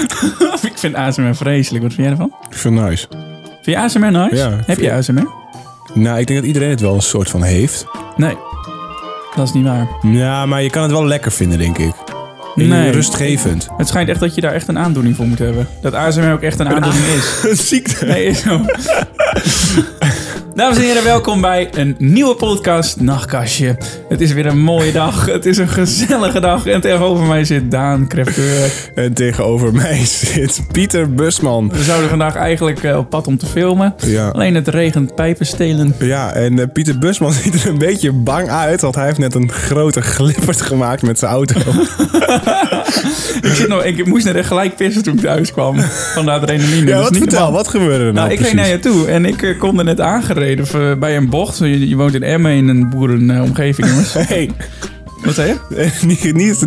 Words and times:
ik 0.70 0.78
vind 0.78 0.94
ASMR 0.94 1.34
vreselijk. 1.34 1.82
Wat 1.84 1.92
vind 1.92 2.06
jij 2.06 2.16
ervan? 2.16 2.32
Ik 2.50 2.56
vind 2.56 2.78
het 2.78 2.88
nice. 2.88 3.06
Vind 3.62 3.76
je 3.76 3.78
ASMR 3.78 4.10
nice? 4.10 4.36
Ja, 4.36 4.50
Heb 4.50 4.64
vind- 4.64 4.80
je 4.80 4.92
ASMR? 4.92 5.26
Nou, 5.94 6.18
ik 6.18 6.26
denk 6.26 6.38
dat 6.38 6.48
iedereen 6.48 6.70
het 6.70 6.80
wel 6.80 6.94
een 6.94 7.02
soort 7.02 7.30
van 7.30 7.42
heeft. 7.42 7.86
Nee. 8.16 8.36
Dat 9.34 9.46
is 9.46 9.52
niet 9.52 9.64
waar. 9.64 9.88
Ja, 10.02 10.46
maar 10.46 10.62
je 10.62 10.70
kan 10.70 10.82
het 10.82 10.90
wel 10.90 11.06
lekker 11.06 11.32
vinden, 11.32 11.58
denk 11.58 11.78
ik. 11.78 11.92
Nee. 12.54 12.90
Rustgevend. 12.90 13.68
Het 13.76 13.88
schijnt 13.88 14.08
echt 14.08 14.20
dat 14.20 14.34
je 14.34 14.40
daar 14.40 14.52
echt 14.52 14.68
een 14.68 14.78
aandoening 14.78 15.16
voor 15.16 15.26
moet 15.26 15.38
hebben. 15.38 15.68
Dat 15.82 15.94
ASMR 15.94 16.32
ook 16.32 16.42
echt 16.42 16.58
een 16.58 16.68
aandoening 16.68 17.04
is. 17.04 17.40
Een 17.44 17.56
ziekte. 17.74 18.04
Nee, 18.04 18.24
is 18.24 18.40
zo. 18.40 18.60
Dames 20.58 20.76
en 20.76 20.82
heren, 20.82 21.04
welkom 21.04 21.40
bij 21.40 21.68
een 21.74 21.94
nieuwe 21.98 22.34
podcast, 22.34 23.00
Nachtkastje. 23.00 23.76
Het 24.08 24.20
is 24.20 24.32
weer 24.32 24.46
een 24.46 24.58
mooie 24.58 24.92
dag. 24.92 25.26
Het 25.26 25.46
is 25.46 25.58
een 25.58 25.68
gezellige 25.68 26.40
dag. 26.40 26.66
En 26.66 26.80
tegenover 26.80 27.26
mij 27.26 27.44
zit 27.44 27.70
Daan 27.70 28.08
Crèvecoeur. 28.08 28.70
En 28.94 29.12
tegenover 29.12 29.72
mij 29.72 30.04
zit 30.04 30.62
Pieter 30.72 31.14
Busman. 31.14 31.68
We 31.72 31.82
zouden 31.82 32.08
vandaag 32.08 32.34
eigenlijk 32.34 32.82
eh, 32.82 32.96
op 32.96 33.10
pad 33.10 33.26
om 33.26 33.38
te 33.38 33.46
filmen. 33.46 33.94
Ja. 34.06 34.28
Alleen 34.28 34.54
het 34.54 34.68
regent 34.68 35.14
pijpen 35.14 35.46
stelen. 35.46 35.94
Ja, 35.98 36.32
en 36.32 36.58
eh, 36.58 36.66
Pieter 36.72 36.98
Busman 36.98 37.32
ziet 37.42 37.54
er 37.54 37.68
een 37.68 37.78
beetje 37.78 38.12
bang 38.12 38.48
uit, 38.48 38.80
want 38.80 38.94
hij 38.94 39.06
heeft 39.06 39.18
net 39.18 39.34
een 39.34 39.52
grote 39.52 40.00
glippert 40.00 40.60
gemaakt 40.60 41.02
met 41.02 41.18
zijn 41.18 41.30
auto. 41.30 41.60
Ik, 43.42 43.54
zit 43.54 43.68
nog, 43.68 43.84
ik 43.84 44.06
moest 44.06 44.24
net 44.24 44.34
echt 44.34 44.46
gelijk 44.46 44.76
pissen 44.76 45.02
toen 45.02 45.14
ik 45.14 45.20
thuis 45.20 45.52
kwam. 45.52 45.80
Van 46.14 46.24
de 46.24 46.30
adrenaline. 46.30 46.86
ja, 46.86 47.00
wat 47.00 47.16
vertel, 47.16 47.52
wat 47.52 47.68
gebeurde 47.68 48.04
er 48.04 48.12
nou, 48.12 48.14
Nou, 48.14 48.30
ik 48.30 48.36
precies? 48.36 48.54
naar 48.54 48.68
je 48.68 48.78
toe 48.78 49.06
en 49.06 49.24
ik 49.24 49.42
eh, 49.42 49.58
kom 49.58 49.78
er 49.78 49.84
net 49.84 50.00
aangereden 50.00 50.47
v- 50.56 50.94
bij 50.98 51.16
een 51.16 51.28
bocht. 51.28 51.58
Je, 51.58 51.88
je 51.88 51.96
woont 51.96 52.14
in 52.14 52.22
Emmen 52.22 52.52
in 52.52 52.68
een 52.68 52.88
boerenomgeving, 52.88 53.88
jongens. 53.90 54.12
Hey, 54.12 54.50
Wat 55.24 55.34
zei 55.34 55.48
je? 55.68 55.88
niet, 56.06 56.34
niet, 56.34 56.64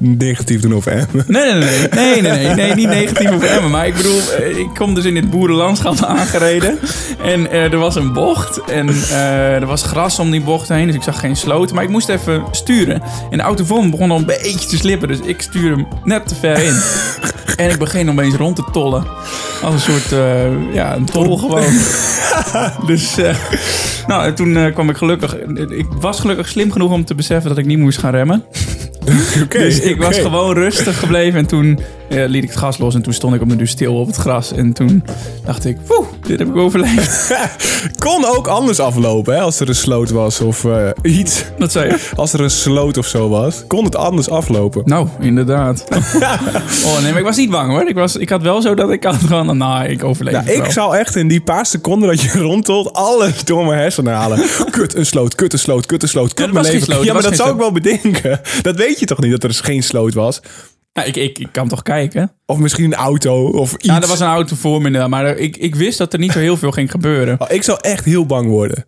niet 0.00 0.18
negatief 0.18 0.60
doen 0.60 0.74
over 0.74 0.92
hem. 0.92 1.06
Nee, 1.26 1.52
nee, 1.52 1.52
nee, 1.52 1.88
nee, 1.90 2.20
nee, 2.22 2.44
nee, 2.46 2.54
nee, 2.54 2.74
niet 2.74 2.88
negatief 3.00 3.30
over 3.30 3.48
Emmen. 3.48 3.70
Maar 3.70 3.86
ik 3.86 3.94
bedoel, 3.94 4.20
eh, 4.38 4.56
ik 4.58 4.68
kom 4.74 4.94
dus 4.94 5.04
in 5.04 5.14
dit 5.14 5.30
boerenlandschap 5.30 6.04
aangereden. 6.04 6.78
En 7.22 7.50
eh, 7.50 7.72
er 7.72 7.78
was 7.78 7.94
een 7.96 8.12
bocht 8.12 8.60
en 8.70 8.88
eh, 8.88 9.54
er 9.54 9.66
was 9.66 9.82
gras 9.82 10.18
om 10.18 10.30
die 10.30 10.40
bocht 10.42 10.68
heen. 10.68 10.86
Dus 10.86 10.94
ik 10.94 11.02
zag 11.02 11.20
geen 11.20 11.36
sloot. 11.36 11.72
Maar 11.72 11.82
ik 11.82 11.88
moest 11.90 12.08
even 12.08 12.42
sturen. 12.50 13.02
En 13.30 13.36
de 13.38 13.42
auto 13.44 13.64
voor 13.64 13.84
me 13.84 13.90
begon 13.90 14.10
al 14.10 14.18
een 14.18 14.26
beetje 14.26 14.68
te 14.68 14.76
slippen. 14.76 15.08
Dus 15.08 15.18
ik 15.24 15.40
stuur 15.42 15.70
hem 15.70 15.86
net 16.04 16.28
te 16.28 16.34
ver 16.34 16.62
in. 16.62 16.74
En 17.58 17.70
ik 17.70 17.78
begin 17.78 18.10
opeens 18.10 18.34
rond 18.34 18.56
te 18.56 18.64
tollen. 18.72 19.04
Als 19.62 19.74
een 19.74 19.80
soort, 19.80 20.12
eh, 20.12 20.74
ja, 20.74 20.96
een 20.96 21.04
tol 21.04 21.38
gewoon. 21.38 21.72
dus, 22.86 23.18
eh, 23.18 23.36
nou, 24.06 24.24
en 24.24 24.34
toen 24.34 24.56
eh, 24.56 24.72
kwam 24.74 24.90
ik 24.90 24.96
gelukkig... 24.96 25.36
Ik 25.68 25.86
was 26.00 26.20
gelukkig 26.20 26.48
slim 26.48 26.72
genoeg 26.72 26.92
om 26.92 27.04
te 27.04 27.14
beseffen 27.14 27.48
dat 27.48 27.58
ik 27.58 27.66
niet 27.66 27.78
moest 27.78 27.98
gaan 27.98 28.10
remmen. 28.10 28.44
Dus 29.48 29.80
ik 29.80 30.02
was 30.02 30.18
gewoon 30.18 30.54
rustig 30.54 30.98
gebleven 30.98 31.38
en 31.38 31.46
toen 31.46 31.78
liet 32.08 32.42
ik 32.42 32.48
het 32.48 32.58
gas 32.58 32.78
los 32.78 32.94
en 32.94 33.02
toen 33.02 33.12
stond 33.12 33.34
ik 33.34 33.40
op 33.40 33.48
de 33.48 33.56
dus 33.56 33.70
stil 33.70 33.94
op 33.94 34.06
het 34.06 34.16
gras. 34.16 34.52
En 34.52 34.72
toen 34.72 35.04
dacht 35.44 35.64
ik, 35.64 35.76
woe, 35.86 36.04
dit 36.26 36.38
heb 36.38 36.48
ik 36.48 36.56
overleefd. 36.56 37.34
Kon 38.04 38.26
ook 38.26 38.46
anders 38.46 38.80
aflopen, 38.80 39.34
hè, 39.34 39.40
als 39.40 39.60
er 39.60 39.68
een 39.68 39.74
sloot 39.74 40.10
was 40.10 40.40
of 40.40 40.64
eh, 40.64 40.88
iets. 41.02 41.44
Wat 41.58 41.72
zei 41.72 41.88
je? 41.88 41.98
Als 42.16 42.32
er 42.32 42.40
een 42.40 42.50
sloot 42.50 42.96
of 42.96 43.06
zo 43.06 43.28
was, 43.28 43.64
kon 43.66 43.84
het 43.84 43.96
anders 43.96 44.30
aflopen. 44.30 44.82
Nou, 44.84 45.08
inderdaad. 45.20 45.84
oh 46.84 47.00
nee, 47.02 47.10
maar 47.10 47.18
ik 47.18 47.24
was 47.24 47.36
niet 47.36 47.50
bang 47.50 47.70
hoor. 47.70 47.88
Ik, 47.88 47.94
was, 47.94 48.16
ik 48.16 48.28
had 48.28 48.42
wel 48.42 48.62
zo 48.62 48.74
dat 48.74 48.90
ik 48.90 49.04
had 49.04 49.14
gewoon, 49.14 49.56
nou, 49.56 49.84
ik 49.84 50.04
overleef 50.04 50.34
Nou, 50.34 50.50
ik 50.50 50.70
zou 50.70 50.96
echt 50.96 51.16
in 51.16 51.28
die 51.28 51.40
paar 51.40 51.66
seconden 51.66 52.08
dat 52.08 52.20
je 52.20 52.38
rondtolt 52.38 52.92
alles 52.92 53.44
door 53.44 53.64
mijn 53.64 53.78
hersenen 53.78 54.14
halen. 54.14 54.40
Kut, 54.70 54.94
een 54.94 55.06
sloot, 55.06 55.34
kut, 55.34 55.52
een 55.52 55.58
sloot, 55.58 55.86
kut, 55.86 56.02
een 56.02 56.08
sloot, 56.08 56.34
kut, 56.34 56.52
mijn 56.52 56.64
leven. 56.64 56.82
sloot, 56.82 57.04
ja, 57.04 57.12
maar 57.12 57.22
dat 57.22 57.36
zou 57.36 57.50
ik 57.50 57.56
wel 57.56 57.72
bedenken. 57.72 58.40
Dat 58.62 58.76
weet 58.76 58.97
je 58.98 59.06
toch 59.06 59.20
niet, 59.20 59.30
dat 59.30 59.42
er 59.42 59.48
dus 59.48 59.60
geen 59.60 59.82
sloot 59.82 60.14
was? 60.14 60.40
Nou, 60.92 61.08
ik, 61.08 61.16
ik, 61.16 61.38
ik 61.38 61.48
kan 61.52 61.68
toch 61.68 61.82
kijken? 61.82 62.32
Of 62.46 62.58
misschien 62.58 62.84
een 62.84 62.94
auto 62.94 63.48
of 63.48 63.72
iets. 63.72 63.84
Ja, 63.84 64.02
er 64.02 64.08
was 64.08 64.20
een 64.20 64.26
auto 64.26 64.56
voor 64.56 64.82
me 64.82 65.08
maar 65.08 65.36
ik, 65.36 65.56
ik 65.56 65.74
wist 65.74 65.98
dat 65.98 66.12
er 66.12 66.18
niet 66.18 66.32
zo 66.32 66.38
heel 66.38 66.56
veel 66.56 66.70
ging 66.70 66.90
gebeuren. 66.90 67.40
Oh, 67.40 67.50
ik 67.50 67.62
zou 67.62 67.78
echt 67.80 68.04
heel 68.04 68.26
bang 68.26 68.48
worden. 68.48 68.86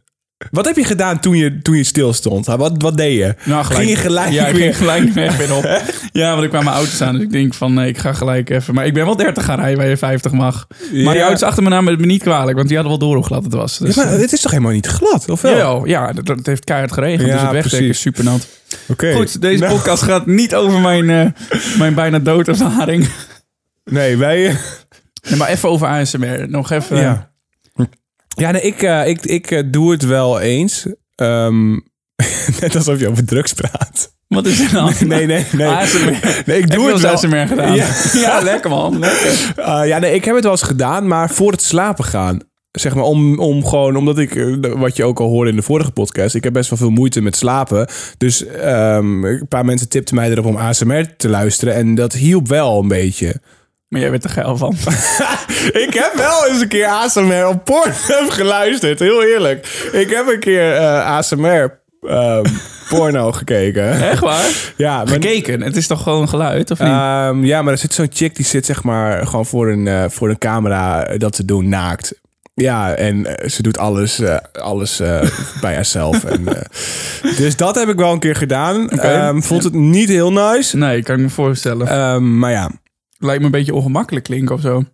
Wat 0.50 0.66
heb 0.66 0.76
je 0.76 0.84
gedaan 0.84 1.20
toen 1.20 1.36
je, 1.36 1.62
toen 1.62 1.76
je 1.76 1.84
stil 1.84 2.12
stond? 2.12 2.46
Wat, 2.46 2.72
wat 2.76 2.96
deed 2.96 3.16
je? 3.16 3.34
Nou, 3.44 3.64
Ging 3.64 3.88
je 3.88 3.96
gelijk 3.96 4.30
Ja, 4.32 4.46
ik 4.46 4.56
ging 4.56 4.76
gelijk 4.76 5.12
weg 5.12 5.36
weer 5.36 5.54
op. 5.56 5.64
Ja, 6.12 6.30
want 6.30 6.42
ik 6.42 6.48
kwam 6.50 6.64
mijn 6.64 6.76
auto's 6.76 7.00
aan. 7.00 7.14
Dus 7.14 7.22
ik 7.22 7.30
denk 7.30 7.54
van, 7.54 7.74
nee, 7.74 7.88
ik 7.88 7.98
ga 7.98 8.12
gelijk 8.12 8.50
even. 8.50 8.74
Maar 8.74 8.86
ik 8.86 8.94
ben 8.94 9.04
wel 9.04 9.16
30 9.16 9.44
gaan 9.44 9.58
rijden 9.58 9.78
waar 9.78 9.88
je 9.88 9.96
50 9.96 10.32
mag. 10.32 10.66
Maar 10.92 11.14
die 11.14 11.22
auto's 11.22 11.42
achter 11.42 11.62
me 11.62 11.68
namen 11.68 11.92
het 11.92 12.00
me 12.00 12.06
niet 12.06 12.22
kwalijk. 12.22 12.56
Want 12.56 12.68
die 12.68 12.76
hadden 12.76 12.98
wel 12.98 13.08
door 13.08 13.16
hoe 13.16 13.26
glad 13.26 13.44
het 13.44 13.52
was. 13.52 13.78
Dus, 13.78 13.94
Ja, 13.94 14.04
maar 14.04 14.12
het 14.12 14.32
is 14.32 14.40
toch 14.40 14.50
helemaal 14.50 14.72
niet 14.72 14.86
glad, 14.86 15.28
of 15.28 15.40
wel? 15.40 15.52
Jawel, 15.52 15.86
ja, 15.86 16.12
dat, 16.12 16.26
dat 16.26 16.46
heeft 16.46 16.64
keihard 16.64 16.92
geregend. 16.92 17.20
Ja, 17.28 17.32
dus 17.32 17.42
het 17.42 17.50
wegdek 17.50 17.70
precies. 17.70 17.88
is 17.88 18.00
super 18.00 18.24
nat. 18.24 18.46
Oké. 18.88 19.12
Goed, 19.14 19.40
deze 19.40 19.62
Nou, 19.64 19.74
podcast 19.74 20.02
gaat 20.02 20.26
niet 20.26 20.54
over 20.54 20.80
mijn, 20.80 21.10
eh, 21.10 21.26
mijn 21.78 21.94
bijna 21.94 22.18
doodervaring. 22.18 23.08
Nee, 23.84 24.16
wij... 24.16 24.56
Nee, 25.28 25.38
maar 25.38 25.48
even 25.48 25.68
over 25.68 25.86
ASMR. 25.86 26.44
Nog 26.48 26.70
even. 26.70 26.96
Ja. 26.96 27.29
Ja, 28.36 28.50
nee, 28.50 28.62
ik, 28.62 28.82
eh, 28.82 29.06
ik, 29.06 29.26
ik 29.26 29.50
eh, 29.50 29.62
doe 29.66 29.90
het 29.90 30.02
wel 30.06 30.40
eens. 30.40 30.86
Ehm, 31.14 31.70
net 32.60 32.74
alsof 32.76 33.00
je 33.00 33.08
over 33.08 33.24
drugs 33.24 33.52
praat. 33.52 34.12
Wat 34.28 34.46
is 34.46 34.60
er 34.60 34.72
dan? 34.80 34.92
Nee, 35.06 35.26
nee, 35.26 35.46
nee. 35.52 35.66
ASMR. 35.66 36.42
Nee, 36.46 36.58
ik 36.58 36.70
doe 36.70 36.84
je 36.84 36.92
het 36.92 37.00
wel 37.00 37.12
ASMR 37.12 37.46
gedaan? 37.46 37.74
Ja. 37.74 37.86
Ja, 38.12 38.40
lekker 38.40 38.70
man. 38.70 38.98
Lekker. 38.98 39.52
Ah, 39.56 39.86
ja, 39.86 39.98
nee, 39.98 40.14
ik 40.14 40.24
heb 40.24 40.34
het 40.34 40.42
wel 40.42 40.52
eens 40.52 40.62
gedaan, 40.62 41.06
maar 41.06 41.30
voor 41.30 41.50
het 41.52 41.62
slapen 41.62 42.04
gaan. 42.04 42.40
Zeg 42.70 42.94
maar, 42.94 43.04
om, 43.04 43.38
om 43.38 43.64
gewoon, 43.64 43.96
omdat 43.96 44.18
ik, 44.18 44.34
eh, 44.34 44.72
wat 44.72 44.96
je 44.96 45.04
ook 45.04 45.20
al 45.20 45.28
hoorde 45.28 45.50
in 45.50 45.56
de 45.56 45.62
vorige 45.62 45.90
podcast, 45.90 46.34
ik 46.34 46.44
heb 46.44 46.52
best 46.52 46.70
wel 46.70 46.78
veel 46.78 46.90
moeite 46.90 47.20
met 47.20 47.36
slapen. 47.36 47.88
Dus 48.18 48.46
ehm, 48.46 49.24
een 49.24 49.48
paar 49.48 49.64
mensen 49.64 49.88
tipten 49.88 50.14
mij 50.14 50.30
erop 50.30 50.44
om 50.44 50.56
ASMR 50.56 51.16
te 51.16 51.28
luisteren 51.28 51.74
en 51.74 51.94
dat 51.94 52.12
hielp 52.12 52.48
wel 52.48 52.78
een 52.80 52.88
beetje. 52.88 53.40
Maar 53.90 54.00
jij 54.00 54.10
bent 54.10 54.24
er 54.24 54.30
geil 54.30 54.56
van. 54.56 54.74
Ik 55.86 55.94
heb 55.94 56.12
wel 56.14 56.48
eens 56.48 56.60
een 56.60 56.68
keer 56.68 56.86
ASMR 56.86 57.46
op 57.46 57.64
Pornhub 57.64 58.28
geluisterd, 58.28 58.98
heel 58.98 59.24
eerlijk. 59.24 59.88
Ik 59.92 60.10
heb 60.10 60.26
een 60.26 60.40
keer 60.40 60.74
eh, 60.74 61.06
ASMR 61.06 61.80
ehm, 62.00 62.44
porno 62.88 63.32
gekeken. 63.32 64.10
Echt 64.10 64.20
waar? 64.20 64.72
Ja, 64.76 64.96
maar, 64.96 65.08
Gekeken. 65.08 65.62
Het 65.62 65.76
is 65.76 65.86
toch 65.86 66.02
gewoon 66.02 66.28
geluid, 66.28 66.70
of 66.70 66.78
niet? 66.78 66.88
Ehm, 66.88 67.44
ja, 67.44 67.62
maar 67.62 67.72
er 67.72 67.78
zit 67.78 67.94
zo'n 67.94 68.10
chick 68.12 68.36
die 68.36 68.44
zit 68.44 68.66
zeg 68.66 68.82
maar 68.82 69.26
gewoon 69.26 69.46
voor 69.46 69.68
een, 69.68 69.86
eh, 69.86 70.04
voor 70.08 70.28
een 70.28 70.38
camera 70.38 71.04
eh, 71.04 71.18
dat 71.18 71.32
te 71.32 71.44
doen 71.44 71.68
naakt. 71.68 72.20
Ja, 72.54 72.94
en 72.94 73.26
ze 73.46 73.62
doet 73.62 73.78
alles, 73.78 74.22
alles 74.52 74.96
bij 75.60 75.74
haarzelf. 75.74 76.24
En, 76.24 76.44
dus 77.36 77.56
dat 77.56 77.74
heb 77.74 77.88
ik 77.88 77.96
wel 77.96 78.12
een 78.12 78.18
keer 78.18 78.36
gedaan. 78.36 78.90
Ehm, 78.90 79.40
vond 79.40 79.64
het 79.64 79.72
niet 79.72 80.08
heel 80.08 80.32
nice. 80.32 80.76
nee, 80.76 81.02
kan 81.02 81.14
ik 81.14 81.20
me 81.20 81.28
voorstellen. 81.28 82.38
Maar 82.38 82.50
ja. 82.50 82.70
Lijkt 83.22 83.38
me 83.40 83.44
een 83.46 83.50
beetje 83.50 83.74
ongemakkelijk 83.74 84.24
klinken 84.24 84.54
of 84.54 84.60
zo. 84.60 84.84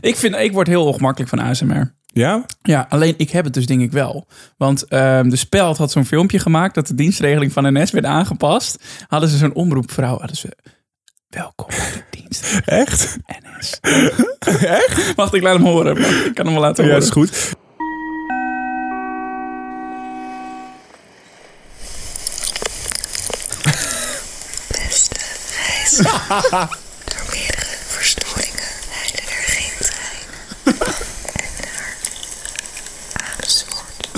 Ik, 0.00 0.16
vind, 0.16 0.34
ik 0.36 0.52
word 0.52 0.66
heel 0.66 0.86
ongemakkelijk 0.86 1.30
van 1.30 1.38
ASMR. 1.38 1.94
Ja? 2.06 2.44
Ja, 2.62 2.86
alleen 2.88 3.14
ik 3.16 3.30
heb 3.30 3.44
het 3.44 3.54
dus 3.54 3.66
denk 3.66 3.80
ik 3.80 3.92
wel. 3.92 4.26
Want 4.56 4.84
ehm, 4.84 5.28
de 5.28 5.36
Speld 5.36 5.76
had 5.78 5.90
zo'n 5.90 6.04
filmpje 6.04 6.38
gemaakt 6.38 6.74
dat 6.74 6.86
de 6.86 6.94
dienstregeling 6.94 7.52
van 7.52 7.72
NS 7.72 7.90
werd 7.90 8.04
aangepast. 8.04 8.84
Hadden 9.08 9.28
ze 9.28 9.36
zo'n 9.36 9.54
omroepvrouw, 9.54 10.18
hadden 10.18 10.36
ze... 10.36 10.56
Welkom 11.28 11.66
bij 11.68 11.92
de 11.92 12.04
dienst 12.20 12.60
Echt? 12.64 13.16
NS. 13.26 13.78
Echt? 14.60 15.14
Wacht, 15.14 15.34
ik 15.34 15.42
laat 15.42 15.54
hem 15.56 15.64
horen. 15.64 15.96
Ik 16.26 16.34
kan 16.34 16.44
hem 16.44 16.54
wel 16.54 16.62
laten 16.62 16.84
Ja, 16.84 16.90
horen. 16.90 17.04
is 17.04 17.10
goed. 17.12 17.52
Beste. 24.68 25.20
Door 27.04 27.26
meerdere 27.30 27.76
verstoringen 27.86 28.70
rijden 28.92 29.24
er 29.36 29.44
geen 29.46 29.76
trein. 29.78 30.78
En 31.34 31.50
naar 31.58 31.96
Amersfoort. 33.32 34.08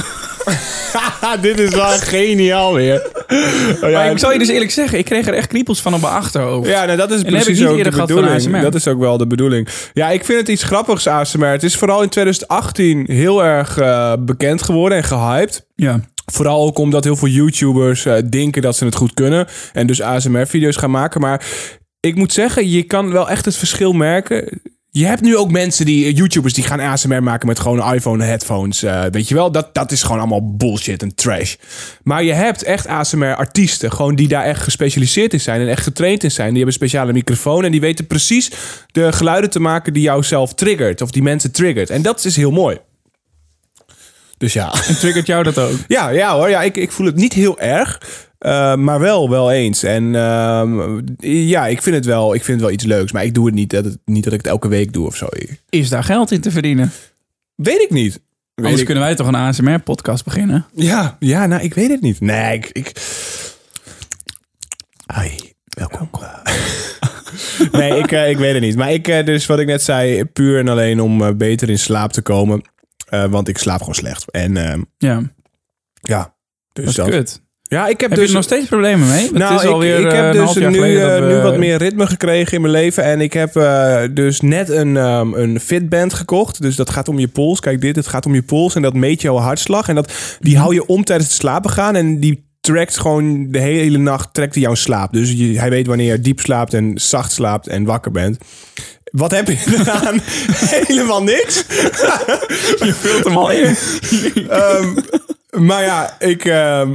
Dit 1.41 1.59
is 1.59 1.75
wel 1.75 1.89
geniaal 2.15 2.75
weer. 2.75 3.07
Oh, 3.83 3.91
ja, 3.91 4.03
ik 4.03 4.19
zal 4.19 4.33
je 4.33 4.39
dus 4.39 4.49
eerlijk 4.49 4.71
zeggen, 4.71 4.99
ik 4.99 5.05
kreeg 5.05 5.27
er 5.27 5.35
echt 5.35 5.49
kriepels 5.49 5.81
van 5.83 5.95
op 5.95 6.01
mijn 6.01 6.13
achterhoofd. 6.13 6.69
Ja, 6.69 6.85
nou, 6.85 6.97
dat 6.97 7.11
is 7.11 7.23
En 7.23 7.25
heb 7.25 7.35
ik 7.35 7.43
precies 7.45 7.59
niet 7.59 7.69
ook 7.69 7.85
de 7.85 7.91
bedoeling. 7.91 8.61
Dat 8.61 8.75
is 8.75 8.89
ook 8.89 8.99
wel 8.99 9.17
de 9.19 9.27
bedoeling. 9.27 9.69
Ja, 9.93 10.11
ik 10.11 10.25
vind 10.25 10.39
het 10.39 10.49
iets 10.49 10.63
grappigs 10.63 11.07
ASMR. 11.07 11.47
Het 11.47 11.63
is 11.63 11.77
vooral 11.77 12.03
in 12.03 12.09
2018 12.09 13.05
heel 13.11 13.45
erg 13.45 13.79
eh, 13.79 14.13
bekend 14.19 14.63
geworden 14.63 14.99
en 14.99 15.05
gehyped. 15.05 15.67
ja. 15.75 16.01
Vooral 16.33 16.67
ook 16.67 16.79
omdat 16.79 17.05
heel 17.05 17.17
veel 17.17 17.29
YouTubers 17.29 18.05
eh, 18.07 18.15
denken 18.31 18.63
dat 18.63 18.77
ze 18.77 18.85
het 18.85 18.95
goed 18.95 19.15
kunnen. 19.15 19.47
En 19.73 19.87
dus 19.87 20.03
ASMR-video's 20.03 20.77
gaan 20.77 20.91
maken. 20.91 21.21
Maar 21.21 21.47
ik 22.01 22.15
moet 22.15 22.33
zeggen, 22.33 22.71
je 22.71 22.83
kan 22.83 23.13
wel 23.13 23.31
echt 23.31 23.45
het 23.45 23.57
verschil 23.57 23.93
merken. 23.93 24.61
Je 24.99 25.07
hebt 25.07 25.21
nu 25.21 25.37
ook 25.37 25.51
mensen 25.51 25.85
die, 25.87 26.07
eh, 26.07 26.17
YouTubers, 26.17 26.55
die 26.55 26.65
gaan 26.65 26.81
ASMR 26.81 27.23
maken 27.23 27.47
met 27.47 27.59
gewoon 27.59 27.95
iPhone 27.95 28.25
headphones. 28.25 28.83
eh, 28.83 29.05
weet 29.11 29.29
je 29.29 29.35
wel, 29.35 29.53
dat, 29.53 29.75
dat 29.75 29.93
is 29.93 30.03
gewoon 30.03 30.19
allemaal 30.19 30.57
bullshit 30.57 31.03
en 31.03 31.15
trash. 31.15 31.55
Maar 32.03 32.23
je 32.23 32.33
hebt 32.33 32.63
echt 32.63 32.87
ASMR-artiesten, 32.87 33.93
gewoon 33.93 34.15
die 34.15 34.29
daar 34.29 34.45
echt 34.45 34.63
gespecialiseerd 34.63 35.33
in 35.33 35.41
zijn 35.41 35.61
en 35.61 35.69
echt 35.69 35.83
getraind 35.83 36.23
in 36.23 36.31
zijn. 36.31 36.47
Die 36.49 36.57
hebben 36.57 36.75
een 36.75 36.89
speciale 36.89 37.13
microfoon 37.13 37.65
en 37.65 37.71
die 37.71 37.81
weten 37.81 38.07
precies 38.07 38.51
de 38.93 39.13
geluiden 39.13 39.51
te 39.51 39.61
maken 39.61 39.93
die 39.93 40.03
jou 40.03 40.23
zelf 40.23 40.55
triggert. 40.55 41.01
Of 41.01 41.11
die 41.11 41.23
mensen 41.23 41.53
triggert. 41.53 41.91
En 41.91 42.03
dat 42.03 42.25
is 42.25 42.37
heel 42.37 42.51
mooi. 42.51 42.79
Dus 44.39 44.53
ja. 44.53 44.75
En 44.89 44.99
triggert 44.99 45.27
jou 45.27 45.43
dat 45.43 45.59
ook? 45.59 45.77
Ja, 45.89 46.09
ja 46.09 46.35
hoor. 46.35 46.49
Ja, 46.49 46.63
ik, 46.63 46.77
ik 46.77 46.93
voel 46.93 47.07
het 47.07 47.17
niet 47.17 47.33
heel 47.33 47.59
erg. 47.61 48.01
Eh, 48.47 48.77
maar 48.77 49.01
wel, 49.01 49.31
wel 49.31 49.53
eens. 49.53 49.83
En 49.83 50.15
ehm, 50.15 51.01
ja, 51.29 51.67
ik 51.67 51.83
vind, 51.83 51.97
het 51.97 52.05
wel, 52.05 52.35
ik 52.35 52.45
vind 52.45 52.57
het 52.61 52.67
wel 52.67 52.75
iets 52.77 52.85
leuks. 52.85 53.13
Maar 53.13 53.25
ik 53.25 53.35
doe 53.35 53.47
het 53.47 53.55
niet 53.55 53.71
dat, 53.71 53.85
het, 53.85 53.99
niet 54.05 54.25
dat 54.25 54.33
ik 54.33 54.39
het 54.39 54.49
elke 54.49 54.69
week 54.69 54.93
doe 54.93 55.07
of 55.07 55.17
zo. 55.17 55.27
Is 55.69 55.89
daar 55.89 56.05
geld 56.05 56.31
in 56.31 56.41
te 56.41 56.51
verdienen? 56.51 56.91
Weet 57.55 57.81
ik 57.81 57.91
niet. 57.91 58.13
Weet 58.13 58.23
Anders 58.55 58.79
ik- 58.81 58.85
kunnen 58.87 59.05
wij 59.05 59.15
toch 59.15 59.27
een 59.27 59.35
ASMR-podcast 59.35 60.25
beginnen? 60.25 60.67
Ja, 60.75 61.17
ja, 61.19 61.47
nou, 61.47 61.63
ik 61.63 61.75
weet 61.75 61.89
het 61.91 62.01
niet. 62.01 62.21
Nee, 62.21 62.55
ik... 62.57 62.69
ik... 62.73 62.93
Hi, 65.15 65.31
welkom. 65.69 66.11
nee, 67.81 67.99
ik, 67.99 68.13
eh, 68.13 68.31
ik 68.31 68.37
weet 68.39 68.53
het 68.53 68.63
niet. 68.63 68.77
Maar 68.77 68.93
ik, 68.93 69.09
eh, 69.09 69.25
dus 69.27 69.47
wat 69.47 69.59
ik 69.59 69.67
net 69.67 69.83
zei, 69.83 70.25
puur 70.25 70.59
en 70.59 70.69
alleen 70.69 71.01
om 71.01 71.37
beter 71.39 71.69
in 71.71 71.79
slaap 71.79 72.13
te 72.13 72.23
komen. 72.23 72.63
Want 73.11 73.49
ik 73.49 73.59
slaap 73.59 73.79
gewoon 73.79 73.95
slecht. 73.95 74.31
En 74.31 74.57
ehm, 74.57 74.83
Ja, 74.99 75.23
ja, 76.01 76.35
dus 76.73 76.85
dat 76.85 76.87
is 76.87 76.95
dat. 76.95 77.09
kut. 77.09 77.45
Ja, 77.69 77.87
ik 77.87 78.01
heb, 78.01 78.11
Heb 78.11 78.19
dus... 78.19 78.29
er 78.29 78.35
nog 78.35 78.45
steeds 78.45 78.67
problemen 78.67 79.09
mee? 79.09 79.23
Het 79.23 79.33
nou, 79.33 79.55
is 79.55 79.63
ik, 79.63 79.71
alweer 79.71 80.01
ik 80.01 80.13
eh, 80.13 80.21
heb 80.21 80.33
dus 80.33 80.55
nu, 80.55 81.01
eh, 81.01 81.27
nu 81.27 81.41
wat 81.41 81.57
meer 81.57 81.79
ritme 81.79 82.07
gekregen 82.07 82.53
in 82.53 82.61
mijn 82.61 82.73
leven. 82.73 83.05
En 83.05 83.21
ik 83.21 83.33
heb 83.33 83.57
eh, 83.57 84.03
dus 84.11 84.41
net 84.41 84.69
een, 84.69 84.97
ehm, 84.97 85.35
een 85.35 85.61
Fitband 85.61 86.15
gekocht. 86.15 86.63
Dus 86.63 86.77
dat 86.77 86.91
gaat 86.91 87.09
om 87.09 87.19
je 87.19 87.29
pols. 87.29 87.61
Kijk 87.61 87.81
dit, 87.81 87.97
het 87.97 88.07
gaat 88.07 88.27
om 88.27 88.35
je 88.35 88.43
pols. 88.43 88.75
En 88.75 88.83
dat 88.83 88.95
meet 88.95 89.23
jouw 89.23 89.37
hartslag. 89.37 89.89
En 89.89 89.95
dat, 89.95 90.13
die 90.41 90.59
hou 90.59 90.75
je 90.75 90.87
om 90.87 91.05
tijdens 91.05 91.29
het 91.29 91.39
slapen 91.39 91.71
gaan. 91.71 91.97
En 91.97 92.21
die 92.21 92.45
trackt 92.61 92.99
gewoon 92.99 93.51
de 93.51 93.61
hele 93.61 93.99
nacht 93.99 94.35
trekt 94.35 94.55
hij 94.55 94.63
jouw 94.63 94.75
slaap. 94.75 95.13
Dus 95.13 95.33
je, 95.33 95.59
hij 95.59 95.71
weet 95.71 95.87
wanneer 95.87 96.13
je 96.13 96.21
diep 96.21 96.41
slaapt 96.41 96.75
en 96.75 96.93
zacht 96.95 97.33
slaapt 97.33 97.67
en 97.67 97.85
wakker 97.85 98.11
bent. 98.11 98.39
Wat 99.05 99.31
heb 99.31 99.49
je 99.49 99.57
gedaan? 99.77 100.21
Helemaal 100.53 101.23
niks. 101.23 101.65
Je 102.87 102.95
vult 103.01 103.25
hem 103.25 103.37
al 103.37 103.51
in. 103.51 103.77
Ehm, 104.49 104.97
maar 105.59 105.83
ja, 105.83 106.17
ik, 106.21 106.45
ehm, 106.45 106.93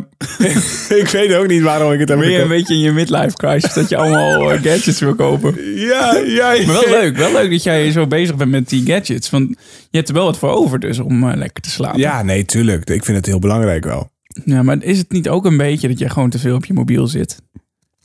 ik 1.02 1.08
weet 1.12 1.34
ook 1.34 1.48
niet 1.48 1.62
waarom 1.62 1.92
ik 1.92 2.00
het 2.00 2.10
heb 2.10 2.20
Ben 2.20 2.30
je 2.32 2.42
een 2.42 2.48
beetje 2.48 2.74
in 2.74 2.80
je 2.80 2.92
midlife 2.92 3.36
crisis 3.36 3.74
dat 3.74 3.90
je 3.90 3.98
allemaal 3.98 4.52
eh, 4.52 4.62
gadgets 4.72 5.00
wil 5.00 5.16
kopen? 5.16 5.76
Ja, 5.76 6.16
ja, 6.16 6.52
ja. 6.52 6.66
Maar 6.66 6.76
wel 6.76 6.90
leuk, 6.90 7.18
wel 7.18 7.32
leuk 7.32 7.52
dat 7.52 7.64
jij 7.64 7.92
zo 7.92 8.08
bezig 8.08 8.36
bent 8.36 8.52
met 8.52 8.70
die 8.70 8.86
gadgets. 8.86 9.30
Want 9.30 9.50
je 9.90 9.98
hebt 9.98 10.08
er 10.10 10.14
wel 10.16 10.26
wat 10.26 10.38
voor 10.38 10.50
over 10.50 10.80
dus 10.80 11.00
om 11.00 11.30
eh, 11.30 11.36
lekker 11.38 11.62
te 11.64 11.70
slapen. 11.70 12.00
Ja, 12.00 12.24
nee, 12.24 12.46
tuurlijk. 12.46 12.90
Ik 12.90 13.06
vind 13.06 13.18
het 13.18 13.26
heel 13.26 13.40
belangrijk 13.40 13.84
wel. 13.84 14.10
ja, 14.46 14.64
maar 14.64 14.84
is 14.84 14.98
het 14.98 15.12
niet 15.12 15.30
ook 15.30 15.46
een 15.46 15.58
beetje 15.58 15.88
dat 15.88 16.00
je 16.00 16.10
gewoon 16.10 16.30
te 16.30 16.40
veel 16.40 16.56
op 16.56 16.66
je 16.66 16.74
mobiel 16.74 17.08
zit? 17.08 17.38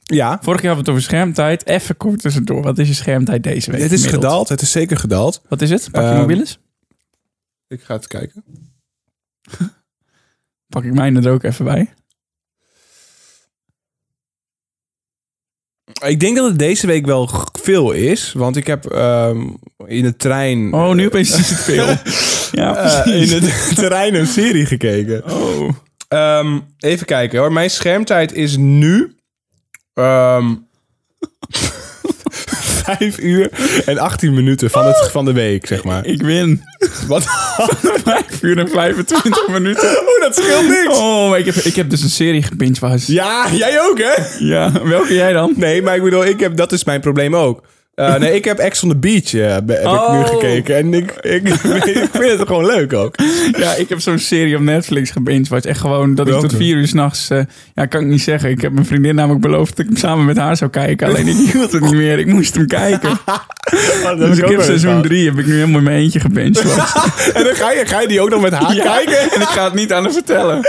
Ja, 0.02 0.38
Vorige 0.42 0.60
keer 0.62 0.70
hadden 0.70 0.72
we 0.72 0.78
het 0.78 0.88
over 0.88 1.02
schermtijd. 1.02 1.66
Even 1.66 1.96
kort 1.96 2.20
tussendoor. 2.20 2.62
Wat 2.62 2.78
is 2.78 2.88
je 2.88 2.94
schermtijd 2.94 3.42
deze 3.42 3.70
week? 3.70 3.80
het 3.80 3.92
is 3.92 3.98
gemiddeld? 4.04 4.24
gedaald. 4.24 4.48
Het 4.48 4.60
is 4.60 4.70
zeker 4.70 4.96
gedaald. 4.96 5.42
Wat 5.48 5.62
is 5.62 5.70
het? 5.70 5.88
Pak 5.90 6.02
je 6.02 6.08
Ehm, 6.08 6.18
mobiel 6.20 6.38
eens? 6.38 6.58
Ik 7.68 7.80
ga 7.82 7.94
het 7.94 8.06
kijken. 8.06 8.44
Pak 10.76 10.84
ik 10.84 10.94
mijn 10.94 11.24
er 11.24 11.32
ook 11.32 11.42
even 11.42 11.64
bij. 11.64 11.94
Ik 16.06 16.20
denk 16.20 16.36
dat 16.36 16.48
het 16.48 16.58
deze 16.58 16.86
week 16.86 17.06
wel 17.06 17.30
veel 17.52 17.92
is. 17.92 18.32
Want 18.32 18.56
ik 18.56 18.66
heb 18.66 18.86
ehm, 18.86 19.48
in 19.86 20.02
de 20.02 20.16
trein... 20.16 20.72
Oh, 20.72 20.94
nu 20.94 21.06
opeens 21.06 21.38
is 21.38 21.50
het 21.50 21.60
veel. 21.60 21.86
Ja, 22.60 22.76
eh, 22.76 23.20
in 23.20 23.28
de 23.28 23.72
trein 23.74 24.14
een 24.14 24.26
serie 24.26 24.66
gekeken. 24.66 25.24
Oh. 25.24 25.68
Ehm, 26.08 26.60
even 26.78 27.06
kijken 27.06 27.38
hoor. 27.38 27.52
Mijn 27.52 27.70
schermtijd 27.70 28.32
is 28.32 28.56
nu... 28.56 29.16
ehm 29.94 30.54
5 32.86 33.18
uur 33.18 33.50
en 33.84 33.98
18 33.98 34.34
minuten 34.34 34.70
van, 34.70 34.86
het, 34.86 35.08
van 35.10 35.24
de 35.24 35.32
week, 35.32 35.66
zeg 35.66 35.84
maar. 35.84 36.06
Ik 36.06 36.22
win. 36.22 36.62
Wat? 37.06 37.22
5 38.04 38.42
uur 38.42 38.58
en 38.58 38.68
25 38.68 39.48
minuten. 39.48 39.88
Oh, 39.88 40.20
dat 40.20 40.36
scheelt 40.36 40.68
niks. 40.68 40.98
Oh, 40.98 41.28
maar 41.28 41.38
ik 41.38 41.44
heb, 41.44 41.54
ik 41.54 41.76
heb 41.76 41.90
dus 41.90 42.02
een 42.02 42.10
serie 42.10 42.42
gebinged 42.42 42.78
was. 42.78 43.06
Ja, 43.06 43.46
jij 43.52 43.80
ook, 43.80 43.98
hè? 43.98 44.12
Ja, 44.38 44.72
welke 44.84 45.14
jij 45.14 45.32
dan? 45.32 45.52
Nee, 45.56 45.82
maar 45.82 45.96
ik 45.96 46.02
bedoel, 46.02 46.24
ik 46.24 46.40
heb, 46.40 46.56
dat 46.56 46.72
is 46.72 46.84
mijn 46.84 47.00
probleem 47.00 47.36
ook. 47.36 47.62
Eh, 47.96 48.14
nee, 48.16 48.34
ik 48.34 48.44
heb 48.44 48.58
Ex 48.58 48.82
on 48.82 48.88
the 48.88 48.96
Beach 48.96 49.34
eh, 49.34 49.52
heb 49.52 49.70
ik 49.70 49.78
nu 49.78 49.84
Oh. 49.86 50.26
gekeken. 50.26 50.76
En 50.76 50.94
ik, 50.94 51.12
ik, 51.20 51.48
ik 51.48 52.08
vind 52.12 52.38
het 52.38 52.46
gewoon 52.46 52.66
leuk 52.66 52.92
ook. 52.92 53.14
Ja, 53.58 53.74
ik 53.74 53.88
heb 53.88 54.00
zo'n 54.00 54.18
serie 54.18 54.56
op 54.56 54.62
Netflix 54.62 55.10
gebinged. 55.10 55.48
Was 55.48 55.64
echt 55.64 55.80
gewoon 55.80 56.14
dat 56.14 56.28
ik 56.28 56.34
tot 56.34 56.54
vier 56.56 56.76
uur 56.76 56.86
s'nachts... 56.86 57.28
nachts. 57.28 57.50
ja, 57.74 57.86
kan 57.86 58.00
ik 58.00 58.06
niet 58.06 58.22
zeggen. 58.22 58.50
Ik 58.50 58.60
heb 58.60 58.72
mijn 58.72 58.86
vriendin 58.86 59.14
namelijk 59.14 59.40
beloofd 59.40 59.70
dat 59.76 59.78
ik 59.78 59.86
hem 59.86 59.96
samen 59.96 60.24
met 60.24 60.36
haar 60.36 60.56
zou 60.56 60.70
kijken. 60.70 61.06
Alleen 61.08 61.26
ik 61.28 61.36
hield 61.52 61.72
het 61.72 61.82
niet 61.82 61.92
meer. 61.92 62.18
Ik 62.18 62.26
moest 62.26 62.54
hem 62.54 62.66
kijken. 62.66 63.10
Oh, 64.04 64.18
dus 64.18 64.38
ik 64.38 64.48
heb 64.48 64.62
seizoen 64.62 65.02
drie 65.02 65.28
heb 65.28 65.38
ik 65.38 65.46
nu 65.46 65.52
helemaal 65.54 65.78
in 65.78 65.82
mijn 65.84 65.96
eentje 65.96 66.20
gebinged. 66.20 66.62
was. 66.76 67.30
En 67.34 67.44
dan 67.44 67.54
ga 67.54 67.72
je, 67.72 67.86
ga 67.86 68.00
je 68.00 68.08
die 68.08 68.20
ook 68.20 68.30
nog 68.30 68.40
met 68.40 68.52
haar 68.52 68.74
Ja, 68.74 68.82
kijken? 68.82 69.18
En 69.18 69.40
ik 69.40 69.46
ga 69.46 69.64
het 69.64 69.74
niet 69.74 69.92
aan 69.92 70.02
haar 70.02 70.12
vertellen. 70.12 70.60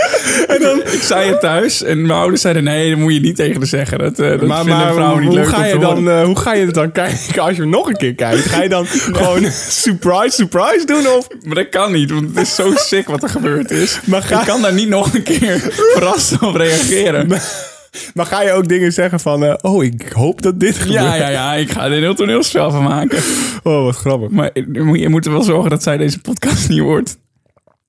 En 0.48 0.60
dan, 0.60 0.78
ik 0.78 1.00
zei 1.02 1.28
het 1.30 1.40
thuis 1.40 1.82
en 1.82 2.00
mijn 2.06 2.18
ouders 2.18 2.40
zeiden: 2.40 2.64
nee, 2.64 2.90
dat 2.90 2.98
moet 2.98 3.14
je 3.14 3.20
niet 3.20 3.36
tegen 3.36 3.56
haar 3.56 3.66
zeggen. 3.66 3.98
Dat, 3.98 4.16
dat 4.16 4.42
Maar, 4.42 4.56
vinden 4.58 4.76
maar 4.76 4.92
vrouwen 4.92 5.20
niet 5.20 5.28
hoe, 5.28 5.38
leuk 5.38 5.48
ga 5.48 5.64
je 5.64 5.78
dan, 5.78 6.22
hoe 6.22 6.38
ga 6.38 6.54
je 6.54 6.64
het 6.64 6.74
dan 6.74 6.92
kijken 6.92 7.17
als 7.38 7.56
je 7.56 7.60
hem 7.62 7.70
nog 7.70 7.88
een 7.88 7.96
keer 7.96 8.14
kijkt? 8.14 8.44
Ga 8.44 8.62
je 8.62 8.68
dan 8.68 8.86
gewoon 9.18 9.50
surprise, 9.52 10.30
surprise 10.30 10.86
doen? 10.86 11.06
Of? 11.06 11.28
Maar 11.44 11.54
dat 11.54 11.68
kan 11.68 11.92
niet, 11.92 12.10
want 12.10 12.28
het 12.28 12.36
is 12.46 12.54
zo 12.54 12.72
sick 12.90 13.06
wat 13.08 13.22
er 13.22 13.28
gebeurd 13.28 13.70
is. 13.70 14.00
Maar 14.04 14.22
ga- 14.22 14.40
Ik 14.40 14.46
kan 14.46 14.62
daar 14.62 14.74
niet 14.74 14.88
nog 14.88 15.14
een 15.14 15.22
keer 15.22 15.58
verrast 15.94 16.42
op 16.42 16.54
reageren. 16.54 17.28
Maar 18.14 18.26
ga 18.26 18.42
je 18.42 18.52
ook 18.52 18.68
dingen 18.68 18.92
zeggen 18.92 19.20
van... 19.20 19.44
eh, 19.44 19.54
oh, 19.60 19.84
ik 19.84 20.12
hoop 20.14 20.42
dat 20.42 20.60
dit 20.60 20.76
gebeurt? 20.76 20.94
Ja, 21.00 21.14
ja, 21.14 21.28
ja, 21.28 21.54
ik 21.54 21.70
ga 21.70 21.84
er 21.84 21.92
een 21.92 21.98
heel 22.02 22.14
toneelspel 22.14 22.70
van 22.70 22.82
maken. 22.82 23.18
Oh, 23.62 23.82
wat 23.84 23.96
grappig. 23.96 24.30
Maar 24.30 24.50
je 24.54 24.82
moet- 24.82 24.98
je 24.98 25.08
moet 25.08 25.26
er 25.26 25.32
wel 25.32 25.42
zorgen 25.42 25.70
dat 25.70 25.82
zij 25.82 25.96
deze 25.96 26.20
podcast 26.20 26.68
niet 26.68 26.80
hoort. 26.80 27.16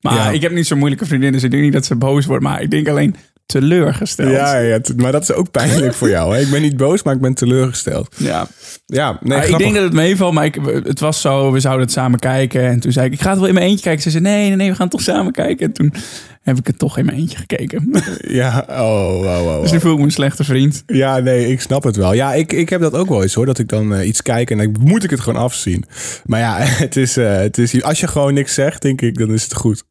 Maar 0.02 0.14
Ja. 0.14 0.30
ik 0.30 0.42
heb 0.42 0.52
niet 0.52 0.68
zo'n 0.68 0.78
moeilijke 0.78 1.06
vriendin, 1.06 1.32
dus 1.32 1.44
ik 1.44 1.52
denk 1.52 1.64
niet 1.64 1.74
dat 1.74 1.86
ze 1.86 1.96
boos 1.96 2.26
wordt. 2.26 2.44
Maar 2.44 2.62
ik 2.62 2.72
denk 2.72 2.88
alleen 2.88 3.16
teleurgesteld. 3.50 4.30
Ja, 4.30 4.58
ja, 4.58 4.80
maar 4.96 5.12
dat 5.12 5.22
is 5.22 5.32
ook 5.32 5.52
pijnlijk 5.52 5.94
voor 5.94 6.10
jou. 6.10 6.36
Hè? 6.36 6.42
Ik 6.42 6.50
ben 6.50 6.62
niet 6.62 6.78
boos, 6.78 7.04
maar 7.04 7.14
ik 7.14 7.22
ben 7.22 7.34
teleurgesteld. 7.34 8.16
ja. 8.18 8.48
Ja, 8.86 9.20
nee, 9.22 9.48
ik 9.48 9.58
denk 9.58 9.74
dat 9.74 9.84
het 9.84 9.94
meevalt, 9.94 10.34
maar 10.34 10.46
ik, 10.46 10.60
het 10.84 11.00
was 11.00 11.22
zo, 11.22 11.52
we 11.52 11.60
zouden 11.60 11.86
het 11.86 11.94
samen 11.94 12.20
kijken. 12.20 12.62
En 12.62 12.80
toen 12.80 12.92
zei 12.92 13.06
ik, 13.06 13.14
ik 13.14 13.22
ga 13.22 13.30
het 13.30 13.40
wel 13.40 13.48
in 13.48 13.54
mijn 13.54 13.66
eentje 13.66 13.84
kijken. 13.84 14.04
Ze 14.04 14.10
zei, 14.10 14.24
nee, 14.24 14.48
nee, 14.48 14.56
nee, 14.56 14.70
we 14.70 14.76
gaan 14.76 14.88
het 14.88 14.96
toch 14.96 15.02
samen 15.02 15.32
kijken. 15.32 15.66
En 15.66 15.74
toen 15.74 15.94
heb 16.42 16.58
ik 16.58 16.68
het 16.68 16.80
toch 16.80 16.98
in 16.98 17.06
mijn 17.06 17.18
eentje 17.18 17.38
gekeken. 17.38 17.92
Ja, 18.22 18.66
oh, 18.70 19.22
wow, 19.22 19.44
wow, 19.44 19.62
Dus 19.62 19.72
nu 19.72 19.80
voel 19.80 19.92
ik 19.92 19.98
me 19.98 20.04
een 20.04 20.12
slechte 20.12 20.44
vriend. 20.44 20.84
Ja, 20.86 21.18
nee, 21.20 21.48
ik 21.48 21.62
snap 21.62 21.84
het 21.84 21.96
wel. 21.96 22.14
Ja, 22.14 22.34
ik, 22.34 22.54
ik 22.54 22.70
heb 22.70 22.82
dat 22.82 22.94
ook 22.94 23.10
wel 23.10 23.22
eens 23.22 23.34
hoor. 23.34 23.46
Dat 23.46 23.60
ik 23.60 23.68
dan 23.68 23.94
eh, 23.96 24.08
iets 24.08 24.22
kijk 24.22 24.52
en 24.52 24.58
dan 24.58 24.76
moet 24.80 25.04
ik 25.04 25.10
het 25.10 25.20
gewoon 25.20 25.42
afzien. 25.42 25.86
Maar 26.26 26.40
ja, 26.40 26.58
het 26.86 26.96
is, 26.96 27.18
eh, 27.18 27.38
het 27.38 27.58
is, 27.58 27.84
als 27.84 28.00
je 28.00 28.08
gewoon 28.08 28.34
niks 28.34 28.54
zegt, 28.54 28.82
denk 28.82 29.02
ik, 29.02 29.18
dan 29.18 29.34
is 29.34 29.44
het 29.44 29.56
goed. 29.56 29.84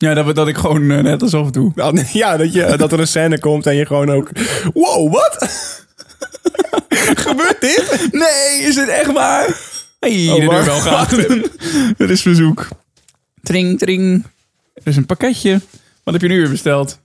Ja, 0.00 0.14
dat, 0.14 0.34
dat 0.34 0.48
ik 0.48 0.56
gewoon 0.56 0.90
eh, 0.90 0.98
net 1.02 1.22
alsof 1.22 1.50
doe. 1.50 1.72
Dan- 1.74 2.04
Ja, 2.12 2.36
dat, 2.36 2.52
je, 2.52 2.74
dat 2.76 2.92
er 2.92 3.00
een 3.00 3.06
scène 3.06 3.38
komt 3.38 3.66
en 3.66 3.74
je 3.76 3.86
gewoon 3.86 4.10
ook... 4.10 4.30
Wow, 4.74 5.12
wat? 5.12 5.36
Gebeurt 7.24 7.60
dit? 7.60 8.08
Nee, 8.12 8.62
is 8.68 8.76
het 8.76 8.88
echt 8.88 9.12
waar? 9.12 9.56
Hey, 10.00 10.28
Oh, 10.30 10.36
deurbel 10.50 10.78
gaat. 10.80 11.10
Het 11.98 12.10
is 12.10 12.22
verzoek. 12.22 12.68
Tring, 13.42 13.78
tring. 13.78 14.24
Er 14.74 14.82
is 14.84 14.96
een 14.96 15.06
pakketje. 15.06 15.60
Wat 16.04 16.14
heb 16.14 16.22
je 16.22 16.28
nu 16.28 16.40
weer 16.40 16.50
besteld? 16.50 16.98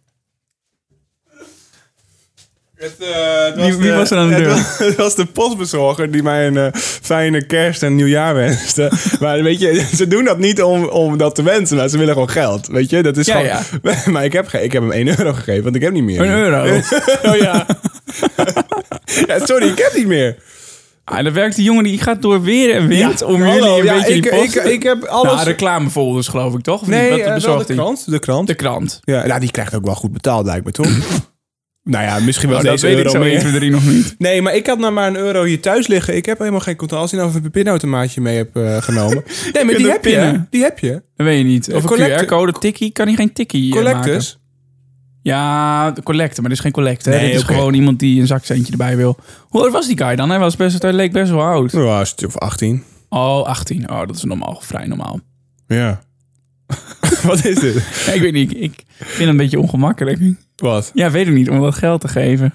Het, 2.75 2.95
eh, 2.99 3.45
het 3.45 3.55
Wie- 3.55 3.75
wie 3.77 3.91
was 3.91 4.11
er 4.11 4.17
aan 4.17 4.29
de 4.29 4.35
deur? 4.35 4.49
was- 4.49 4.77
Het 4.87 4.95
was 4.95 5.15
de 5.15 5.25
postbezorger 5.25 6.11
die 6.11 6.23
mij 6.23 6.47
een 6.47 6.57
eh, 6.57 6.67
fijne 7.01 7.45
kerst 7.45 7.83
en 7.83 7.95
nieuwjaar 7.95 8.35
wenste. 8.45 8.91
maar 9.19 9.43
weet 9.43 9.59
je, 9.59 9.85
ze 9.95 10.07
doen 10.07 10.23
dat 10.23 10.37
niet 10.39 10.61
om, 10.61 10.83
om 10.85 11.17
dat 11.17 11.35
te 11.35 11.43
wensen, 11.43 11.77
maar 11.77 11.89
ze 11.89 11.97
willen 11.97 12.13
gewoon 12.13 12.29
geld. 12.29 12.67
Weet 12.67 12.89
je, 12.89 13.03
dat 13.03 13.17
is 13.17 13.25
Ja, 13.25 13.61
gewoon... 13.61 13.95
Maar 14.13 14.23
ik 14.25 14.33
heb, 14.33 14.51
ik 14.53 14.71
heb 14.71 14.81
hem 14.81 14.91
1 14.91 15.07
euro 15.07 15.33
gegeven, 15.33 15.63
want 15.63 15.75
ik 15.75 15.81
heb 15.81 15.93
niet 15.93 16.03
meer. 16.03 16.21
Een 16.21 16.29
euro. 16.37 16.79
oh 17.23 17.35
ja. 17.35 17.65
ja. 19.27 19.45
Sorry, 19.45 19.67
ik 19.67 19.77
heb 19.77 19.93
niet 19.95 20.07
meer. 20.07 20.37
Ah, 21.03 21.23
dan 21.23 21.33
werkt 21.33 21.55
die 21.55 21.65
jongen 21.65 21.83
die 21.83 21.99
gaat 21.99 22.21
door 22.21 22.41
weer 22.41 22.75
en 22.75 22.87
wind 22.87 23.21
om 23.21 23.41
hallo, 23.41 23.75
jullie 23.75 23.79
een 23.79 23.85
ja, 23.85 23.93
beetje 23.93 24.13
ik, 24.15 24.21
die 24.23 24.31
post... 24.31 24.55
ik, 24.55 24.63
ik 24.63 24.83
heb 24.83 25.03
alles... 25.03 25.33
Nou, 25.33 25.45
reclamefolders 25.45 26.27
geloof 26.27 26.53
ik 26.53 26.61
toch? 26.61 26.81
Of 26.81 26.87
nee, 26.87 27.01
niet? 27.01 27.09
Wat 27.09 27.19
eh, 27.19 27.25
wel 27.25 27.33
bezorgt 27.35 27.67
de 27.67 27.73
krant. 27.73 28.11
De 28.11 28.19
krant. 28.19 28.47
De 28.47 28.55
krant. 28.55 28.99
Ja, 29.03 29.25
nou, 29.25 29.39
die 29.39 29.51
krijgt 29.51 29.75
ook 29.75 29.85
wel 29.85 29.95
goed 29.95 30.13
betaald, 30.13 30.45
lijkt 30.45 30.65
me, 30.65 30.71
toch? 30.71 30.87
Nou 31.89 32.03
ja, 32.03 32.19
misschien 32.19 32.49
wel 32.49 32.57
Oh, 32.57 32.63
deze 32.63 32.95
euro 32.95 33.09
zo 33.09 33.19
meer. 33.19 33.31
1, 33.31 33.39
2, 33.39 33.53
3 33.53 33.71
nog 33.71 33.85
niet. 33.85 34.15
Nee, 34.17 34.41
maar 34.41 34.55
ik 34.55 34.67
had 34.67 34.79
nou 34.79 34.93
maar 34.93 35.07
een 35.07 35.15
euro 35.15 35.43
hier 35.43 35.61
thuis 35.61 35.87
liggen. 35.87 36.15
Ik 36.15 36.25
heb 36.25 36.37
helemaal 36.39 36.59
geen 36.59 36.75
controle. 36.75 37.01
Als 37.01 37.11
je 37.11 37.17
nou 37.17 37.31
een 37.43 37.51
pinautomaatje 37.51 38.21
mee 38.21 38.37
hebt 38.37 38.55
eh, 38.55 38.81
genomen. 38.81 39.23
Nee, 39.53 39.63
maar 39.63 39.75
die 39.75 39.89
heb 39.89 40.05
je. 40.05 40.41
Die 40.49 40.63
heb 40.63 40.79
je. 40.79 40.91
Dat 40.91 41.27
weet 41.27 41.37
je 41.37 41.43
niet. 41.43 41.73
Of 41.73 41.89
een 41.89 42.21
QR-code, 42.23 42.51
tikkie. 42.51 42.91
Kan 42.91 43.07
hij 43.07 43.15
geen 43.15 43.33
tikkie 43.33 43.75
eh, 43.77 43.83
maken? 43.83 44.01
Collectors. 44.01 44.39
Ja, 45.21 45.91
de 45.91 46.03
collecte, 46.03 46.41
maar 46.41 46.49
dit 46.49 46.57
is 46.57 46.63
geen 46.63 46.73
collecte. 46.73 47.09
Nee, 47.09 47.25
dit 47.25 47.35
is 47.35 47.43
gewoon 47.43 47.73
iemand 47.73 47.99
die 47.99 48.21
een 48.21 48.27
zakcentje 48.27 48.71
erbij 48.71 48.95
wil. 48.95 49.17
Hoe 49.47 49.61
oud 49.61 49.71
was 49.71 49.87
die 49.87 49.97
guy 49.97 50.15
dan? 50.15 50.29
Hij, 50.29 50.39
was 50.39 50.55
best, 50.55 50.81
hij 50.81 50.93
leek 50.93 51.11
best 51.11 51.31
wel 51.31 51.41
oud. 51.41 51.71
Ja, 51.71 52.05
stuk 52.05 52.27
of 52.27 52.37
18. 52.37 52.83
Oh, 53.09 53.43
18. 53.45 53.91
Oh, 53.91 53.99
dat 53.99 54.15
is 54.15 54.23
normaal, 54.23 54.59
vrij 54.61 54.87
normaal. 54.87 55.19
Ja. 55.67 56.01
Wat 57.23 57.45
is 57.45 57.59
dit? 57.59 57.73
Ja, 58.05 58.11
ik 58.13 58.21
weet 58.21 58.33
niet, 58.33 58.51
ik, 58.51 58.57
ik 58.59 58.83
vind 58.97 59.19
het 59.19 59.27
een 59.27 59.37
beetje 59.37 59.59
ongemakkelijk. 59.59 60.19
Wat? 60.55 60.91
Ja, 60.93 61.11
weet 61.11 61.27
ik 61.27 61.33
niet, 61.33 61.49
om 61.49 61.61
dat 61.61 61.75
geld 61.75 62.01
te 62.01 62.07
geven. 62.07 62.53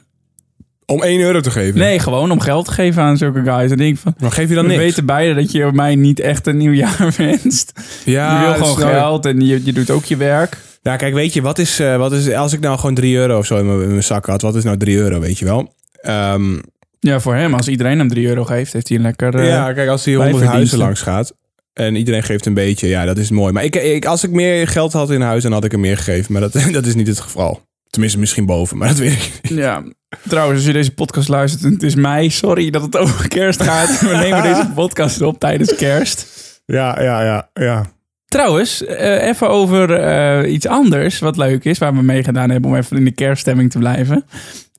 Om 0.87 1.03
1 1.03 1.21
euro 1.21 1.41
te 1.41 1.51
geven? 1.51 1.79
Nee, 1.81 1.99
gewoon 1.99 2.31
om 2.31 2.41
geld 2.41 2.65
te 2.65 2.73
geven 2.73 3.03
aan 3.03 3.17
zulke 3.17 3.43
guys. 3.43 3.69
Dan 3.69 3.79
denk 3.79 3.95
ik 3.95 4.01
van, 4.01 4.15
Maar 4.19 4.31
geef 4.33 4.49
je 4.49 4.55
dan 4.55 4.65
we 4.65 4.71
niks? 4.71 4.83
weten 4.83 5.07
beide 5.07 5.35
dat 5.35 5.53
je 5.53 5.71
mij 5.73 5.95
niet 5.95 6.21
echt 6.21 6.47
een 6.47 6.57
nieuw 6.57 6.73
jaar 6.73 7.15
wenst. 7.17 7.73
ja, 8.05 8.41
je 8.41 8.47
wil 8.47 8.55
gewoon 8.75 8.91
geld 8.91 9.27
en 9.27 9.41
je, 9.41 9.65
je 9.65 9.73
doet 9.73 9.91
ook 9.91 10.05
je 10.05 10.17
werk. 10.17 10.57
Nou, 10.83 10.99
kijk, 10.99 11.15
weet 11.15 11.33
je, 11.33 11.43
wat 11.43 11.59
is, 11.59 11.79
eh, 11.81 11.97
wat 11.97 12.13
is... 12.13 12.33
Als 12.33 12.53
ik 12.53 12.61
nou 12.61 12.79
gewoon 12.79 12.95
3 12.95 13.17
euro 13.17 13.39
of 13.39 13.47
zo 13.47 13.59
in 13.59 13.67
mijn, 13.67 13.83
in 13.83 13.89
mijn 13.91 14.03
zak 14.03 14.27
had, 14.27 14.43
wat 14.43 14.55
is 14.55 14.65
nou 14.65 14.77
3 14.77 14.97
euro, 14.97 15.21
weet 15.21 15.39
je 15.39 15.45
wel? 15.45 15.75
Ehm, 16.01 16.59
Ja, 17.01 17.21
voor 17.21 17.35
hem, 17.35 17.55
als 17.55 17.69
iedereen 17.69 17.99
hem 17.99 18.09
3 18.09 18.27
euro 18.27 18.45
geeft, 18.45 18.73
heeft 18.73 18.89
hij 18.89 18.97
een 18.97 19.03
lekker... 19.03 19.35
eh, 19.35 19.49
ja, 19.49 19.73
kijk, 19.73 19.89
als 19.89 20.05
hij 20.05 20.15
honderd 20.15 20.37
bijverdiensten. 20.39 20.79
huizen 20.79 21.07
langs 21.07 21.27
gaat... 21.29 21.39
En 21.73 21.97
iedereen 21.97 22.23
geeft 22.23 22.47
een 22.47 22.55
beetje, 22.55 22.89
ja, 22.89 23.05
dat 23.05 23.19
is 23.19 23.31
mooi. 23.31 23.53
Maar 23.53 23.65
ik, 23.65 23.77
ik, 23.77 24.05
als 24.05 24.25
ik 24.25 24.31
meer 24.31 24.69
geld 24.69 24.93
had 24.93 25.11
in 25.11 25.21
huis, 25.21 25.43
dan 25.43 25.53
had 25.53 25.65
ik 25.65 25.71
hem 25.71 25.81
meer 25.81 25.97
gegeven. 25.97 26.33
Maar 26.33 26.41
dat, 26.41 26.53
dat 26.73 26.87
is 26.87 26.95
niet 26.95 27.07
het 27.07 27.21
geval. 27.21 27.69
Tenminste, 27.87 28.19
misschien 28.19 28.47
boven, 28.47 28.79
maar 28.79 28.89
dat 28.89 28.99
weet 28.99 29.13
ik 29.13 29.39
niet. 29.43 29.59
Ja, 29.59 29.83
trouwens, 30.29 30.59
als 30.59 30.67
je 30.67 30.73
deze 30.73 30.95
podcast 30.95 31.29
luistert 31.29 31.65
en 31.65 31.73
het 31.73 31.83
is 31.83 31.95
mei, 31.95 32.31
sorry 32.31 32.71
dat 32.71 32.83
het 32.83 32.97
over 32.97 33.29
kerst 33.29 33.63
gaat. 33.63 34.01
We 34.01 34.17
nemen 34.17 34.43
deze 34.43 34.71
podcast 34.75 35.23
op 35.23 35.39
tijdens 35.39 35.75
kerst. 35.75 36.27
Ja, 36.67 37.03
ja, 37.03 37.25
ja, 37.25 37.51
ja. 37.55 37.93
Trouwens, 38.27 38.85
eh, 38.85 39.27
even 39.29 39.49
over 39.49 39.93
eh, 39.93 40.53
iets 40.53 40.67
anders 40.67 41.19
wat 41.19 41.37
leuk 41.37 41.65
is, 41.65 41.79
waar 41.79 41.95
we 41.95 42.03
mee 42.03 42.25
gedaan 42.25 42.51
hebben 42.51 42.71
om 42.71 42.77
even 42.77 42.97
in 42.97 43.05
de 43.05 43.11
kerststemming 43.11 43.71
te 43.71 43.79
blijven. 43.79 44.25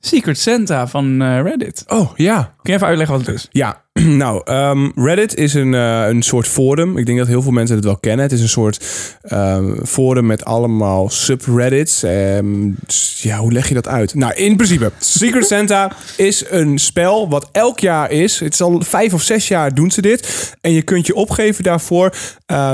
Secret 0.03 0.39
Santa 0.39 0.87
van 0.87 1.21
eh, 1.21 1.41
Reddit. 1.41 1.83
Oh, 1.87 2.11
ja. 2.15 2.53
Kun 2.61 2.71
je 2.71 2.73
even 2.73 2.87
uitleggen 2.87 3.17
wat 3.17 3.25
het 3.25 3.35
is? 3.35 3.47
Ja, 3.51 3.81
nou, 4.23 4.41
ehm, 4.43 4.89
Reddit 4.95 5.35
is 5.35 5.53
een, 5.53 5.73
eh, 5.73 6.07
een 6.07 6.21
soort 6.21 6.47
forum. 6.47 6.97
Ik 6.97 7.05
denk 7.05 7.17
dat 7.17 7.27
heel 7.27 7.41
veel 7.41 7.51
mensen 7.51 7.75
het 7.75 7.85
wel 7.85 7.97
kennen. 7.97 8.25
Het 8.25 8.33
is 8.33 8.41
een 8.41 8.49
soort 8.49 8.85
ehm, 9.21 9.83
forum 9.85 10.25
met 10.25 10.45
allemaal 10.45 11.09
subreddits. 11.09 12.03
Ehm, 12.03 12.69
ja, 13.15 13.37
hoe 13.37 13.51
leg 13.51 13.67
je 13.67 13.73
dat 13.73 13.87
uit? 13.87 14.13
Nou, 14.13 14.33
in 14.33 14.55
principe, 14.55 14.91
Secret 14.99 15.47
Santa 15.47 15.91
is 16.17 16.45
een 16.49 16.79
spel 16.79 17.29
wat 17.29 17.49
elk 17.51 17.79
jaar 17.79 18.11
is. 18.11 18.39
Het 18.39 18.53
is 18.53 18.61
al 18.61 18.81
vijf 18.81 19.13
of 19.13 19.21
zes 19.21 19.47
jaar 19.47 19.73
doen 19.73 19.91
ze 19.91 20.01
dit. 20.01 20.53
En 20.61 20.71
je 20.71 20.81
kunt 20.81 21.07
je 21.07 21.15
opgeven 21.15 21.63
daarvoor. 21.63 22.15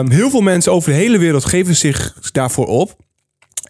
Heel 0.08 0.30
veel 0.30 0.42
mensen 0.42 0.72
over 0.72 0.90
de 0.90 0.98
hele 0.98 1.18
wereld 1.18 1.46
geven 1.46 1.76
zich 1.76 2.14
daarvoor 2.32 2.66
op. 2.66 2.96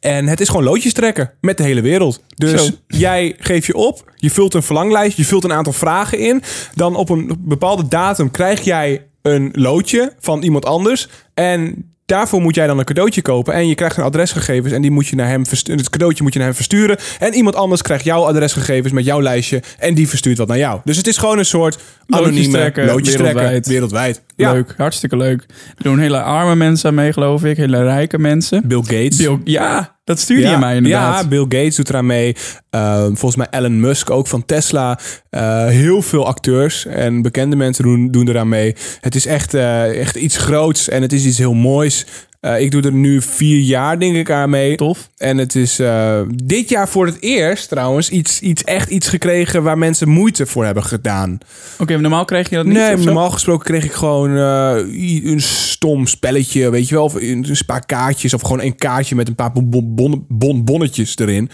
En 0.07 0.27
het 0.27 0.39
is 0.41 0.47
gewoon 0.49 0.63
loodjes 0.63 0.93
trekken 0.93 1.31
met 1.41 1.57
de 1.57 1.63
hele 1.63 1.81
wereld. 1.81 2.23
Dus 2.35 2.65
Zo. 2.65 2.71
jij 2.87 3.35
geeft 3.39 3.65
je 3.65 3.75
op, 3.75 4.11
je 4.15 4.29
vult 4.31 4.53
een 4.53 4.63
verlanglijst, 4.63 5.17
je 5.17 5.25
vult 5.25 5.43
een 5.43 5.53
aantal 5.53 5.73
vragen 5.73 6.19
in. 6.19 6.41
Dan 6.75 6.95
op 6.95 7.09
een 7.09 7.35
bepaalde 7.39 7.87
datum 7.87 8.31
krijg 8.31 8.61
jij 8.61 9.05
een 9.21 9.49
loodje 9.53 10.13
van 10.19 10.41
iemand 10.43 10.65
anders. 10.65 11.07
En 11.33 11.85
daarvoor 12.05 12.41
moet 12.41 12.55
jij 12.55 12.67
dan 12.67 12.79
een 12.79 12.85
cadeautje 12.85 13.21
kopen. 13.21 13.53
En 13.53 13.67
je 13.67 13.75
krijgt 13.75 13.97
een 13.97 14.03
adresgegevens 14.03 14.73
en 14.73 14.81
die 14.81 14.91
moet 14.91 15.07
je 15.07 15.15
naar 15.15 15.27
hem 15.27 15.43
het 15.49 15.89
cadeautje 15.89 16.23
moet 16.23 16.33
je 16.33 16.39
naar 16.39 16.47
hem 16.47 16.57
versturen. 16.57 16.97
En 17.19 17.33
iemand 17.33 17.55
anders 17.55 17.81
krijgt 17.81 18.03
jouw 18.03 18.23
adresgegevens 18.23 18.93
met 18.93 19.05
jouw 19.05 19.21
lijstje. 19.21 19.61
En 19.79 19.93
die 19.93 20.07
verstuurt 20.07 20.37
wat 20.37 20.47
naar 20.47 20.57
jou. 20.57 20.81
Dus 20.83 20.97
het 20.97 21.07
is 21.07 21.17
gewoon 21.17 21.37
een 21.37 21.45
soort 21.45 21.77
anonieme 22.07 22.71
loodjes 22.75 23.15
trekken. 23.15 23.33
wereldwijd. 23.33 23.67
Wereldwijd. 23.67 24.21
Ja. 24.35 24.51
Leuk, 24.51 24.73
hartstikke 24.77 25.17
leuk. 25.17 25.45
Er 25.77 25.83
doen 25.83 25.99
hele 25.99 26.21
arme 26.21 26.55
mensen 26.55 26.89
aan 26.89 26.95
mee, 26.95 27.13
geloof 27.13 27.43
ik. 27.43 27.57
Hele 27.57 27.83
rijke 27.83 28.19
mensen. 28.19 28.67
Bill 28.67 28.81
Gates. 28.81 29.17
Bill- 29.17 29.39
ja, 29.43 29.96
dat 30.07 30.19
stuurde 30.19 30.47
je 30.47 30.57
mij 30.57 30.75
inderdaad. 30.75 31.21
Ja, 31.21 31.27
Bill 31.27 31.41
Gates 31.41 31.75
doet 31.75 31.89
eraan 31.89 32.05
mee. 32.05 32.35
Uh, 32.75 33.03
volgens 33.03 33.35
mij 33.35 33.47
Elon 33.49 33.79
Musk 33.79 34.09
ook 34.09 34.27
van 34.27 34.45
Tesla. 34.45 34.99
Uh, 35.31 35.65
heel 35.65 36.01
veel 36.01 36.25
acteurs 36.25 36.85
en 36.85 37.21
bekende 37.21 37.55
mensen 37.55 37.83
doen, 37.83 38.11
doen 38.11 38.27
eraan 38.27 38.49
mee. 38.49 38.75
Het 39.01 39.15
is 39.15 39.25
echt, 39.25 39.53
uh, 39.53 39.99
echt 39.99 40.15
iets 40.15 40.37
groots 40.37 40.89
en 40.89 41.01
het 41.01 41.13
is 41.13 41.25
iets 41.25 41.37
heel 41.37 41.53
moois. 41.53 42.05
Uh, 42.47 42.59
ik 42.59 42.71
doe 42.71 42.81
er 42.81 42.93
nu 42.93 43.21
vier 43.21 43.59
jaar, 43.59 43.99
denk 43.99 44.15
ik, 44.15 44.31
aan 44.31 44.49
mee. 44.49 44.75
Tof. 44.75 45.09
En 45.17 45.37
het 45.37 45.55
is 45.55 45.79
uh, 45.79 46.21
dit 46.43 46.69
jaar 46.69 46.89
voor 46.89 47.05
het 47.05 47.17
eerst 47.19 47.69
trouwens 47.69 48.09
iets, 48.09 48.39
iets, 48.39 48.63
echt 48.63 48.89
iets 48.89 49.07
gekregen 49.07 49.63
waar 49.63 49.77
mensen 49.77 50.09
moeite 50.09 50.45
voor 50.45 50.65
hebben 50.65 50.83
gedaan. 50.83 51.37
Oké, 51.73 51.81
okay, 51.81 51.97
normaal 51.97 52.25
kreeg 52.25 52.49
je 52.49 52.55
dat 52.55 52.65
niet? 52.65 52.73
Nee, 52.73 52.97
normaal 52.97 53.29
gesproken 53.29 53.65
kreeg 53.65 53.83
ik 53.83 53.91
gewoon 53.91 54.31
uh, 54.31 55.31
een 55.31 55.41
stom 55.41 56.07
spelletje, 56.07 56.69
weet 56.69 56.89
je 56.89 56.95
wel. 56.95 57.03
Of 57.03 57.13
een, 57.13 57.45
paar 57.65 57.85
kaartjes 57.85 58.33
of 58.33 58.41
gewoon 58.41 58.61
een 58.61 58.75
kaartje 58.75 59.15
met 59.15 59.27
een 59.27 59.35
paar 59.35 59.51
bon, 59.51 59.95
bon, 59.95 60.25
bon, 60.27 60.63
bonnetjes 60.63 61.17
erin. 61.17 61.49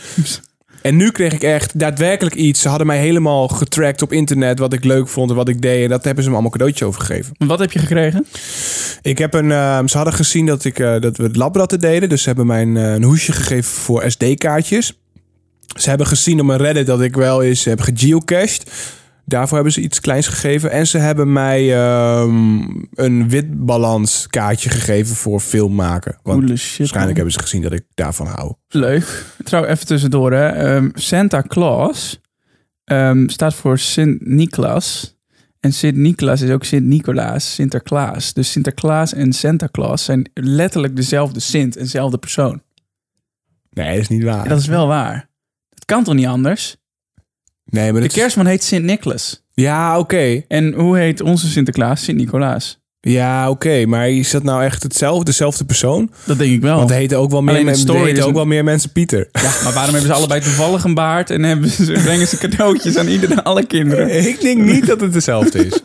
En 0.83 0.95
nu 0.95 1.11
kreeg 1.11 1.33
ik 1.33 1.43
echt 1.43 1.79
daadwerkelijk 1.79 2.35
iets. 2.35 2.61
Ze 2.61 2.69
hadden 2.69 2.87
mij 2.87 2.99
helemaal 2.99 3.47
getrackt 3.47 4.01
op 4.01 4.11
internet 4.11 4.59
wat 4.59 4.73
ik 4.73 4.83
leuk 4.83 5.07
vond 5.07 5.29
en 5.29 5.35
wat 5.35 5.49
ik 5.49 5.61
deed. 5.61 5.83
En 5.83 5.89
dat 5.89 6.03
hebben 6.03 6.23
ze 6.23 6.29
me 6.29 6.35
allemaal 6.35 6.53
cadeautje 6.53 6.85
overgegeven. 6.85 7.35
Wat 7.37 7.59
heb 7.59 7.71
je 7.71 7.79
gekregen? 7.79 8.25
Ik 9.01 9.17
heb 9.17 9.33
een. 9.33 9.49
Uh, 9.49 9.79
ze 9.85 9.97
hadden 9.97 10.13
gezien 10.13 10.45
dat, 10.45 10.65
ik, 10.65 10.79
uh, 10.79 10.99
dat 10.99 11.17
we 11.17 11.23
het 11.23 11.35
labratten 11.35 11.79
deden. 11.79 12.09
Dus 12.09 12.21
ze 12.21 12.27
hebben 12.27 12.45
mij 12.45 12.61
een, 12.61 12.75
uh, 12.75 12.93
een 12.93 13.03
hoesje 13.03 13.31
gegeven 13.31 13.71
voor 13.71 14.11
SD-kaartjes. 14.11 14.99
Ze 15.77 15.89
hebben 15.89 16.07
gezien 16.07 16.39
op 16.39 16.45
mijn 16.45 16.59
Reddit 16.59 16.85
dat 16.85 17.01
ik 17.01 17.15
wel 17.15 17.43
eens 17.43 17.65
heb 17.65 17.81
gegeocached. 17.81 18.71
Daarvoor 19.25 19.55
hebben 19.55 19.73
ze 19.73 19.81
iets 19.81 19.99
kleins 19.99 20.27
gegeven. 20.27 20.71
En 20.71 20.87
ze 20.87 20.97
hebben 20.97 21.33
mij 21.33 21.87
um, 22.21 22.87
een 22.93 23.29
witbalans 23.29 24.27
kaartje 24.27 24.69
gegeven 24.69 25.15
voor 25.15 25.39
film 25.39 25.75
maken. 25.75 26.17
Want 26.23 26.41
Holy 26.41 26.55
shit, 26.55 26.77
waarschijnlijk 26.77 27.17
man. 27.17 27.25
hebben 27.25 27.33
ze 27.33 27.39
gezien 27.39 27.61
dat 27.61 27.71
ik 27.71 27.85
daarvan 27.93 28.27
hou. 28.27 28.53
Leuk. 28.67 29.25
Trouw, 29.43 29.63
even 29.63 29.85
tussendoor 29.85 30.31
hè. 30.31 30.75
Um, 30.75 30.91
Santa 30.93 31.41
Claus 31.41 32.21
um, 32.85 33.29
staat 33.29 33.53
voor 33.53 33.77
Sint-Nicolaas. 33.77 35.17
En 35.59 35.73
Sint-Nicolaas 35.73 36.41
is 36.41 36.49
ook 36.49 36.63
Sint-Nicolaas, 36.63 37.53
Sinterklaas. 37.53 38.33
Dus 38.33 38.51
Sinterklaas 38.51 39.13
en 39.13 39.33
Santa 39.33 39.67
Claus 39.71 40.03
zijn 40.03 40.29
letterlijk 40.33 40.95
dezelfde 40.95 41.39
Sint, 41.39 41.73
dezelfde 41.73 42.17
persoon. 42.17 42.61
Nee, 43.69 43.91
dat 43.91 44.01
is 44.01 44.07
niet 44.07 44.23
waar. 44.23 44.47
Dat 44.47 44.59
is 44.59 44.67
wel 44.67 44.87
waar. 44.87 45.29
Dat 45.69 45.85
kan 45.85 46.03
toch 46.03 46.13
niet 46.13 46.25
anders? 46.25 46.77
Nee, 47.65 47.91
maar 47.91 48.01
De 48.01 48.07
kerstman 48.07 48.45
heet 48.45 48.63
Sint-Nicholas. 48.63 49.31
Is... 49.31 49.43
Ja, 49.63 49.99
oké. 49.99 50.15
Okay. 50.15 50.45
En 50.47 50.73
hoe 50.73 50.97
heet 50.97 51.21
onze 51.21 51.47
Sinterklaas? 51.47 52.03
Sint-Nicolaas. 52.03 52.81
Ja, 52.99 53.49
oké. 53.49 53.67
Okay. 53.67 53.85
Maar 53.85 54.09
is 54.09 54.31
dat 54.31 54.43
nou 54.43 54.63
echt 54.63 54.83
hetzelfde, 54.83 55.25
dezelfde 55.25 55.65
persoon? 55.65 56.11
Dat 56.25 56.37
denk 56.37 56.53
ik 56.53 56.61
wel. 56.61 56.77
Want 56.77 56.89
er 56.89 56.95
heten 56.95 57.17
ook 57.17 57.31
wel 57.31 57.41
meer, 57.41 57.63
men, 57.63 57.75
story 57.75 58.05
heten 58.05 58.25
ook 58.25 58.33
wel 58.33 58.45
meer 58.45 58.63
mensen 58.63 58.91
Pieter. 58.91 59.29
Ja, 59.31 59.41
maar 59.63 59.73
waarom 59.73 59.93
hebben 59.93 60.11
ze 60.11 60.13
allebei 60.13 60.41
toevallig 60.41 60.83
een 60.83 60.93
baard 60.93 61.29
en 61.29 61.43
hebben 61.43 61.69
ze, 61.69 61.91
brengen 61.91 62.27
ze 62.27 62.37
cadeautjes 62.37 62.97
aan 62.97 63.07
iedereen, 63.07 63.43
alle 63.43 63.65
kinderen? 63.65 64.17
Ik 64.27 64.41
denk 64.41 64.61
niet 64.61 64.87
dat 64.87 65.01
het 65.01 65.13
dezelfde 65.13 65.65
is. 65.65 65.81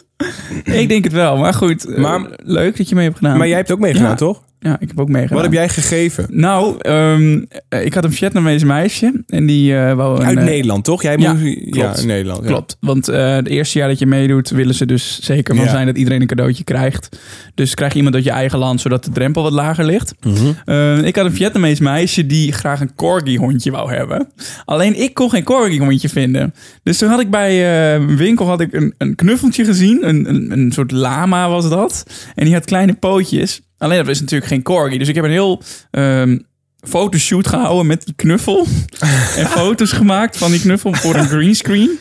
ik 0.64 0.88
denk 0.88 1.04
het 1.04 1.12
wel, 1.12 1.36
maar 1.36 1.54
goed. 1.54 1.96
Maar, 1.96 2.20
uh, 2.20 2.26
leuk 2.36 2.76
dat 2.76 2.88
je 2.88 2.94
mee 2.94 3.04
hebt 3.04 3.16
gedaan. 3.16 3.38
Maar 3.38 3.48
jij 3.48 3.56
hebt 3.56 3.72
ook 3.72 3.78
meegedaan, 3.78 4.08
ja. 4.08 4.14
toch? 4.14 4.42
Ja, 4.60 4.76
ik 4.80 4.88
heb 4.88 5.00
ook 5.00 5.08
meegedaan. 5.08 5.36
Wat 5.36 5.44
heb 5.44 5.52
jij 5.52 5.68
gegeven? 5.68 6.26
Nou, 6.30 6.76
um, 6.88 7.46
ik 7.68 7.94
had 7.94 8.04
een 8.04 8.12
Vietnamese 8.12 8.66
meisje. 8.66 9.22
En 9.26 9.46
die 9.46 9.72
uh, 9.72 9.92
wou 9.92 10.20
een, 10.20 10.26
Uit 10.26 10.40
Nederland, 10.40 10.84
toch? 10.84 11.02
Jij 11.02 11.16
ja, 11.16 11.32
moest, 11.32 11.70
klopt. 11.70 12.00
ja, 12.00 12.06
Nederland. 12.06 12.42
Ja. 12.42 12.48
Klopt. 12.48 12.76
Want 12.80 13.08
uh, 13.08 13.34
het 13.34 13.48
eerste 13.48 13.78
jaar 13.78 13.88
dat 13.88 13.98
je 13.98 14.06
meedoet, 14.06 14.50
willen 14.50 14.74
ze 14.74 14.86
dus 14.86 15.20
zeker 15.20 15.54
van 15.54 15.64
ja. 15.64 15.70
zijn 15.70 15.86
dat 15.86 15.96
iedereen 15.96 16.20
een 16.20 16.26
cadeautje 16.26 16.64
krijgt. 16.64 17.18
Dus 17.54 17.74
krijg 17.74 17.90
je 17.92 17.96
iemand 17.96 18.14
uit 18.14 18.24
je 18.24 18.30
eigen 18.30 18.58
land, 18.58 18.80
zodat 18.80 19.04
de 19.04 19.10
drempel 19.10 19.42
wat 19.42 19.52
lager 19.52 19.84
ligt. 19.84 20.14
Mm 20.20 20.34
-hmm. 20.34 20.56
uh, 20.66 21.02
ik 21.02 21.16
had 21.16 21.24
een 21.24 21.32
Vietnamese 21.32 21.82
meisje 21.82 22.26
die 22.26 22.52
graag 22.52 22.80
een 22.80 22.94
corgi-hondje 22.94 23.70
wou 23.70 23.94
hebben. 23.94 24.28
Alleen 24.64 25.00
ik 25.00 25.14
kon 25.14 25.30
geen 25.30 25.44
corgi-hondje 25.44 26.08
vinden. 26.08 26.54
Dus 26.82 26.98
toen 26.98 27.08
had 27.08 27.20
ik 27.20 27.30
bij 27.30 27.94
een 27.94 28.16
winkel 28.16 28.46
had 28.46 28.60
ik 28.60 28.72
een, 28.72 28.94
een 28.98 29.14
knuffeltje 29.14 29.64
gezien. 29.64 30.08
Een, 30.08 30.28
een, 30.28 30.52
een 30.52 30.72
soort 30.72 30.90
lama 30.90 31.48
was 31.48 31.68
dat. 31.68 32.04
En 32.34 32.44
die 32.44 32.54
had 32.54 32.64
kleine 32.64 32.94
pootjes. 32.94 33.60
Alleen 33.78 33.98
dat 33.98 34.08
is 34.08 34.20
natuurlijk 34.20 34.50
geen 34.50 34.62
corgi. 34.62 34.98
Dus 34.98 35.08
ik 35.08 35.14
heb 35.14 35.24
een 35.24 35.30
heel 35.30 35.62
um, 35.90 36.46
fotoshoot 36.88 37.48
gehouden 37.48 37.86
met 37.86 38.04
die 38.04 38.14
knuffel. 38.14 38.66
en 39.36 39.46
foto's 39.46 39.92
gemaakt 39.92 40.36
van 40.36 40.50
die 40.50 40.60
knuffel 40.60 40.92
voor 40.92 41.14
een 41.14 41.28
greenscreen. 41.28 41.98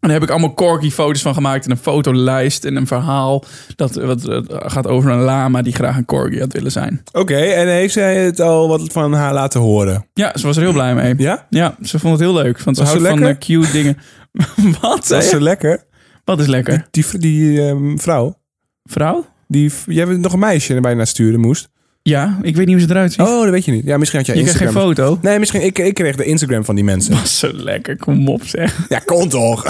En 0.00 0.08
daar 0.08 0.18
heb 0.18 0.22
ik 0.22 0.30
allemaal 0.30 0.54
corgi-foto's 0.54 1.22
van 1.22 1.34
gemaakt. 1.34 1.64
En 1.64 1.70
een 1.70 1.76
fotolijst 1.76 2.64
en 2.64 2.76
een 2.76 2.86
verhaal. 2.86 3.44
Dat, 3.76 3.94
wat, 3.94 4.22
dat 4.22 4.44
gaat 4.48 4.86
over 4.86 5.10
een 5.10 5.20
lama 5.20 5.62
die 5.62 5.74
graag 5.74 5.96
een 5.96 6.04
corgi 6.04 6.38
had 6.38 6.52
willen 6.52 6.72
zijn. 6.72 7.02
Oké, 7.06 7.18
okay, 7.18 7.52
en 7.52 7.68
heeft 7.68 7.92
zij 7.92 8.16
het 8.16 8.40
al 8.40 8.68
wat 8.68 8.92
van 8.92 9.12
haar 9.12 9.32
laten 9.32 9.60
horen? 9.60 10.06
Ja, 10.14 10.32
ze 10.34 10.46
was 10.46 10.56
er 10.56 10.62
heel 10.62 10.72
blij 10.72 10.94
mee. 10.94 11.14
Ja? 11.16 11.46
Ja, 11.50 11.76
ze 11.82 11.98
vond 11.98 12.12
het 12.12 12.22
heel 12.22 12.34
leuk. 12.34 12.62
Want 12.62 12.76
ze 12.76 12.82
was 12.82 12.92
houdt 12.92 13.08
ze 13.08 13.16
van 13.18 13.28
uh, 13.28 13.38
cute 13.38 13.72
dingen. 13.72 13.98
wat? 14.80 15.08
Was 15.08 15.28
ze 15.28 15.40
lekker? 15.40 15.84
Wat 16.24 16.40
is 16.40 16.46
lekker? 16.46 16.86
Die, 16.90 17.04
die, 17.10 17.18
die 17.18 17.60
um, 17.60 18.00
vrouw? 18.00 18.38
Vrouw? 18.84 19.26
Die, 19.48 19.72
jij 19.86 20.06
hebt 20.06 20.18
nog 20.18 20.32
een 20.32 20.38
meisje 20.38 20.74
erbij 20.74 20.94
naar 20.94 21.06
sturen 21.06 21.40
moest. 21.40 21.68
Ja, 22.02 22.38
ik 22.42 22.56
weet 22.56 22.66
niet 22.66 22.76
hoe 22.76 22.86
ze 22.86 22.90
eruit 22.90 23.12
ziet. 23.12 23.20
Oh, 23.20 23.42
dat 23.42 23.50
weet 23.50 23.64
je 23.64 23.72
niet. 23.72 23.84
Ja, 23.84 23.96
misschien 23.98 24.18
had 24.18 24.28
jij 24.28 24.36
je 24.36 24.42
Instagram. 24.42 24.66
Je 24.66 24.72
kreeg 24.74 24.82
geen 24.82 24.94
foto? 24.94 25.18
Nee, 25.22 25.38
misschien. 25.38 25.62
Ik, 25.64 25.78
ik 25.78 25.94
kreeg 25.94 26.16
de 26.16 26.24
Instagram 26.24 26.64
van 26.64 26.74
die 26.74 26.84
mensen. 26.84 27.14
Was 27.14 27.38
zo 27.38 27.50
lekker. 27.52 27.96
Kom 27.96 28.28
op, 28.28 28.44
zeg. 28.44 28.86
Ja, 28.88 28.98
kon 28.98 29.28
toch. 29.28 29.64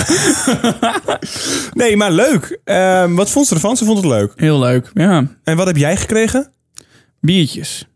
nee, 1.73 1.97
maar 1.97 2.13
leuk. 2.13 2.59
Um, 2.65 3.15
wat 3.15 3.31
vond 3.31 3.47
ze 3.47 3.55
ervan? 3.55 3.77
Ze 3.77 3.85
vond 3.85 3.97
het 3.97 4.07
leuk. 4.07 4.33
Heel 4.37 4.59
leuk, 4.59 4.91
ja. 4.95 5.27
En 5.45 5.57
wat 5.57 5.67
heb 5.67 5.77
jij 5.77 5.97
gekregen? 5.97 6.51
Biertjes. 7.21 7.89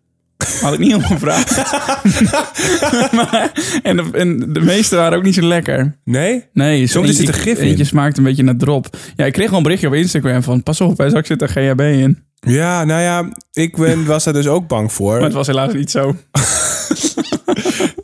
Had 0.61 0.73
ik 0.73 0.79
niet 0.79 0.95
om 0.95 1.03
gevraagd. 1.03 1.57
maar, 3.17 3.53
en, 3.83 3.97
de, 3.97 4.09
en 4.13 4.53
de 4.53 4.61
meeste 4.61 4.97
waren 4.97 5.19
ook 5.19 5.25
niet 5.25 5.35
zo 5.35 5.43
lekker. 5.43 5.97
Nee? 6.05 6.45
Nee. 6.53 6.87
Soms 6.87 7.17
zit 7.17 7.29
er 7.29 7.35
gif 7.35 7.59
in. 7.59 7.67
Eentje 7.67 7.85
smaakt 7.85 8.19
een 8.19 8.25
beetje 8.25 8.43
naar 8.43 8.57
drop. 8.57 8.97
Ja, 9.17 9.25
ik 9.25 9.33
kreeg 9.33 9.49
wel 9.49 9.57
een 9.57 9.63
berichtje 9.63 9.89
op 9.89 9.95
Instagram 9.95 10.43
van... 10.43 10.63
Pas 10.63 10.81
op, 10.81 10.97
bij 10.97 11.11
zak 11.11 11.27
zit 11.27 11.43
er 11.43 11.49
GHB 11.49 11.81
in. 11.81 12.19
Ja, 12.41 12.85
nou 12.85 13.03
ja, 13.03 13.33
ik 13.53 13.77
ben, 13.77 14.07
was 14.07 14.27
er 14.27 14.33
dus 14.33 14.47
ook 14.47 14.69
bang 14.69 14.93
voor. 14.93 15.13
Maar 15.13 15.23
het 15.23 15.33
was 15.33 15.47
helaas 15.47 15.73
niet 15.73 15.91
zo. 15.91 16.17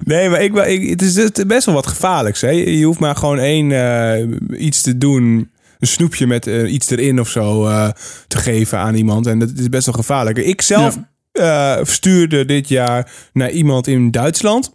nee, 0.04 0.28
maar 0.28 0.42
ik, 0.42 0.54
ik, 0.54 0.88
het 0.88 1.02
is 1.02 1.30
best 1.46 1.66
wel 1.66 1.74
wat 1.74 1.86
gevaarlijks. 1.86 2.40
Hè? 2.40 2.50
Je 2.50 2.84
hoeft 2.84 3.00
maar 3.00 3.16
gewoon 3.16 3.38
één 3.38 3.70
uh, 3.70 4.60
iets 4.60 4.82
te 4.82 4.98
doen... 4.98 5.50
Een 5.78 5.86
snoepje 5.86 6.26
met 6.26 6.46
uh, 6.46 6.72
iets 6.72 6.90
erin 6.90 7.20
of 7.20 7.28
zo 7.28 7.64
uh, 7.64 7.88
te 8.28 8.38
geven 8.38 8.78
aan 8.78 8.94
iemand. 8.94 9.26
En 9.26 9.38
dat 9.38 9.50
is 9.56 9.68
best 9.68 9.86
wel 9.86 9.94
gevaarlijk. 9.94 10.38
Ik 10.38 10.62
zelf... 10.62 10.94
Ja 10.94 11.08
eh, 11.38 11.76
stuurde 11.82 12.44
dit 12.44 12.68
jaar 12.68 13.10
naar 13.32 13.50
iemand 13.50 13.86
in 13.86 14.10
Duitsland. 14.10 14.72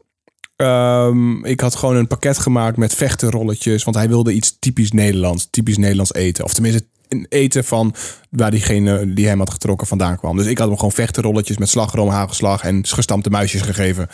Ehm, 0.56 1.46
ik 1.46 1.60
had 1.60 1.76
gewoon 1.76 1.96
een 1.96 2.08
pakket 2.08 2.38
gemaakt 2.38 2.78
met 2.78 2.94
vechtenrolletjes. 2.96 3.84
Want 3.84 3.96
hij 3.96 4.08
wilde 4.08 4.34
iets 4.34 4.58
typisch 4.60 4.92
Nederlands. 4.92 5.48
Typisch 5.50 5.78
Nederlands 5.78 6.14
eten. 6.14 6.44
Of 6.44 6.54
tenminste 6.54 6.86
een 7.08 7.26
eten 7.30 7.64
van 7.64 7.96
waar 8.30 8.52
diegene 8.52 9.14
die 9.14 9.28
hem 9.28 9.40
had 9.40 9.50
getrokken 9.52 9.88
vandaan 9.88 10.18
kwam. 10.18 10.38
Dus 10.38 10.46
ik 10.46 10.58
had 10.58 10.68
hem 10.68 10.76
gewoon 10.78 10.92
vechtenrolletjes 10.92 11.58
met 11.58 11.70
slagroom, 11.70 12.10
hagelslag 12.10 12.64
en 12.64 12.86
gestampte 12.88 13.30
muisjes 13.30 13.62
gegeven. 13.62 14.08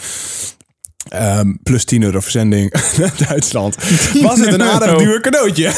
Ehm, 1.09 1.53
plus 1.63 1.83
10 1.83 2.03
euro 2.03 2.19
verzending 2.19 2.73
naar 2.97 3.13
Duitsland. 3.27 3.75
Was 4.21 4.39
het 4.39 4.53
een 4.53 4.63
aardig 4.63 4.97
duur 4.97 5.21
cadeautje? 5.21 5.71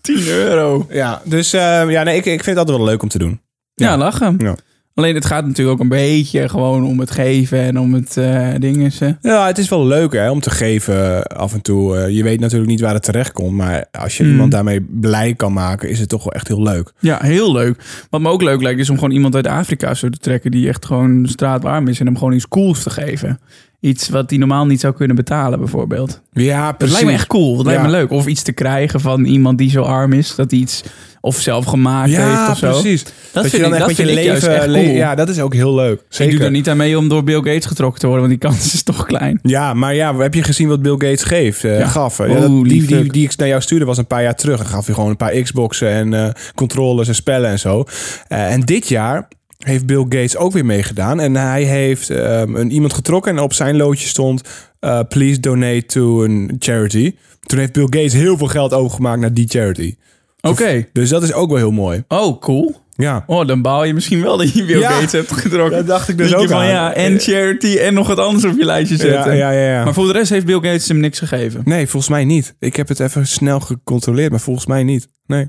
10 0.00 0.26
euro. 0.26 0.86
Ja, 0.90 1.22
dus 1.24 1.52
ehm, 1.52 1.90
ja, 1.90 2.02
nee, 2.02 2.16
ik, 2.16 2.24
ik 2.24 2.44
vind 2.44 2.46
het 2.46 2.58
altijd 2.58 2.76
wel 2.76 2.86
leuk 2.86 3.02
om 3.02 3.08
te 3.08 3.18
doen. 3.18 3.40
Ja, 3.74 3.88
Ja. 3.90 3.96
lachen. 3.96 4.34
Ja. 4.38 4.56
Alleen 4.94 5.14
het 5.14 5.24
gaat 5.24 5.46
natuurlijk 5.46 5.76
ook 5.76 5.82
een 5.82 5.88
beetje 5.88 6.48
gewoon 6.48 6.84
om 6.84 7.00
het 7.00 7.10
geven 7.10 7.58
en 7.60 7.78
om 7.78 7.94
het 7.94 8.14
dingen. 8.60 8.90
hè. 8.98 9.10
Ja, 9.20 9.46
het 9.46 9.58
is 9.58 9.68
wel 9.68 9.86
leuk 9.86 10.12
hè, 10.12 10.30
om 10.30 10.40
te 10.40 10.50
geven 10.50 11.22
af 11.26 11.52
en 11.54 11.60
toe. 11.62 11.96
Eh, 11.96 12.08
je 12.16 12.22
weet 12.22 12.40
natuurlijk 12.40 12.70
niet 12.70 12.80
waar 12.80 12.94
het 12.94 13.02
terecht 13.02 13.32
komt. 13.32 13.52
Maar 13.56 13.84
als 13.92 14.16
je 14.16 14.24
Mm. 14.24 14.30
iemand 14.30 14.50
daarmee 14.50 14.80
blij 14.90 15.34
kan 15.34 15.52
maken, 15.52 15.88
is 15.88 15.98
het 16.00 16.08
toch 16.08 16.24
wel 16.24 16.32
echt 16.32 16.48
heel 16.48 16.62
leuk. 16.62 16.92
Ja, 16.98 17.18
heel 17.22 17.52
leuk. 17.52 17.84
Wat 18.10 18.20
me 18.20 18.28
ook 18.30 18.42
leuk 18.42 18.62
lijkt 18.62 18.80
is 18.80 18.90
om 18.90 18.94
gewoon 18.96 19.10
iemand 19.10 19.34
uit 19.34 19.46
Afrika 19.46 19.94
zo 19.94 20.08
te 20.08 20.18
trekken 20.18 20.50
die 20.50 20.68
echt 20.68 20.84
gewoon 20.86 21.26
straatwarm 21.28 21.88
is 21.88 22.00
en 22.00 22.06
hem 22.06 22.18
gewoon 22.18 22.32
iets 22.32 22.48
cools 22.48 22.82
te 22.82 22.90
geven. 22.90 23.40
Iets 23.84 24.08
wat 24.08 24.30
hij 24.30 24.38
normaal 24.38 24.66
niet 24.66 24.80
zou 24.80 24.94
kunnen 24.94 25.16
betalen 25.16 25.58
bijvoorbeeld. 25.58 26.20
Ja, 26.32 26.66
Dat 26.66 26.76
precies. 26.76 26.94
lijkt 26.96 27.08
me 27.10 27.14
echt 27.16 27.26
cool. 27.26 27.56
Dat 27.56 27.66
lijkt 27.66 27.80
Ja. 27.80 27.86
me 27.86 27.92
leuk. 27.92 28.10
Of 28.10 28.26
iets 28.26 28.42
te 28.42 28.52
krijgen 28.52 29.00
van 29.00 29.24
iemand 29.24 29.58
die 29.58 29.70
zo 29.70 29.82
arm 29.82 30.12
is. 30.12 30.34
Dat 30.34 30.50
hij 30.50 30.60
iets 30.60 30.82
of 31.20 31.36
zelf 31.40 31.64
gemaakt 31.64 32.16
heeft 32.16 32.48
of 32.50 32.58
zo. 32.58 32.70
precies. 32.70 33.04
Dat, 33.32 33.44
je 33.44 33.50
vind 33.50 33.62
dan 33.62 33.72
ik, 33.72 33.78
echt 33.78 33.86
dat 33.88 33.96
met 33.96 33.96
je 33.96 34.02
ik 34.02 34.24
leven... 34.32 34.54
echt 34.56 34.66
le- 34.66 34.82
cool. 34.84 34.94
Ja, 34.94 35.14
dat 35.14 35.28
is 35.28 35.40
ook 35.40 35.54
heel 35.54 35.74
leuk. 35.74 35.98
ik 36.00 36.04
Zeker. 36.08 36.34
doe 36.36 36.44
er 36.44 36.50
niet 36.50 36.68
aan 36.68 36.76
mee 36.76 36.98
om 36.98 37.08
door 37.08 37.24
Bill 37.24 37.36
Gates 37.36 37.66
getrokken 37.66 38.00
te 38.00 38.06
worden, 38.06 38.28
want 38.28 38.40
die 38.40 38.50
kans 38.50 38.74
is 38.74 38.82
toch 38.82 39.06
klein. 39.06 39.38
Ja, 39.42 39.74
maar 39.74 39.94
ja, 39.94 40.16
heb 40.16 40.34
je 40.34 40.42
gezien 40.42 40.68
wat 40.68 40.82
Bill 40.82 40.92
Gates 40.92 41.22
geeft, 41.22 41.64
eh, 41.64 41.78
Ja. 41.78 41.86
gaf? 41.86 42.16
Dat- 42.16 42.28
die, 42.64 42.86
die, 42.86 43.12
die 43.12 43.24
ik 43.24 43.36
naar 43.36 43.48
jou 43.48 43.60
stuurde 43.60 43.84
was 43.84 43.98
een 43.98 44.06
paar 44.06 44.22
jaar 44.22 44.36
terug. 44.36 44.60
En 44.60 44.66
gaf 44.66 44.86
je 44.86 44.94
gewoon 44.94 45.10
een 45.10 45.16
paar 45.16 45.40
Xboxen 45.40 45.88
en 45.88 46.14
eh, 46.14 46.28
controllers 46.54 47.08
en 47.08 47.14
spellen 47.14 47.50
en 47.50 47.58
zo. 47.58 47.84
Eh, 48.28 48.52
en 48.52 48.60
dit 48.60 48.88
jaar 48.88 49.28
heeft 49.64 49.86
Bill 49.86 50.02
Gates 50.02 50.36
ook 50.36 50.52
weer 50.52 50.64
meegedaan. 50.66 51.20
En 51.20 51.36
hij 51.36 51.62
heeft 51.62 52.10
ehm, 52.10 52.54
een, 52.56 52.70
iemand 52.70 52.92
getrokken 52.92 53.36
en 53.36 53.42
op 53.42 53.52
zijn 53.52 53.76
loodje 53.76 54.08
stond... 54.08 54.42
eh, 54.80 55.00
please 55.08 55.40
donate 55.40 55.84
to 55.86 56.24
a 56.24 56.46
charity. 56.58 57.14
Toen 57.40 57.58
heeft 57.58 57.72
Bill 57.72 57.82
Gates 57.90 58.12
heel 58.12 58.36
veel 58.38 58.46
geld 58.46 58.72
overgemaakt 58.72 59.20
naar 59.20 59.32
die 59.34 59.48
charity. 59.48 59.96
Oké. 60.40 60.86
Dus 60.92 61.08
dat 61.08 61.22
is 61.22 61.32
ook 61.32 61.48
wel 61.48 61.58
heel 61.58 61.70
mooi. 61.70 62.04
Oh, 62.08 62.40
cool. 62.40 62.82
Ja, 62.96 63.24
Oh, 63.26 63.46
dan 63.46 63.62
baal 63.62 63.84
je 63.84 63.94
misschien 63.94 64.22
wel 64.22 64.36
dat 64.36 64.52
je 64.52 64.64
Bill 64.64 64.78
Ja. 64.78 64.90
Gates 64.90 65.12
hebt 65.12 65.32
getrokken. 65.32 65.76
dat 65.78 65.86
dacht 65.86 66.08
ik 66.08 66.18
dus 66.18 66.34
ook 66.34 66.48
van 66.48 66.58
aan. 66.58 66.66
ja, 66.68 66.92
en 66.94 67.18
charity 67.20 67.76
en 67.76 67.94
nog 67.94 68.06
wat 68.06 68.18
anders 68.18 68.44
op 68.44 68.56
je 68.58 68.64
lijstje 68.64 68.96
zetten. 68.96 69.36
ja, 69.36 69.50
ja. 69.50 69.84
Maar 69.84 69.94
voor 69.94 70.06
de 70.06 70.12
rest 70.12 70.30
heeft 70.30 70.46
Bill 70.46 70.54
Gates 70.60 70.88
hem 70.88 70.98
niks 71.00 71.18
gegeven. 71.18 71.60
Oké. 71.60 71.68
Nee, 71.68 71.86
volgens 71.86 72.10
mij 72.12 72.24
niet. 72.24 72.54
Ik 72.58 72.76
heb 72.76 72.88
het 72.88 73.00
even 73.00 73.26
snel 73.26 73.60
gecontroleerd, 73.60 74.30
maar 74.30 74.40
volgens 74.40 74.66
mij 74.66 74.82
niet. 74.82 75.08
Nee. 75.26 75.48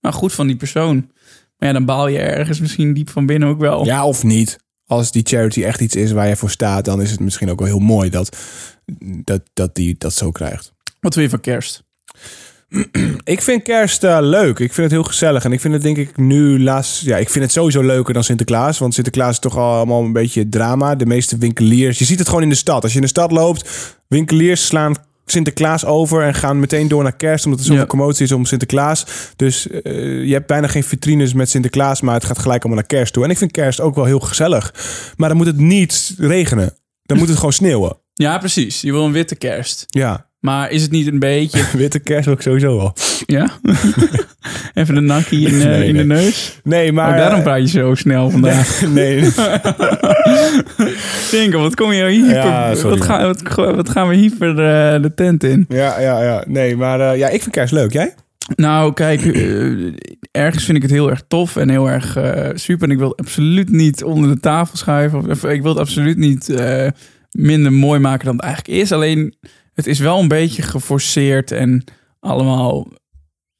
Nou, 0.00 0.14
goed 0.14 0.32
van 0.32 0.46
die 0.46 0.56
persoon. 0.56 1.10
Maar 1.58 1.68
ja, 1.68 1.74
dan 1.74 1.84
baal 1.84 2.08
je 2.08 2.18
ergens 2.18 2.60
misschien 2.60 2.94
diep 2.94 3.10
van 3.10 3.26
binnen 3.26 3.48
ook 3.48 3.60
wel. 3.60 3.84
Ja, 3.84 4.06
of 4.06 4.22
niet. 4.22 4.58
Als 4.86 5.12
die 5.12 5.22
charity 5.26 5.64
echt 5.64 5.80
iets 5.80 5.96
is 5.96 6.12
waar 6.12 6.28
je 6.28 6.36
voor 6.36 6.50
staat, 6.50 6.84
dan 6.84 7.02
is 7.02 7.10
het 7.10 7.20
misschien 7.20 7.50
ook 7.50 7.58
wel 7.58 7.68
heel 7.68 7.78
mooi 7.78 8.10
dat, 8.10 8.36
dat, 9.24 9.42
dat 9.52 9.74
die 9.74 9.94
dat 9.98 10.12
zo 10.12 10.30
krijgt. 10.30 10.72
Wat 11.00 11.14
wil 11.14 11.24
je 11.24 11.30
van 11.30 11.40
kerst? 11.40 11.86
Ik 13.24 13.42
vind 13.42 13.62
kerst 13.62 14.04
eh, 14.04 14.18
leuk. 14.20 14.58
Ik 14.58 14.72
vind 14.72 14.76
het 14.76 14.90
heel 14.90 15.02
gezellig. 15.02 15.44
En 15.44 15.52
ik 15.52 15.60
vind 15.60 15.74
het 15.74 15.82
denk 15.82 15.96
ik 15.96 16.16
nu 16.16 16.62
laatst... 16.62 17.02
Ja, 17.02 17.16
ik 17.16 17.30
vind 17.30 17.44
het 17.44 17.52
sowieso 17.52 17.82
leuker 17.82 18.14
dan 18.14 18.24
Sinterklaas. 18.24 18.78
Want 18.78 18.94
Sinterklaas 18.94 19.30
is 19.30 19.38
toch 19.38 19.56
allemaal 19.56 20.02
een 20.02 20.12
beetje 20.12 20.48
drama. 20.48 20.94
De 20.94 21.06
meeste 21.06 21.38
winkeliers... 21.38 21.98
Je 21.98 22.04
ziet 22.04 22.18
het 22.18 22.28
gewoon 22.28 22.42
in 22.42 22.48
de 22.48 22.54
stad. 22.54 22.82
Als 22.82 22.92
je 22.92 22.98
in 22.98 23.04
de 23.04 23.10
stad 23.10 23.30
loopt, 23.30 23.96
winkeliers 24.08 24.66
slaan 24.66 24.94
Sinterklaas 25.30 25.84
over... 25.84 26.22
en 26.22 26.34
gaan 26.34 26.60
meteen 26.60 26.88
door 26.88 27.02
naar 27.02 27.16
kerst, 27.16 27.44
omdat 27.44 27.60
er 27.60 27.66
zoveel 27.66 27.82
Ja. 27.82 27.88
commotie 27.88 28.24
is 28.24 28.32
om 28.32 28.44
Sinterklaas. 28.44 29.06
Dus 29.36 29.68
eh, 29.70 30.24
je 30.24 30.32
hebt 30.32 30.46
bijna 30.46 30.66
geen 30.66 30.84
vitrines 30.84 31.32
met 31.32 31.50
Sinterklaas... 31.50 32.00
maar 32.00 32.14
het 32.14 32.24
gaat 32.24 32.38
gelijk 32.38 32.60
allemaal 32.64 32.80
naar 32.80 32.98
kerst 32.98 33.12
toe. 33.12 33.24
En 33.24 33.30
ik 33.30 33.38
vind 33.38 33.50
kerst 33.52 33.80
ook 33.80 33.94
wel 33.94 34.04
heel 34.04 34.20
gezellig. 34.20 34.74
Maar 35.16 35.28
dan 35.28 35.38
moet 35.38 35.46
het 35.46 35.58
niet 35.58 36.14
regenen. 36.18 36.76
Dan 37.02 37.18
moet 37.18 37.28
het 37.28 37.36
gewoon 37.36 37.52
sneeuwen. 37.52 37.96
Ja, 38.14 38.38
precies. 38.38 38.80
Je 38.80 38.92
wil 38.92 39.04
een 39.04 39.12
witte 39.12 39.34
kerst. 39.36 39.86
Ja, 39.88 40.27
Maar 40.40 40.70
is 40.70 40.82
het 40.82 40.90
niet 40.90 41.06
een 41.06 41.18
beetje... 41.18 41.64
witte 41.76 41.98
kerst 41.98 42.24
wil 42.24 42.34
ik 42.34 42.40
sowieso 42.40 42.76
wel. 42.76 42.94
ja? 43.26 43.50
Even 44.74 44.96
een 44.96 45.04
nakkie 45.04 45.48
in, 45.48 45.60
eh, 45.60 45.66
Nee, 45.66 45.88
in 45.88 45.96
de 45.96 46.04
nee. 46.04 46.16
neus. 46.16 46.60
Nee, 46.64 46.92
maar... 46.92 47.08
Maar 47.08 47.18
daarom 47.18 47.38
eh, 47.38 47.44
praat 47.44 47.60
je 47.60 47.78
zo 47.78 47.94
snel 47.94 48.30
vandaag. 48.30 48.82
nee, 48.88 49.28
Dinkel, 51.30 51.60
wat 51.60 51.74
kom 51.74 51.92
je 51.92 52.04
hyper... 52.04 52.34
Ja, 52.34 52.74
sorry, 52.74 52.98
wat, 52.98 53.06
gaan, 53.06 53.26
wat, 53.26 53.74
wat 53.74 53.88
gaan 53.88 54.08
we 54.08 54.14
hyper 54.14 54.48
eh, 54.48 55.02
de 55.02 55.12
tent 55.14 55.44
in? 55.44 55.64
Ja, 55.68 56.00
ja, 56.00 56.22
ja. 56.22 56.44
Nee, 56.46 56.76
maar 56.76 57.16
ja, 57.16 57.28
ik 57.28 57.42
vind 57.42 57.54
kerst 57.54 57.72
leuk. 57.72 57.92
Jij? 57.92 58.14
Nou, 58.56 58.92
kijk, 58.92 59.22
ergens 60.30 60.64
vind 60.64 60.76
ik 60.76 60.82
het 60.82 60.92
heel 60.92 61.10
erg 61.10 61.22
tof 61.28 61.56
en 61.56 61.68
heel 61.68 61.90
erg 61.90 62.16
super. 62.54 62.86
En 62.86 62.92
ik 62.92 62.98
wil 62.98 63.08
het 63.08 63.20
absoluut 63.20 63.70
niet 63.70 64.04
onder 64.04 64.34
de 64.34 64.40
tafel 64.40 64.76
schuiven. 64.76 65.18
Of, 65.18 65.26
of 65.26 65.44
ik 65.44 65.62
wil 65.62 65.70
het 65.70 65.80
absoluut 65.80 66.16
niet 66.16 66.54
minder 67.30 67.72
mooi 67.72 68.00
maken 68.00 68.24
dan 68.24 68.34
het 68.34 68.44
eigenlijk 68.44 68.80
is. 68.80 68.92
Alleen, 68.92 69.34
het 69.78 69.86
is 69.86 69.98
wel 69.98 70.18
een 70.18 70.28
beetje 70.28 70.62
geforceerd 70.62 71.50
en 71.52 71.84
allemaal... 72.20 72.86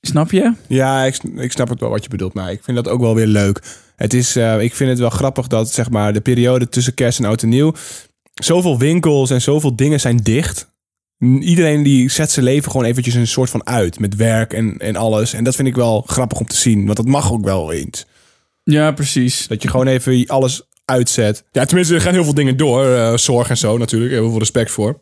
Snap 0.01 0.31
je? 0.31 0.53
Ja, 0.69 1.05
ik, 1.05 1.23
ik 1.37 1.53
snap 1.53 1.69
het 1.69 1.81
wel 1.81 1.91
wat 1.91 2.03
je 2.03 2.09
bedoelt, 2.09 2.35
maar 2.35 2.51
ik 2.51 2.63
vind 2.63 2.77
dat 2.77 2.89
ook 2.89 3.01
wel 3.01 3.15
weer 3.15 3.27
leuk. 3.27 3.63
Het 3.97 4.15
is, 4.15 4.37
eh, 4.37 4.61
ik 4.61 4.75
vind 4.75 4.91
het 4.91 4.99
wel 4.99 5.11
grappig 5.11 5.47
dat 5.47 5.73
zeg 5.73 5.91
maar, 5.91 6.13
de 6.13 6.21
periode 6.21 6.69
tussen 6.69 6.95
kerst 6.95 7.19
en 7.19 7.25
oud 7.25 7.43
en 7.43 7.49
nieuw... 7.49 7.75
zoveel 8.35 8.79
winkels 8.79 9.31
en 9.31 9.41
zoveel 9.43 9.77
dingen 9.77 10.01
zijn 10.01 10.17
dicht. 10.17 10.71
Iedereen 11.41 11.83
die 11.83 12.11
zet 12.11 12.31
zijn 12.31 12.45
leven 12.45 12.71
gewoon 12.71 12.87
eventjes 12.87 13.15
een 13.15 13.27
soort 13.27 13.51
van 13.51 13.67
uit. 13.67 13.99
Met 13.99 14.17
werk 14.17 14.53
en, 14.53 14.77
en 14.79 14.97
alles. 14.97 15.33
En 15.33 15.45
dat 15.45 15.55
vind 15.57 15.69
ik 15.69 15.75
wel 15.75 16.05
grappig 16.07 16.39
om 16.39 16.47
te 16.47 16.57
zien. 16.57 16.85
Want 16.85 16.97
dat 16.97 17.07
mag 17.07 17.33
ook 17.33 17.45
wel 17.45 17.73
eens. 17.73 18.07
Ja, 18.63 18.93
precies. 18.93 19.47
Dat 19.47 19.63
je 19.63 19.69
gewoon 19.69 19.87
even 19.87 20.27
alles 20.27 20.63
uitzet. 20.85 21.45
Ja, 21.53 21.65
tenminste, 21.65 21.95
er 21.95 22.01
gaan 22.01 22.13
heel 22.13 22.25
veel 22.25 22.35
dingen 22.35 22.57
door. 22.57 22.85
eh, 22.85 23.17
zorg 23.17 23.51
en 23.51 23.57
zo 23.57 23.79
natuurlijk. 23.79 24.13
Heel 24.13 24.29
veel 24.29 24.39
respect 24.39 24.71
voor. 24.71 25.01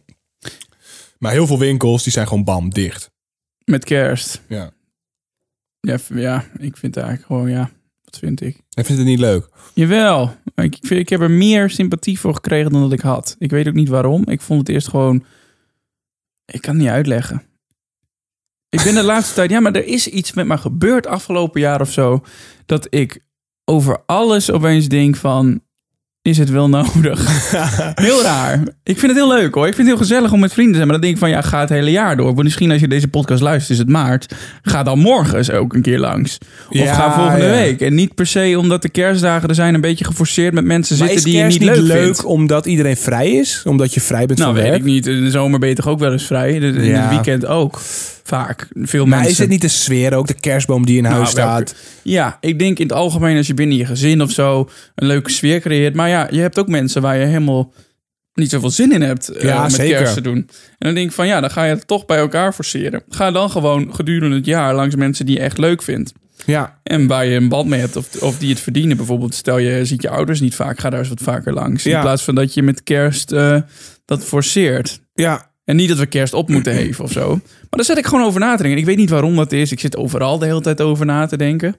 Maar 1.19 1.33
heel 1.33 1.47
veel 1.47 1.59
winkels, 1.59 2.03
die 2.03 2.13
zijn 2.13 2.27
gewoon 2.27 2.45
bam, 2.45 2.71
dicht. 2.71 3.11
Met 3.65 3.85
kerst. 3.85 4.43
Ja. 4.49 4.71
Ja, 5.81 5.99
ja, 6.15 6.45
ik 6.59 6.77
vind 6.77 6.97
eigenlijk 6.97 7.27
gewoon, 7.27 7.51
ja, 7.51 7.71
wat 8.05 8.19
vind 8.19 8.41
ik? 8.41 8.57
Ik 8.57 8.85
vind 8.87 8.99
het 8.99 9.07
niet 9.07 9.19
leuk. 9.19 9.49
Jawel, 9.75 10.37
ik, 10.55 10.77
vind, 10.81 11.01
ik 11.01 11.09
heb 11.09 11.21
er 11.21 11.31
meer 11.31 11.71
sympathie 11.71 12.21
voor 12.21 12.35
gekregen 12.35 12.73
dan 12.73 12.81
dat 12.81 12.93
ik 12.93 13.01
had. 13.01 13.37
Ik 13.39 13.51
weet 13.51 13.69
ook 13.69 13.75
niet 13.75 13.89
waarom. 13.89 14.29
Ik 14.29 14.41
vond 14.41 14.61
het 14.61 14.69
eerst 14.69 14.89
gewoon... 14.89 15.25
Ik 16.45 16.61
kan 16.61 16.75
het 16.75 16.83
niet 16.83 16.93
uitleggen. 16.93 17.43
Ik 18.69 18.83
ben 18.83 18.95
de 18.95 19.03
laatste 19.13 19.35
tijd... 19.35 19.51
Ja, 19.51 19.61
maar 19.61 19.75
er 19.75 19.85
is 19.85 20.09
iets 20.09 20.33
met 20.33 20.47
me 20.47 20.59
gebeurd 20.59 21.07
afgelopen 21.07 21.61
jaar 21.61 21.81
of 21.81 21.93
zo... 21.93 22.25
dat 22.67 22.87
ik 22.95 23.25
over 23.65 24.03
alles 24.07 24.51
opeens 24.51 24.89
denk 24.89 25.17
van... 25.17 25.61
Is 26.27 26.39
het 26.39 26.51
wel 26.51 26.69
nodig? 26.69 27.51
heel 27.95 28.23
raar. 28.23 28.59
Ik 28.83 28.99
vind 28.99 29.13
het 29.13 29.21
heel 29.21 29.29
leuk 29.29 29.55
hoor. 29.55 29.67
Ik 29.67 29.75
vind 29.75 29.89
het 29.89 29.97
heel 29.97 30.07
gezellig 30.07 30.33
om 30.33 30.41
met 30.41 30.53
vrienden 30.53 30.73
te 30.73 30.79
zijn. 30.79 30.89
Maar 30.91 31.01
dan 31.01 31.07
denk 31.07 31.15
ik 31.15 31.21
van 31.27 31.31
ja, 31.31 31.41
ga 31.49 31.61
het 31.61 31.69
hele 31.69 31.91
jaar 31.91 32.17
door. 32.17 32.27
Want 32.27 32.43
misschien 32.43 32.71
als 32.71 32.81
je 32.81 32.89
deze 32.89 33.09
podcast 33.09 33.43
luistert, 33.43 33.71
is 33.71 33.79
het 33.79 33.89
maart. 33.89 34.35
Ga 34.63 34.83
dan 34.83 34.99
morgen 34.99 35.39
eens 35.39 35.51
ook 35.51 35.75
een 35.75 35.83
keer 35.83 35.99
langs. 35.99 36.39
Of 36.69 36.77
Ja, 36.79 36.95
ga 36.95 37.13
volgende 37.15 37.45
ja. 37.45 37.51
week. 37.51 37.81
En 37.81 37.95
niet 37.95 38.15
per 38.15 38.27
se 38.27 38.55
omdat 38.59 38.83
de 38.83 38.89
kerstdagen 38.89 39.49
er 39.49 39.55
zijn 39.55 39.75
een 39.75 39.81
beetje 39.81 40.05
geforceerd 40.05 40.55
met 40.55 40.65
mensen 40.65 40.99
Maar 40.99 41.09
zitten 41.09 41.25
die 41.31 41.37
je 41.39 41.45
niet 41.45 41.63
leuk, 41.63 41.77
leuk 41.81 42.03
vindt. 42.05 42.25
omdat 42.25 42.67
iedereen 42.67 42.97
vrij 42.97 43.31
is? 43.33 43.63
Omdat 43.65 43.95
je 43.95 44.01
vrij 44.01 44.27
bent 44.27 44.39
Nou, 44.39 44.53
van 44.53 44.61
weet 44.63 44.71
werk? 44.71 44.85
ik 44.85 44.91
niet. 44.93 45.07
In 45.07 45.25
de 45.25 45.31
zomer 45.31 45.59
ben 45.59 45.69
je 45.69 45.75
toch 45.75 45.89
ook 45.89 45.99
wel 45.99 46.13
eens 46.13 46.27
vrij. 46.27 46.53
In 46.53 46.85
Ja. 46.85 47.01
het 47.01 47.09
weekend 47.11 47.47
ook. 47.47 47.81
Vaak. 48.27 48.69
Veel 48.73 49.05
Maar 49.07 49.15
mensen. 49.15 49.33
is 49.33 49.39
het 49.39 49.49
niet 49.49 49.61
de 49.61 49.69
sfeer 49.69 50.15
ook? 50.15 50.27
De 50.27 50.41
kerstboom 50.41 50.87
die 50.87 50.97
in 50.99 51.05
huis 51.05 51.35
Nou, 51.35 51.49
welke- 51.49 51.67
staat? 51.69 51.81
Ja, 52.03 52.37
ik 52.41 52.59
denk 52.59 52.79
in 52.79 52.87
het 52.87 52.97
algemeen 52.97 53.37
als 53.37 53.47
je 53.47 53.55
binnen 53.55 53.77
je 53.77 53.87
gezin 53.87 54.23
of 54.23 54.31
zo 54.31 54.69
een 54.95 55.07
leuke 55.07 55.31
sfeer 55.31 55.61
creëert. 55.61 55.95
Maar 55.95 56.09
ja, 56.09 56.29
je 56.31 56.41
hebt 56.41 56.59
ook 56.59 56.69
mensen 56.69 57.03
waar 57.03 57.17
je 57.19 57.25
helemaal 57.27 57.73
niet 58.35 58.51
zoveel 58.51 58.71
zin 58.71 58.93
in 58.93 59.03
hebt 59.03 59.29
eh, 59.29 59.43
Ja, 59.43 59.63
met 59.63 59.73
zeker. 59.73 59.97
kerst 59.99 60.15
te 60.15 60.21
doen. 60.21 60.37
En 60.37 60.47
dan 60.79 60.95
denk 60.95 61.07
ik 61.09 61.15
van 61.15 61.27
ja, 61.27 61.41
dan 61.41 61.51
ga 61.51 61.65
je 61.65 61.75
het 61.75 61.87
toch 61.87 62.07
bij 62.07 62.19
elkaar 62.19 62.53
forceren. 62.53 63.03
Ga 63.09 63.31
dan 63.31 63.51
gewoon 63.51 63.95
gedurende 63.95 64.37
het 64.37 64.47
jaar 64.47 64.75
langs 64.75 64.95
mensen 64.95 65.27
die 65.27 65.35
je 65.37 65.43
echt 65.43 65.59
leuk 65.59 65.83
vindt. 65.83 66.13
Ja. 66.47 66.81
En 66.83 67.07
waar 67.07 67.27
je 67.27 67.37
een 67.37 67.49
band 67.49 67.69
mee 67.69 67.81
hebt 67.81 67.97
of, 67.97 68.23
of 68.23 68.39
die 68.39 68.51
het 68.51 68.61
verdienen. 68.61 68.97
Bijvoorbeeld 68.97 69.35
stel 69.35 69.59
je 69.59 69.85
ziet 69.85 70.03
je 70.03 70.09
ouders 70.11 70.41
niet 70.41 70.55
vaak, 70.55 70.79
ga 70.79 70.91
daar 70.91 70.99
eens 70.99 71.09
wat 71.09 71.21
vaker 71.23 71.53
langs. 71.53 71.87
In 71.87 72.01
plaats 72.01 72.23
van 72.23 72.35
dat 72.35 72.55
je 72.55 72.63
met 72.63 72.83
kerst 72.83 73.33
eh, 73.33 73.61
dat 74.05 74.25
forceert. 74.25 75.01
Ja. 75.15 75.51
En 75.67 75.77
niet 75.77 75.89
dat 75.89 75.99
we 75.99 76.07
kerst 76.07 76.33
op 76.35 76.49
moeten 76.49 76.73
heven 76.81 77.05
of 77.05 77.13
zo. 77.13 77.29
Maar 77.29 77.69
daar 77.71 77.85
zet 77.85 77.99
ik 77.99 78.07
gewoon 78.07 78.25
over 78.25 78.41
na 78.41 78.57
te 78.57 78.63
denken. 78.63 78.81
Ik 78.81 78.87
weet 78.87 78.97
niet 78.97 79.11
waarom 79.11 79.37
dat 79.37 79.53
is. 79.53 79.73
Ik 79.73 79.81
zit 79.81 79.97
overal 79.97 80.39
de 80.39 80.47
hele 80.47 80.61
tijd 80.61 80.81
over 80.81 81.07
na 81.07 81.27
te 81.27 81.37
denken. 81.37 81.77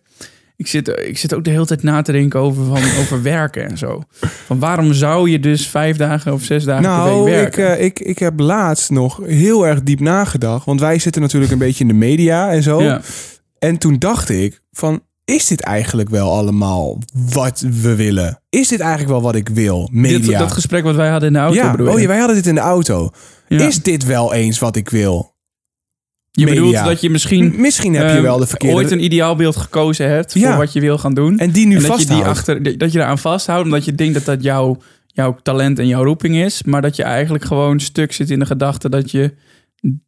Ik 0.55 0.67
zit, 0.67 0.87
ik 0.87 1.17
zit 1.17 1.33
ook 1.33 1.43
de 1.43 1.49
hele 1.49 1.65
tijd 1.65 1.83
na 1.83 2.01
te 2.01 2.11
denken 2.11 2.39
over, 2.39 2.65
van, 2.65 2.75
over 3.01 3.21
werken 3.21 3.69
en 3.69 3.77
zo. 3.77 4.01
Van 4.45 4.59
waarom 4.59 4.93
zou 4.93 5.29
je 5.29 5.39
dus 5.39 5.67
vijf 5.67 5.97
dagen 5.97 6.33
of 6.33 6.43
zes 6.43 6.63
dagen 6.63 6.83
per 6.83 6.91
Nou, 6.91 7.23
week 7.23 7.47
ik, 7.47 7.55
werken? 7.55 7.77
eh, 7.77 7.85
ik, 7.85 7.99
ik 7.99 8.19
heb 8.19 8.39
laatst 8.39 8.89
nog 8.89 9.19
heel 9.25 9.67
erg 9.67 9.81
diep 9.83 9.99
nagedacht. 9.99 10.65
Want 10.65 10.79
wij 10.79 10.99
zitten 10.99 11.21
natuurlijk 11.21 11.51
een 11.51 11.57
beetje 11.57 11.81
in 11.83 11.87
de 11.87 11.93
media 11.93 12.51
en 12.51 12.63
zo. 12.63 12.81
ja. 12.81 13.01
En 13.59 13.77
toen 13.77 13.99
dacht 13.99 14.29
ik 14.29 14.61
van... 14.71 15.01
is 15.35 15.47
dit 15.47 15.61
eigenlijk 15.61 16.09
wel 16.09 16.31
allemaal 16.31 17.01
wat 17.11 17.59
we 17.59 17.95
willen? 17.95 18.41
Is 18.49 18.67
dit 18.67 18.79
eigenlijk 18.79 19.11
wel 19.11 19.21
wat 19.21 19.35
ik 19.35 19.49
wil? 19.49 19.89
Media. 19.91 20.17
Dit, 20.19 20.37
dat 20.37 20.51
gesprek 20.51 20.83
wat 20.83 20.95
wij 20.95 21.09
hadden 21.09 21.27
in 21.27 21.33
de 21.33 21.39
auto, 21.39 21.55
ja, 21.55 21.71
bedoel 21.71 21.93
oh, 21.93 21.99
ja, 21.99 22.07
wij 22.07 22.17
hadden 22.17 22.35
dit 22.35 22.47
in 22.47 22.55
de 22.55 22.61
auto. 22.61 23.09
Ja. 23.47 23.67
Is 23.67 23.81
dit 23.81 24.05
wel 24.05 24.33
eens 24.33 24.59
wat 24.59 24.75
ik 24.75 24.89
wil? 24.89 25.35
je 26.31 26.45
media. 26.45 26.61
bedoelt 26.61 26.85
dat 26.85 27.01
je 27.01 27.09
misschien... 27.09 27.45
M- 27.55 27.61
misschien 27.61 27.93
heb 27.93 28.07
je 28.07 28.13
ehm, 28.13 28.21
wel 28.21 28.37
de 28.37 28.47
verkeerde... 28.47 28.75
ooit 28.75 28.91
een 28.91 29.03
ideaalbeeld 29.03 29.55
gekozen 29.55 30.09
hebt 30.09 30.33
Ja. 30.33 30.49
voor 30.49 30.57
wat 30.57 30.73
je 30.73 30.79
wil 30.79 30.97
gaan 30.97 31.13
doen. 31.13 31.39
en 31.39 31.51
die 31.51 31.65
nu 31.67 31.75
en 31.75 31.81
dat 31.83 31.99
je 31.99 32.05
die 32.05 32.23
achter, 32.23 32.77
dat 32.77 32.91
je 32.91 32.99
eraan 32.99 33.17
vasthoudt, 33.19 33.63
omdat 33.65 33.85
je 33.85 33.95
denkt 33.95 34.13
dat 34.13 34.25
dat 34.25 34.43
jouw, 34.43 34.77
jouw 35.07 35.37
talent 35.43 35.79
en 35.79 35.87
jouw 35.87 36.03
roeping 36.03 36.35
is, 36.35 36.63
maar 36.63 36.81
dat 36.81 36.95
je 36.95 37.03
eigenlijk 37.03 37.45
gewoon 37.45 37.79
stuk 37.79 38.13
zit 38.13 38.29
in 38.29 38.39
de 38.39 38.45
gedachte 38.45 38.89
dat 38.89 39.11
je 39.11 39.33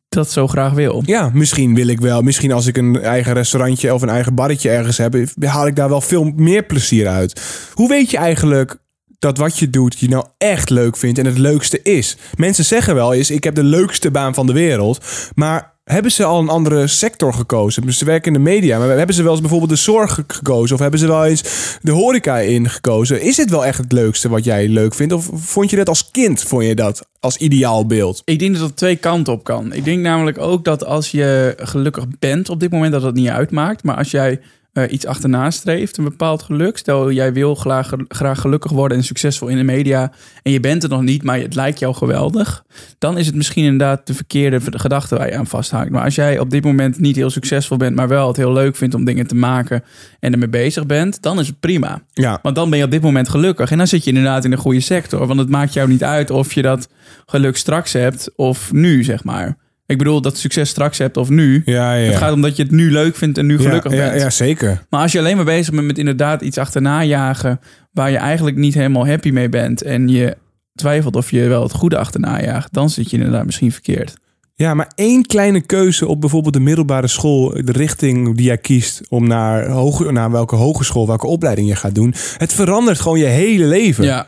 dat 0.09 0.31
zo 0.31 0.47
graag 0.47 0.73
wil. 0.73 1.03
Ja, 1.05 1.29
misschien 1.33 1.75
wil 1.75 1.87
ik 1.87 2.01
wel. 2.01 2.21
Misschien 2.21 2.51
als 2.51 2.67
ik 2.67 2.77
een 2.77 3.01
eigen 3.01 3.33
restaurantje 3.33 3.93
of 3.93 4.01
een 4.01 4.09
eigen 4.09 4.35
barretje 4.35 4.69
ergens 4.69 4.97
heb, 4.97 5.15
haal 5.39 5.67
ik 5.67 5.75
daar 5.75 5.89
wel 5.89 6.01
veel 6.01 6.23
meer 6.35 6.63
plezier 6.63 7.07
uit. 7.07 7.41
Hoe 7.73 7.89
weet 7.89 8.11
je 8.11 8.17
eigenlijk 8.17 8.77
dat 9.19 9.37
wat 9.37 9.59
je 9.59 9.69
doet 9.69 9.99
je 9.99 10.09
nou 10.09 10.25
echt 10.37 10.69
leuk 10.69 10.97
vindt 10.97 11.19
en 11.19 11.25
het 11.25 11.37
leukste 11.37 11.81
is? 11.81 12.17
Mensen 12.35 12.65
zeggen 12.65 12.95
wel 12.95 13.13
eens, 13.13 13.31
ik 13.31 13.43
heb 13.43 13.55
de 13.55 13.63
leukste 13.63 14.11
baan 14.11 14.33
van 14.33 14.47
de 14.47 14.53
wereld. 14.53 15.05
Maar 15.35 15.78
hebben 15.91 16.11
ze 16.11 16.23
al 16.23 16.39
een 16.39 16.49
andere 16.49 16.87
sector 16.87 17.33
gekozen? 17.33 17.93
Ze 17.93 18.05
werken 18.05 18.27
in 18.27 18.43
de 18.43 18.49
media, 18.49 18.79
maar 18.79 18.97
hebben 18.97 19.15
ze 19.15 19.23
wel 19.23 19.31
eens 19.31 19.41
bijvoorbeeld 19.41 19.69
de 19.69 19.75
zorg 19.75 20.19
gekozen? 20.27 20.75
Of 20.75 20.81
hebben 20.81 20.99
ze 20.99 21.07
wel 21.07 21.25
eens 21.25 21.77
de 21.81 21.91
horeca 21.91 22.37
in 22.37 22.69
gekozen? 22.69 23.21
Is 23.21 23.37
het 23.37 23.49
wel 23.49 23.65
echt 23.65 23.77
het 23.77 23.91
leukste 23.91 24.29
wat 24.29 24.43
jij 24.43 24.67
leuk 24.67 24.93
vindt? 24.93 25.13
Of 25.13 25.29
vond 25.33 25.69
je 25.69 25.75
dat 25.75 25.89
als 25.89 26.11
kind, 26.11 26.43
vond 26.43 26.63
je 26.63 26.75
dat 26.75 27.07
als 27.19 27.37
ideaalbeeld? 27.37 28.21
Ik 28.25 28.39
denk 28.39 28.53
dat 28.53 28.67
het 28.67 28.77
twee 28.77 28.95
kanten 28.95 29.33
op 29.33 29.43
kan. 29.43 29.73
Ik 29.73 29.85
denk 29.85 29.99
namelijk 30.01 30.37
ook 30.37 30.63
dat 30.63 30.85
als 30.85 31.11
je 31.11 31.55
gelukkig 31.57 32.05
bent 32.19 32.49
op 32.49 32.59
dit 32.59 32.71
moment, 32.71 32.91
dat 32.91 33.01
dat 33.01 33.13
niet 33.13 33.29
uitmaakt. 33.29 33.83
Maar 33.83 33.95
als 33.95 34.11
jij 34.11 34.39
eh, 34.73 34.83
iets 34.89 35.05
achterna 35.05 35.51
streeft, 35.51 35.97
een 35.97 36.03
bepaald 36.03 36.43
geluk. 36.43 36.77
Stel, 36.77 37.11
jij 37.11 37.33
wil 37.33 37.55
graag, 37.55 37.91
graag 38.07 38.41
gelukkig 38.41 38.71
worden 38.71 38.97
en 38.97 39.03
succesvol 39.03 39.47
in 39.47 39.57
de 39.57 39.63
media. 39.63 40.11
En 40.43 40.51
je 40.51 40.59
bent 40.59 40.81
het 40.81 40.91
nog 40.91 41.01
niet, 41.01 41.23
maar 41.23 41.39
het 41.39 41.55
lijkt 41.55 41.79
jou 41.79 41.95
geweldig. 41.95 42.63
Dan 42.97 43.17
is 43.17 43.25
het 43.25 43.35
misschien 43.35 43.63
inderdaad 43.63 44.07
de 44.07 44.13
verkeerde 44.13 44.59
gedachte 44.71 45.17
waar 45.17 45.27
je 45.27 45.37
aan 45.37 45.47
vasthaakt. 45.47 45.89
Maar 45.89 46.03
als 46.03 46.15
jij 46.15 46.39
op 46.39 46.49
dit 46.49 46.63
moment 46.63 46.99
niet 46.99 47.15
heel 47.15 47.29
succesvol 47.29 47.77
bent, 47.77 47.95
maar 47.95 48.07
wel 48.07 48.27
het 48.27 48.37
heel 48.37 48.53
leuk 48.53 48.75
vindt 48.75 48.95
om 48.95 49.03
dingen 49.03 49.27
te 49.27 49.35
maken 49.35 49.83
en 50.19 50.31
ermee 50.31 50.49
bezig 50.49 50.85
bent, 50.85 51.21
dan 51.21 51.39
is 51.39 51.47
het 51.47 51.59
prima. 51.59 52.01
Ja, 52.13 52.39
Want 52.41 52.55
dan 52.55 52.69
ben 52.69 52.79
je 52.79 52.85
op 52.85 52.91
dit 52.91 53.01
moment 53.01 53.29
gelukkig. 53.29 53.71
En 53.71 53.77
dan 53.77 53.87
zit 53.87 54.03
je 54.03 54.09
inderdaad 54.09 54.43
in 54.43 54.51
de 54.51 54.57
goede 54.57 54.79
sector. 54.79 55.27
Want 55.27 55.39
het 55.39 55.49
maakt 55.49 55.73
jou 55.73 55.89
niet 55.89 56.03
uit 56.03 56.31
of 56.31 56.53
je 56.53 56.61
dat 56.61 56.89
geluk 57.25 57.57
straks 57.57 57.93
hebt 57.93 58.31
of 58.35 58.71
nu, 58.71 59.03
zeg 59.03 59.23
maar. 59.23 59.57
Ik 59.89 59.97
bedoel, 59.97 60.21
dat 60.21 60.37
succes 60.37 60.69
straks 60.69 60.97
hebt 60.97 61.17
of 61.17 61.29
nu. 61.29 61.61
ja, 61.65 61.93
ja. 61.93 62.09
Het 62.09 62.17
gaat 62.17 62.33
om 62.33 62.41
dat 62.41 62.55
je 62.55 62.63
het 62.63 62.71
nu 62.71 62.91
leuk 62.91 63.15
vindt 63.15 63.37
en 63.37 63.45
nu 63.45 63.57
gelukkig 63.57 63.91
bent. 63.91 64.13
Ja, 64.13 64.19
ja, 64.19 64.29
zeker. 64.29 64.83
Maar 64.89 65.01
als 65.01 65.11
je 65.11 65.19
alleen 65.19 65.35
maar 65.35 65.45
bezig 65.45 65.73
bent 65.73 65.87
met 65.87 65.97
inderdaad 65.97 66.41
iets 66.41 66.57
achterna 66.57 67.03
jagen... 67.03 67.59
waar 67.91 68.11
je 68.11 68.17
eigenlijk 68.17 68.57
niet 68.57 68.73
helemaal 68.73 69.07
happy 69.07 69.29
mee 69.29 69.49
bent... 69.49 69.81
en 69.81 70.07
je 70.07 70.37
twijfelt 70.75 71.15
of 71.15 71.31
je 71.31 71.47
wel 71.47 71.63
het 71.63 71.73
goede 71.73 71.97
achterna 71.97 72.41
jaagt... 72.41 72.73
dan 72.73 72.89
zit 72.89 73.09
je 73.09 73.17
inderdaad 73.17 73.45
misschien 73.45 73.71
verkeerd. 73.71 74.17
Ja, 74.55 74.73
maar 74.73 74.91
één 74.95 75.25
kleine 75.25 75.61
keuze 75.61 76.07
op 76.07 76.21
bijvoorbeeld 76.21 76.53
de 76.53 76.59
middelbare 76.59 77.07
school, 77.07 77.49
de 77.63 77.71
richting 77.71 78.35
die 78.35 78.45
jij 78.45 78.57
kiest 78.57 79.01
om 79.09 79.27
naar, 79.27 79.67
hoge, 79.67 80.11
naar 80.11 80.31
welke 80.31 80.55
hogeschool, 80.55 81.07
welke 81.07 81.27
opleiding 81.27 81.67
je 81.67 81.75
gaat 81.75 81.95
doen, 81.95 82.13
het 82.37 82.53
verandert 82.53 82.99
gewoon 82.99 83.19
je 83.19 83.25
hele 83.25 83.65
leven. 83.65 84.03
Ja. 84.03 84.27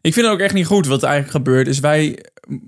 Ik 0.00 0.12
vind 0.12 0.26
het 0.26 0.34
ook 0.34 0.40
echt 0.40 0.54
niet 0.54 0.66
goed 0.66 0.86
wat 0.86 1.02
er 1.02 1.08
eigenlijk 1.08 1.36
gebeurt. 1.36 1.68
Is 1.68 1.80
wij 1.80 2.18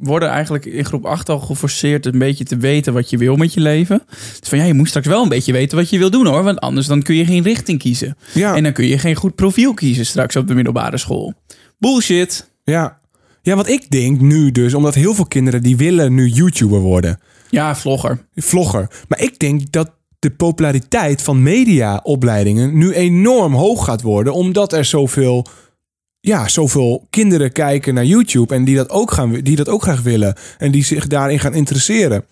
worden 0.01 0.29
eigenlijk 0.29 0.65
in 0.67 0.85
groep 0.85 1.07
8 1.07 1.29
al 1.29 1.39
geforceerd 1.39 2.07
een 2.07 2.19
beetje 2.19 2.45
te 2.45 2.57
weten 2.57 2.93
wat 2.93 3.11
je 3.11 3.17
wil 3.19 3.37
met 3.37 3.55
je 3.55 3.61
leven. 3.61 4.03
Dus 4.41 4.49
van 4.49 4.59
ja, 4.59 4.65
je 4.65 4.75
moet 4.75 4.89
straks 4.89 5.07
wel 5.07 5.23
een 5.23 5.29
beetje 5.29 5.53
weten 5.53 5.77
wat 5.79 5.91
je 5.91 5.99
wil 5.99 6.11
doen 6.11 6.27
hoor. 6.27 6.43
Want 6.43 6.61
anders 6.61 6.87
dan 6.87 7.03
kun 7.03 7.15
je 7.15 7.25
geen 7.25 7.43
richting 7.43 7.79
kiezen. 7.79 8.17
ja, 8.35 8.55
En 8.57 8.63
dan 8.63 8.73
kun 8.73 8.87
je 8.87 8.99
geen 8.99 9.15
goed 9.15 9.35
profiel 9.35 9.75
kiezen 9.75 10.07
straks 10.07 10.37
op 10.37 10.49
de 10.49 10.55
middelbare 10.55 10.99
school. 10.99 11.35
Bullshit. 11.79 12.51
ja. 12.65 12.99
Ja, 13.43 13.57
wat 13.57 13.69
ik 13.69 13.91
denk 13.91 14.21
nu 14.21 14.53
dus, 14.53 14.75
omdat 14.75 14.95
heel 14.95 15.15
veel 15.15 15.27
kinderen 15.27 15.63
die 15.63 15.77
willen 15.77 16.15
nu 16.15 16.27
YouTuber 16.29 16.79
worden, 16.81 17.21
Ja, 17.51 17.77
vlogger. 17.77 18.27
vlogger. 18.35 18.91
Maar 19.09 19.23
ik 19.23 19.39
denk 19.39 19.73
dat 19.73 19.91
de 20.19 20.31
populariteit 20.31 21.23
van 21.23 21.43
mediaopleidingen 21.43 22.79
nu 22.79 22.93
enorm 22.93 23.55
hoog 23.55 23.85
gaat 23.85 24.03
worden, 24.03 24.33
omdat 24.35 24.73
er 24.73 24.85
zoveel, 24.85 25.47
ja, 26.27 26.49
zoveel 26.49 27.07
kinderen 27.11 27.53
kijken 27.53 27.95
naar 27.95 28.05
YouTube 28.05 28.55
en 28.55 28.65
die 28.65 28.77
dat 28.77 28.91
ook, 28.91 29.11
gaan, 29.11 29.33
die 29.33 29.57
dat 29.57 29.69
ook 29.69 29.83
graag 29.83 30.03
willen 30.03 30.37
en 30.59 30.71
die 30.71 30.85
zich 30.85 31.07
daarin 31.07 31.39
gaan 31.39 31.55
interesseren. 31.55 32.25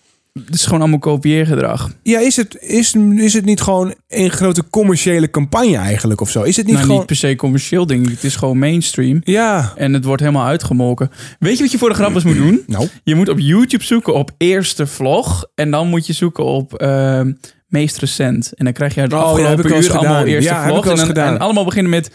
Het 0.45 0.53
is 0.53 0.63
gewoon 0.63 0.79
allemaal 0.79 0.99
kopieergedrag. 0.99 1.91
Ja, 2.03 2.19
is 2.19 2.35
het, 2.35 2.57
is, 2.61 2.95
is 3.15 3.33
het 3.33 3.45
niet 3.45 3.61
gewoon 3.61 3.93
een 4.07 4.29
grote 4.29 4.69
commerciële 4.69 5.29
campagne 5.29 5.77
eigenlijk 5.77 6.21
of 6.21 6.29
zo? 6.29 6.41
Is 6.41 6.55
het 6.55 6.65
niet 6.65 6.73
nou, 6.73 6.85
gewoon... 6.85 6.97
niet 6.97 7.07
per 7.07 7.15
se 7.15 7.35
commercieel 7.35 7.91
ik. 7.91 8.09
Het 8.09 8.23
is 8.23 8.35
gewoon 8.35 8.57
mainstream. 8.57 9.21
Ja, 9.23 9.73
En 9.75 9.93
het 9.93 10.05
wordt 10.05 10.21
helemaal 10.21 10.45
uitgemolken. 10.45 11.11
Weet 11.39 11.57
je 11.57 11.63
wat 11.63 11.71
je 11.71 11.77
voor 11.77 11.89
de 11.89 11.95
grap 11.95 12.15
eens 12.15 12.23
moet 12.23 12.35
doen? 12.35 12.63
nou. 12.67 12.87
Je 13.03 13.15
moet 13.15 13.29
op 13.29 13.39
YouTube 13.39 13.83
zoeken 13.83 14.13
op 14.13 14.31
eerste 14.37 14.87
vlog. 14.87 15.45
En 15.53 15.71
dan 15.71 15.87
moet 15.87 16.07
je 16.07 16.13
zoeken 16.13 16.43
op 16.43 16.73
ehm, 16.73 17.31
meest 17.67 17.97
recent. 17.97 18.53
En 18.55 18.65
dan 18.65 18.73
krijg 18.73 18.95
je 18.95 19.01
het 19.01 19.13
Oh, 19.13 19.19
heb 19.19 19.37
ik 19.37 19.41
afgelopen 19.43 19.75
eens 19.75 19.85
uur 19.85 19.91
allemaal 19.91 20.15
gedaan. 20.15 20.27
eerste 20.27 20.49
Ja, 20.49 20.65
ik 20.65 20.71
vlog. 20.71 20.85
En, 20.85 21.15
en 21.15 21.39
allemaal 21.39 21.65
beginnen 21.65 21.91
met... 21.91 22.11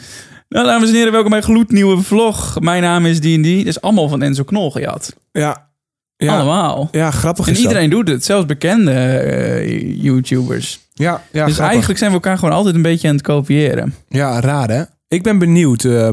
Nou, 0.55 0.67
dames 0.67 0.89
en 0.89 0.95
heren, 0.95 1.13
welkom 1.13 1.31
bij 1.31 1.39
een 1.39 1.45
gloednieuwe 1.45 2.03
vlog. 2.03 2.61
Mijn 2.61 2.83
naam 2.83 3.07
is 3.07 3.21
die. 3.21 3.57
Dat 3.57 3.67
is 3.67 3.81
allemaal 3.81 4.09
van 4.09 4.23
Enzo 4.23 4.45
Knol 4.45 4.71
gejat. 4.71 5.17
Ja, 5.33 5.71
ja, 6.17 6.35
Allemaal. 6.35 6.89
ja 6.91 7.11
grappig 7.11 7.47
En 7.47 7.53
is 7.53 7.59
dat. 7.59 7.67
iedereen 7.69 7.91
doet 7.91 8.09
het. 8.09 8.25
Zelfs 8.25 8.47
bekende 8.47 8.93
eh, 8.93 10.03
YouTubers. 10.03 10.81
Ja, 10.93 11.11
ja, 11.11 11.21
dus 11.33 11.41
grappig. 11.55 11.59
eigenlijk 11.69 11.99
zijn 11.99 12.11
we 12.11 12.17
elkaar 12.17 12.39
gewoon 12.39 12.55
altijd 12.55 12.75
een 12.75 12.83
beetje 12.83 13.09
aan 13.09 13.15
het 13.15 13.23
kopiëren. 13.23 13.95
Ja, 14.09 14.41
raar 14.41 14.69
hè? 14.71 14.83
Ik 15.09 15.23
ben 15.23 15.39
benieuwd 15.39 15.85
eh, 15.85 16.09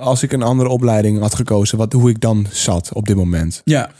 als 0.00 0.22
ik 0.22 0.32
een 0.32 0.42
andere 0.42 0.68
opleiding 0.68 1.20
had 1.20 1.34
gekozen, 1.34 1.78
wat, 1.78 1.92
hoe 1.92 2.10
ik 2.10 2.20
dan 2.20 2.46
zat 2.50 2.90
op 2.92 3.06
dit 3.06 3.16
moment. 3.16 3.60
Ja. 3.64 3.90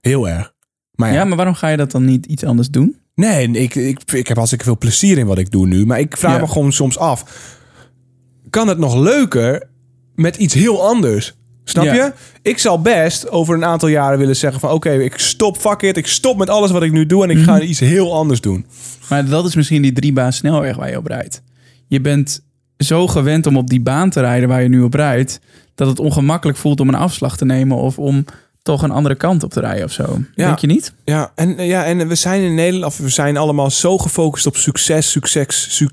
Heel 0.00 0.28
erg. 0.28 0.52
Maar 0.92 1.08
ja, 1.08 1.14
ja, 1.14 1.24
maar 1.24 1.36
waarom 1.36 1.54
ga 1.54 1.68
je 1.68 1.76
dat 1.76 1.90
dan 1.90 2.04
niet 2.04 2.26
iets 2.26 2.44
anders 2.44 2.68
doen? 2.70 2.96
nee, 3.14 3.50
ik, 3.50 3.74
ik, 3.74 4.00
ik 4.12 4.26
heb 4.26 4.36
hartstikke 4.36 4.64
veel 4.64 4.78
plezier 4.78 5.18
in 5.18 5.26
wat 5.26 5.38
ik 5.38 5.50
doe 5.50 5.66
nu. 5.66 5.86
Maar 5.86 5.98
ik 6.00 6.16
vraag 6.16 6.34
Ja. 6.34 6.40
me 6.40 6.46
gewoon 6.46 6.72
soms 6.72 6.98
af, 6.98 7.24
kan 8.50 8.68
het 8.68 8.78
nog 8.78 8.96
leuker 8.96 9.68
met 10.14 10.36
iets 10.36 10.54
heel 10.54 10.86
anders? 10.86 11.36
Snap 11.64 11.84
Ja. 11.84 11.94
je? 11.94 12.12
Ik 12.42 12.58
zal 12.58 12.80
best 12.80 13.30
over 13.30 13.54
een 13.54 13.64
aantal 13.64 13.88
jaren 13.88 14.18
willen 14.18 14.36
zeggen 14.36 14.60
van... 14.60 14.70
oké, 14.70 14.90
ik 14.90 15.18
stop, 15.18 15.56
fuck 15.56 15.82
it, 15.82 15.96
ik 15.96 16.06
stop 16.06 16.38
met 16.38 16.50
alles 16.50 16.70
wat 16.70 16.82
ik 16.82 16.92
nu 16.92 17.06
doe... 17.06 17.22
en 17.24 17.30
ik 17.30 17.38
ga 17.38 17.60
iets 17.60 17.80
heel 17.80 18.14
anders 18.14 18.40
doen. 18.40 18.66
Maar 19.08 19.28
dat 19.28 19.46
is 19.46 19.54
misschien 19.54 19.82
die 19.82 19.92
drie 19.92 20.12
baan 20.12 20.32
snelweg 20.32 20.76
waar 20.76 20.90
je 20.90 20.96
op 20.96 21.06
rijdt. 21.06 21.42
Je 21.86 22.00
bent 22.00 22.40
zo 22.78 23.06
gewend 23.06 23.46
om 23.46 23.56
op 23.56 23.68
die 23.70 23.80
baan 23.80 24.10
te 24.10 24.20
rijden 24.20 24.48
waar 24.48 24.62
je 24.62 24.68
nu 24.68 24.80
op 24.82 24.94
rijdt... 24.94 25.40
dat 25.74 25.88
het 25.88 25.98
ongemakkelijk 25.98 26.58
voelt 26.58 26.80
om 26.80 26.88
een 26.88 26.94
afslag 26.94 27.36
te 27.36 27.44
nemen... 27.44 27.76
of 27.76 27.98
om 27.98 28.24
toch 28.68 28.82
een 28.82 28.90
andere 28.90 29.14
kant 29.14 29.42
op 29.42 29.52
te 29.52 29.60
rijden 29.60 29.84
of 29.84 29.92
zo. 29.92 30.18
Ja. 30.34 30.46
Denk 30.46 30.58
je 30.58 30.66
niet? 30.66 30.92
Ja 31.04 31.32
en, 31.34 31.66
ja, 31.66 31.84
en 31.84 32.08
we 32.08 32.14
zijn 32.14 32.42
in 32.42 32.54
Nederland, 32.54 32.92
of 32.92 32.98
we 32.98 33.08
zijn 33.08 33.36
allemaal 33.36 33.70
zo 33.70 33.98
gefocust 33.98 34.46
op 34.46 34.56
succes, 34.56 35.10
succes, 35.10 35.66
suc- 35.76 35.90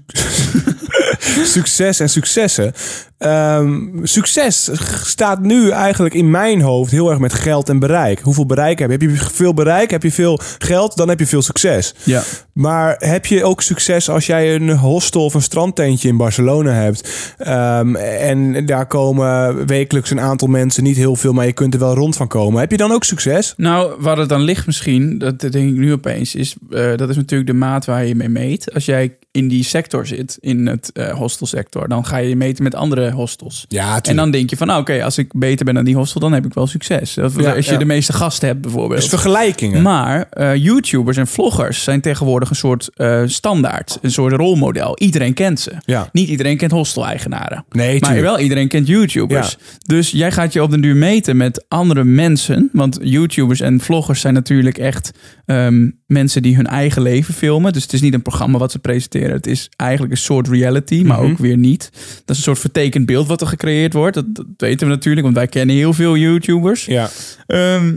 succes 1.55 1.99
en 1.99 2.09
successen. 2.09 2.73
Ehm, 3.17 3.79
succes 4.03 4.69
staat 5.03 5.39
nu 5.41 5.69
eigenlijk 5.69 6.15
in 6.15 6.31
mijn 6.31 6.61
hoofd 6.61 6.91
heel 6.91 7.09
erg 7.09 7.19
met 7.19 7.33
geld 7.33 7.69
en 7.69 7.79
bereik. 7.79 8.19
Hoeveel 8.19 8.45
bereik 8.45 8.79
heb 8.79 8.91
je? 8.91 8.97
Heb 8.97 9.09
je 9.17 9.25
veel 9.33 9.53
bereik? 9.53 9.91
Heb 9.91 10.03
je 10.03 10.11
veel 10.11 10.39
geld? 10.57 10.97
Dan 10.97 11.09
heb 11.09 11.19
je 11.19 11.27
veel 11.27 11.41
succes. 11.41 11.93
Ja. 12.03 12.21
Maar 12.53 12.95
heb 12.99 13.25
je 13.25 13.43
ook 13.43 13.61
succes 13.61 14.09
als 14.09 14.25
jij 14.25 14.55
een 14.55 14.77
hostel 14.77 15.23
of 15.25 15.33
een 15.33 15.41
strandtentje 15.41 16.07
in 16.07 16.17
Barcelona 16.17 16.71
hebt? 16.71 17.09
Ehm, 17.37 17.95
en 17.95 18.65
daar 18.65 18.85
komen 18.85 19.65
wekelijks 19.65 20.11
een 20.11 20.19
aantal 20.21 20.47
mensen, 20.47 20.83
niet 20.83 20.97
heel 20.97 21.15
veel, 21.15 21.33
maar 21.33 21.45
je 21.45 21.53
kunt 21.53 21.73
er 21.73 21.79
wel 21.79 21.95
rond 21.95 22.15
van 22.15 22.27
komen. 22.27 22.59
Heb 22.65 22.73
je 22.73 22.79
dan 22.79 22.91
ook 22.91 23.03
succes? 23.03 23.53
Nou, 23.57 23.95
waar 23.99 24.17
het 24.17 24.29
dan 24.29 24.41
ligt 24.41 24.65
misschien, 24.65 25.17
dat 25.17 25.39
denk 25.39 25.53
ik 25.55 25.75
nu 25.75 25.91
opeens, 25.91 26.35
is 26.35 26.55
eh, 26.69 26.95
dat 26.95 27.09
is 27.09 27.15
natuurlijk 27.15 27.49
de 27.49 27.55
maat 27.55 27.85
waar 27.85 28.05
je 28.05 28.15
mee 28.15 28.29
meet. 28.29 28.73
Als 28.73 28.85
jij 28.85 29.17
in 29.35 29.47
die 29.47 29.63
sector 29.63 30.07
zit, 30.07 30.37
in 30.39 30.67
het 30.67 30.91
eh, 30.91 31.09
hostelsector, 31.09 31.87
dan 31.87 32.05
ga 32.05 32.17
je 32.17 32.35
meten 32.35 32.63
met 32.63 32.75
andere 32.75 33.11
hostels. 33.11 33.65
Ja, 33.67 34.01
En 34.01 34.15
dan 34.15 34.31
denk 34.31 34.49
je 34.49 34.57
van, 34.57 34.67
nou 34.67 34.81
oké, 34.81 35.03
als 35.03 35.17
ik 35.17 35.33
beter 35.33 35.65
ben 35.65 35.73
dan 35.73 35.83
die 35.83 35.95
hostel, 35.95 36.19
dan 36.19 36.33
heb 36.33 36.45
ik 36.45 36.53
wel 36.53 36.67
succes. 36.67 37.13
Ja, 37.13 37.23
als 37.23 37.65
je 37.65 37.71
ja. 37.71 37.77
de 37.77 37.85
meeste 37.85 38.13
gasten 38.13 38.47
hebt 38.47 38.61
bijvoorbeeld. 38.61 38.99
Dus 38.99 39.09
vergelijkingen. 39.09 39.81
Maar 39.81 40.27
eh, 40.29 40.55
YouTubers 40.55 41.17
en 41.17 41.27
vloggers 41.27 41.83
zijn 41.83 42.01
tegenwoordig 42.01 42.49
een 42.49 42.55
soort 42.55 42.89
eh, 42.93 43.23
standaard, 43.25 43.97
een 44.01 44.11
soort 44.11 44.33
rolmodel. 44.33 44.97
Iedereen 44.99 45.33
kent 45.33 45.59
ze. 45.59 45.71
Ja. 45.85 46.09
Niet 46.11 46.29
iedereen 46.29 46.57
kent 46.57 46.71
hostel-eigenaren. 46.71 47.65
Nee, 47.69 47.99
Maar 47.99 48.21
wel 48.21 48.39
iedereen 48.39 48.67
kent 48.67 48.87
YouTubers. 48.87 49.57
Dus 49.85 50.11
jij 50.11 50.31
gaat 50.31 50.53
je 50.53 50.63
op 50.63 50.71
den 50.71 50.81
duur 50.81 50.95
meten 50.95 51.37
met 51.37 51.65
andere 51.67 52.03
mensen. 52.03 52.69
Want 52.73 52.97
YouTubers 53.01 53.59
en 53.59 53.79
vloggers 53.79 54.21
zijn 54.21 54.33
natuurlijk 54.33 54.77
echt 54.77 55.11
ehm, 55.45 55.89
mensen 56.07 56.41
die 56.41 56.55
hun 56.55 56.67
eigen 56.67 57.01
leven 57.01 57.33
filmen. 57.33 57.73
Dus 57.73 57.83
het 57.83 57.93
is 57.93 58.01
niet 58.01 58.13
een 58.13 58.21
programma 58.21 58.57
wat 58.57 58.71
ze 58.71 58.79
presenteren. 58.79 59.24
Het 59.31 59.47
is 59.47 59.69
eigenlijk 59.75 60.11
een 60.11 60.19
soort 60.19 60.47
reality, 60.47 61.03
maar 61.05 61.21
Mhm. 61.21 61.31
ook 61.31 61.37
weer 61.37 61.57
niet. 61.57 61.89
Dat 61.93 62.29
is 62.29 62.37
een 62.37 62.43
soort 62.43 62.59
vertekend 62.59 63.05
beeld 63.05 63.27
wat 63.27 63.41
er 63.41 63.47
gecreëerd 63.47 63.93
wordt. 63.93 64.15
Dat, 64.15 64.35
dat 64.35 64.45
weten 64.57 64.87
we 64.87 64.93
natuurlijk, 64.93 65.23
want 65.23 65.35
wij 65.37 65.47
kennen 65.47 65.75
heel 65.75 65.93
veel 65.93 66.17
YouTubers. 66.17 66.85
Ja. 66.85 67.09
Ehm, 67.47 67.93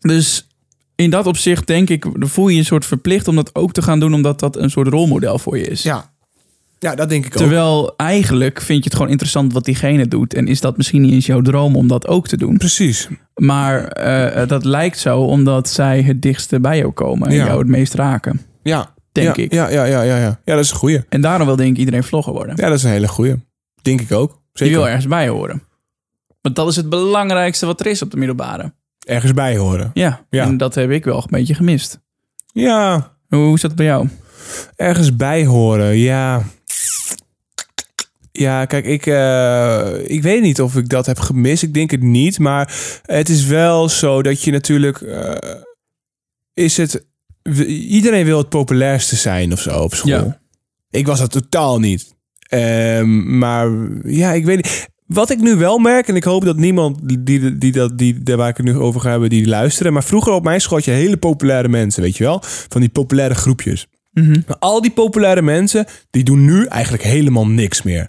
dus 0.00 0.46
in 0.94 1.10
dat 1.10 1.26
opzicht 1.26 1.66
denk 1.66 1.90
ik, 1.90 2.06
voel 2.18 2.46
je 2.48 2.52
je 2.54 2.58
een 2.60 2.64
soort 2.66 2.86
verplicht 2.86 3.28
om 3.28 3.36
dat 3.36 3.54
ook 3.54 3.72
te 3.72 3.82
gaan 3.82 4.00
doen, 4.00 4.14
omdat 4.14 4.40
dat 4.40 4.56
een 4.56 4.70
soort 4.70 4.88
rolmodel 4.88 5.38
voor 5.38 5.58
je 5.58 5.64
is. 5.66 5.82
Ja. 5.82 6.10
Ja, 6.78 6.94
dat 6.94 7.08
denk 7.08 7.26
ik 7.26 7.32
ook. 7.32 7.38
Terwijl 7.38 7.94
eigenlijk 7.96 8.60
vind 8.60 8.78
je 8.78 8.84
het 8.84 8.94
gewoon 8.94 9.10
interessant 9.10 9.52
wat 9.52 9.64
diegene 9.64 10.08
doet. 10.08 10.34
En 10.34 10.46
is 10.46 10.60
dat 10.60 10.76
misschien 10.76 11.00
niet 11.02 11.12
eens 11.12 11.26
jouw 11.26 11.40
droom 11.40 11.76
om 11.76 11.88
dat 11.88 12.06
ook 12.06 12.28
te 12.28 12.36
doen. 12.36 12.56
Precies. 12.56 13.08
Maar 13.34 13.84
eh, 13.84 14.48
dat 14.48 14.64
lijkt 14.64 14.98
zo 14.98 15.20
omdat 15.20 15.68
zij 15.68 16.02
het 16.02 16.22
dichtste 16.22 16.60
bij 16.60 16.78
jou 16.78 16.90
komen 16.92 17.28
en 17.28 17.34
Ja. 17.34 17.44
jou 17.46 17.58
het 17.58 17.68
meest 17.68 17.94
raken. 17.94 18.40
Ja. 18.62 18.94
Denk 19.12 19.36
ja, 19.36 19.42
ik. 19.42 19.52
Ja, 19.52 19.68
ja, 19.68 19.84
ja, 19.84 20.02
ja, 20.02 20.16
ja. 20.18 20.40
Ja, 20.44 20.54
dat 20.54 20.64
is 20.64 20.70
een 20.70 20.76
goeie. 20.76 21.04
En 21.08 21.20
daarom 21.20 21.46
wil 21.46 21.56
denk 21.56 21.70
ik 21.72 21.76
iedereen 21.78 22.04
vlogger 22.04 22.32
worden. 22.32 22.56
Ja, 22.56 22.68
dat 22.68 22.76
is 22.78 22.82
een 22.84 22.90
hele 22.90 23.08
goeie. 23.08 23.34
Denk 23.82 24.00
ik 24.00 24.12
ook. 24.12 24.30
Je 24.52 24.58
Zeker. 24.64 24.74
wil 24.76 24.86
ergens 24.86 25.06
bij 25.06 25.28
horen. 25.28 25.62
Want 26.40 26.56
dat 26.56 26.68
is 26.68 26.76
het 26.76 26.88
belangrijkste 26.88 27.66
wat 27.66 27.80
er 27.80 27.86
is 27.86 28.02
op 28.02 28.10
de 28.10 28.16
middelbare. 28.16 28.72
Ergens 29.06 29.32
bij 29.34 29.56
horen. 29.56 29.90
Ja, 29.94 30.24
Ja. 30.30 30.44
en 30.44 30.56
dat 30.56 30.74
heb 30.74 30.90
ik 30.90 31.04
wel 31.04 31.16
een 31.16 31.24
beetje 31.30 31.54
gemist. 31.54 32.00
Ja, 32.52 33.12
Hoe 33.28 33.38
hoe 33.44 33.54
is 33.54 33.60
dat 33.60 33.74
bij 33.74 33.86
jou? 33.86 34.08
ergens 34.76 35.16
bij 35.16 35.46
horen. 35.46 35.96
Ja. 35.96 36.42
Ja, 38.32 38.64
kijk, 38.64 38.84
ik, 38.84 39.06
eh, 39.06 40.10
ik 40.10 40.22
weet 40.22 40.42
niet 40.42 40.60
of 40.60 40.76
ik 40.76 40.88
dat 40.88 41.06
heb 41.06 41.18
gemist. 41.18 41.62
Ik 41.62 41.74
denk 41.74 41.90
het 41.90 42.02
niet. 42.02 42.38
Maar 42.38 42.74
het 43.02 43.28
is 43.28 43.44
wel 43.44 43.88
zo 43.88 44.22
dat 44.22 44.42
je 44.42 44.50
natuurlijk. 44.50 45.00
eh, 45.00 45.34
is 46.54 46.76
het. 46.76 47.06
Iedereen 47.68 48.24
wil 48.24 48.38
het 48.38 48.48
populairste 48.48 49.16
zijn 49.16 49.52
of 49.52 49.60
zo 49.60 49.82
op 49.82 49.94
school. 49.94 50.10
Ja. 50.10 50.40
Ik 50.90 51.06
was 51.06 51.18
dat 51.18 51.30
totaal 51.32 51.78
niet. 51.78 52.14
Ehm, 52.48 53.38
maar 53.38 53.68
ja, 54.04 54.32
ik 54.32 54.44
weet 54.44 54.56
niet. 54.56 54.88
Wat 55.06 55.30
ik 55.30 55.40
nu 55.40 55.56
wel 55.56 55.78
merk, 55.78 56.08
en 56.08 56.16
ik 56.16 56.24
hoop 56.24 56.44
dat 56.44 56.56
niemand 56.56 56.98
die, 57.08 57.22
die, 57.22 57.58
die, 57.58 57.72
dat, 57.72 57.98
die, 57.98 58.22
daar 58.22 58.36
waar 58.36 58.48
ik 58.48 58.56
het 58.56 58.66
nu 58.66 58.76
over 58.76 59.00
ga 59.00 59.10
hebben, 59.10 59.28
die 59.30 59.46
luisteren. 59.46 59.92
Maar 59.92 60.04
vroeger 60.04 60.32
op 60.32 60.44
mijn 60.44 60.60
school 60.60 60.76
had 60.76 60.84
je 60.84 60.90
hele 60.90 61.16
populaire 61.16 61.68
mensen, 61.68 62.02
weet 62.02 62.16
je 62.16 62.24
wel? 62.24 62.38
Van 62.42 62.80
die 62.80 62.90
populaire 62.90 63.34
groepjes. 63.34 63.86
Mhm. 64.12 64.40
Maar 64.46 64.56
al 64.58 64.80
die 64.80 64.90
populaire 64.90 65.42
mensen, 65.42 65.86
die 66.10 66.24
doen 66.24 66.44
nu 66.44 66.64
eigenlijk 66.64 67.02
helemaal 67.02 67.46
niks 67.46 67.82
meer. 67.82 68.08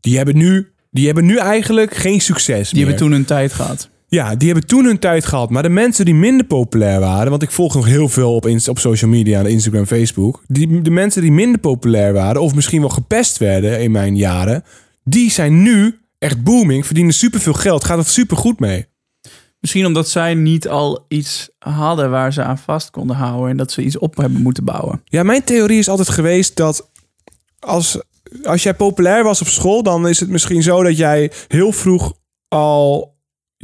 Die 0.00 0.16
hebben 0.16 0.36
nu, 0.36 0.72
die 0.90 1.06
hebben 1.06 1.24
nu 1.24 1.36
eigenlijk 1.36 1.94
geen 1.94 2.20
succes 2.20 2.68
Die 2.68 2.78
meer. 2.78 2.86
hebben 2.88 3.02
toen 3.06 3.12
hun 3.12 3.24
tijd 3.24 3.52
gehad. 3.52 3.88
Ja, 4.14 4.34
die 4.34 4.50
hebben 4.50 4.68
toen 4.68 4.84
hun 4.84 4.98
tijd 4.98 5.26
gehad. 5.26 5.50
Maar 5.50 5.62
de 5.62 5.68
mensen 5.68 6.04
die 6.04 6.14
minder 6.14 6.46
populair 6.46 7.00
waren... 7.00 7.30
want 7.30 7.42
ik 7.42 7.50
volg 7.50 7.74
nog 7.74 7.86
heel 7.86 8.08
veel 8.08 8.34
op, 8.34 8.46
op 8.68 8.78
social 8.78 9.10
media... 9.10 9.40
Instagram, 9.40 9.86
Facebook... 9.86 10.42
Die, 10.46 10.82
de 10.82 10.90
mensen 10.90 11.22
die 11.22 11.32
minder 11.32 11.60
populair 11.60 12.12
waren... 12.12 12.42
of 12.42 12.54
misschien 12.54 12.80
wel 12.80 12.88
gepest 12.88 13.38
werden 13.38 13.80
in 13.80 13.90
mijn 13.90 14.16
jaren... 14.16 14.64
die 15.04 15.30
zijn 15.30 15.62
nu 15.62 15.98
echt 16.18 16.42
booming... 16.42 16.86
verdienen 16.86 17.14
superveel 17.14 17.52
geld... 17.52 17.84
gaat 17.84 17.98
het 17.98 18.08
supergoed 18.08 18.60
mee. 18.60 18.86
Misschien 19.60 19.86
omdat 19.86 20.08
zij 20.08 20.34
niet 20.34 20.68
al 20.68 21.04
iets 21.08 21.50
hadden 21.58 22.10
waar 22.10 22.32
ze 22.32 22.42
aan 22.42 22.58
vast 22.58 22.90
konden 22.90 23.16
houden. 23.16 23.50
En 23.50 23.56
dat 23.56 23.72
ze 23.72 23.82
iets 23.82 23.98
op 23.98 24.16
hebben 24.16 24.42
moeten 24.42 24.64
bouwen. 24.64 25.02
Ja, 25.04 25.22
mijn 25.22 25.44
theorie 25.44 25.78
is 25.78 25.88
altijd 25.88 26.08
geweest 26.08 26.56
dat... 26.56 26.90
als, 27.58 27.98
als 28.44 28.62
jij 28.62 28.74
populair 28.74 29.24
was 29.24 29.40
op 29.40 29.46
school... 29.46 29.82
dan 29.82 30.08
is 30.08 30.20
het 30.20 30.28
misschien 30.28 30.62
zo 30.62 30.82
dat 30.82 30.96
jij 30.96 31.32
heel 31.48 31.72
vroeg 31.72 32.12
al 32.48 33.13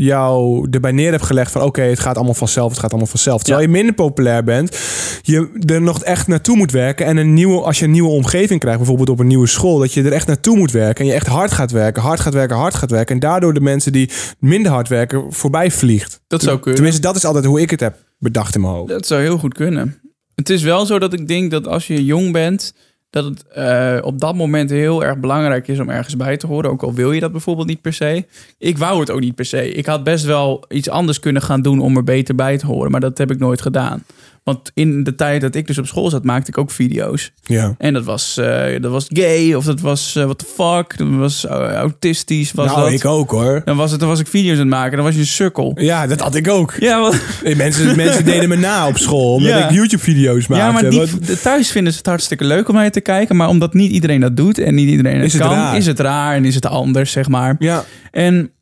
jou 0.05 0.67
erbij 0.71 0.93
neer 0.93 1.11
hebt 1.11 1.25
gelegd 1.25 1.53
van 1.53 1.63
oké, 1.63 1.83
het 1.83 2.01
gaat 2.01 2.17
allemaal 2.17 2.35
vanzelf, 2.35 2.71
het 2.71 2.79
gaat 2.79 2.91
allemaal 2.91 3.09
vanzelf. 3.09 3.43
Terwijl 3.43 3.65
Ja. 3.67 3.71
je 3.71 3.77
minder 3.77 3.95
populair 3.95 4.45
bent, 4.45 4.79
je 5.23 5.51
er 5.67 5.83
nog 5.83 6.03
echt 6.03 6.27
naartoe 6.27 6.57
moet 6.57 6.71
werken 6.73 7.07
en 7.07 7.17
een 7.17 7.35
nieuwe, 7.35 7.61
als 7.63 7.79
je 7.79 7.85
een 7.85 7.91
nieuwe 7.91 8.11
omgeving 8.11 8.61
krijgt, 8.61 8.79
bijvoorbeeld 8.79 9.09
op 9.09 9.19
een 9.19 9.27
nieuwe 9.27 9.47
school, 9.47 9.79
dat 9.79 9.93
je 9.93 10.03
er 10.03 10.13
echt 10.13 10.27
naartoe 10.27 10.57
moet 10.57 10.71
werken 10.71 11.05
en 11.05 11.11
je 11.11 11.17
echt 11.17 11.27
hard 11.27 11.53
gaat 11.53 11.71
werken, 11.71 12.03
hard 12.03 12.21
gaat 12.21 12.35
werken, 12.35 12.57
hard 12.57 12.75
gaat 12.75 12.91
werken 12.91 13.15
en 13.15 13.21
daardoor 13.21 13.55
de 13.55 13.61
mensen 13.61 13.93
die 13.93 14.11
minder 14.39 14.73
hard 14.73 14.89
werken 14.89 15.33
voorbij 15.33 15.71
vliegt. 15.71 16.21
Dat 16.27 16.43
zou 16.43 16.57
kunnen. 16.57 16.75
Tenminste, 16.75 17.01
dat 17.01 17.17
is 17.17 17.25
altijd 17.25 17.45
hoe 17.45 17.61
ik 17.61 17.71
het 17.71 17.81
heb 17.81 17.97
bedacht 18.19 18.55
in 18.55 18.61
mijn 18.61 18.73
hoofd. 18.73 18.89
Dat 18.89 19.07
zou 19.07 19.21
heel 19.21 19.39
goed 19.39 19.55
kunnen. 19.55 20.01
Het 20.35 20.51
is 20.51 20.63
wel 20.63 20.87
zo 20.87 20.99
dat 20.99 21.13
ik 21.13 21.29
denk 21.29 21.51
dat 21.51 21.67
als 21.67 21.87
je 21.87 22.05
jong 22.05 22.33
bent, 22.33 22.75
dat 23.11 23.25
het 23.25 23.47
eh, 23.47 23.99
op 24.03 24.21
dat 24.21 24.35
moment 24.35 24.71
heel 24.71 25.05
erg 25.05 25.19
belangrijk 25.19 25.69
is 25.69 25.79
om 25.79 25.91
ergens 25.91 26.17
bij 26.17 26.37
te 26.37 26.47
horen. 26.47 26.71
Ook 26.71 26.83
al 26.83 26.95
wil 26.95 27.13
je 27.13 27.21
dat 27.21 27.33
bijvoorbeeld 27.33 27.67
niet 27.67 27.81
per 27.81 27.93
se. 27.93 28.27
Ik 28.59 28.79
wou 28.79 29.01
het 29.01 29.11
ook 29.11 29.21
niet 29.21 29.35
per 29.35 29.45
se. 29.45 29.73
Ik 29.73 29.87
had 29.87 30.05
best 30.05 30.25
wel 30.25 30.65
iets 30.69 30.89
anders 30.89 31.21
kunnen 31.21 31.43
gaan 31.43 31.63
doen 31.63 31.81
om 31.81 31.97
er 31.97 32.05
beter 32.05 32.35
bij 32.35 32.59
te 32.59 32.67
horen. 32.67 32.91
Maar 32.91 33.01
dat 33.01 33.19
heb 33.19 33.31
ik 33.31 33.39
nooit 33.39 33.63
gedaan. 33.63 34.05
Want 34.45 34.71
in 34.75 35.03
de 35.05 35.15
tijd 35.15 35.41
dat 35.41 35.55
ik 35.55 35.67
dus 35.67 35.79
op 35.79 35.87
school 35.87 36.11
zat, 36.11 36.25
maakte 36.25 36.51
ik 36.51 36.59
ook 36.59 36.71
video's. 36.71 37.33
Ja. 37.43 37.75
En 37.79 37.93
dat 37.93 38.05
was, 38.05 38.37
eh, 38.37 38.81
dat 38.81 38.91
was 38.91 39.07
gay 39.09 39.55
of 39.55 39.65
dat 39.65 39.81
was 39.81 40.17
eh, 40.17 40.25
what 40.25 40.39
the 40.39 40.45
fuck. 40.45 40.99
Dat 40.99 41.09
was 41.09 41.47
eh, 41.47 41.73
autistisch. 41.73 42.53
Was 42.53 42.67
nou, 42.67 42.81
dat. 42.81 42.93
ik 42.93 43.05
ook 43.05 43.31
hoor. 43.31 43.63
Dan, 43.65 43.77
was 43.77 43.91
het, 43.91 44.01
dan 44.01 44.09
was 44.09 44.21
ik 44.21 44.27
video's 44.27 44.53
aan 44.55 44.59
het 44.61 44.69
maken. 44.69 44.97
Dan 44.97 45.05
was 45.05 45.15
je 45.15 45.21
een 45.21 45.27
sukkel. 45.27 45.73
Ja, 45.81 46.07
dat 46.07 46.21
had 46.21 46.35
ik 46.35 46.49
ook. 46.49 46.75
Ja, 46.79 47.01
wat, 47.01 47.21
Eh, 47.45 47.57
Mensen, 47.57 47.97
mensen 47.97 48.25
deden 48.25 48.49
me 48.49 48.57
na 48.57 48.87
op 48.89 48.97
school 48.99 49.35
omdat 49.35 49.51
Ja. 49.53 49.69
ik 49.69 49.75
YouTube-video's 49.75 50.47
maakte. 50.47 50.65
Ja, 50.67 50.73
maar 50.73 50.91
die, 50.91 51.41
thuis 51.41 51.71
vinden 51.71 51.93
ze 51.93 51.99
het 51.99 52.07
hartstikke 52.07 52.45
leuk 52.45 52.69
om 52.69 52.75
naar 52.75 52.85
je 52.85 52.91
te 52.91 53.01
kijken. 53.01 53.37
Maar 53.37 53.49
omdat 53.49 53.75
niet 53.75 53.91
iedereen 53.91 54.21
dat 54.21 54.37
doet 54.37 54.59
en 54.59 54.75
niet 54.75 54.89
iedereen 54.89 55.15
het 55.17 55.25
Is 55.25 55.33
het 55.33 55.43
kan, 55.43 55.51
raar. 55.53 55.77
is 55.77 55.87
het 55.87 56.01
raar 56.01 56.35
en 56.35 56.45
is 56.45 56.55
het 56.55 56.67
anders, 56.67 57.13
zeg 57.13 57.29
maar. 57.29 57.57
ja, 57.59 57.85
En 58.11 58.53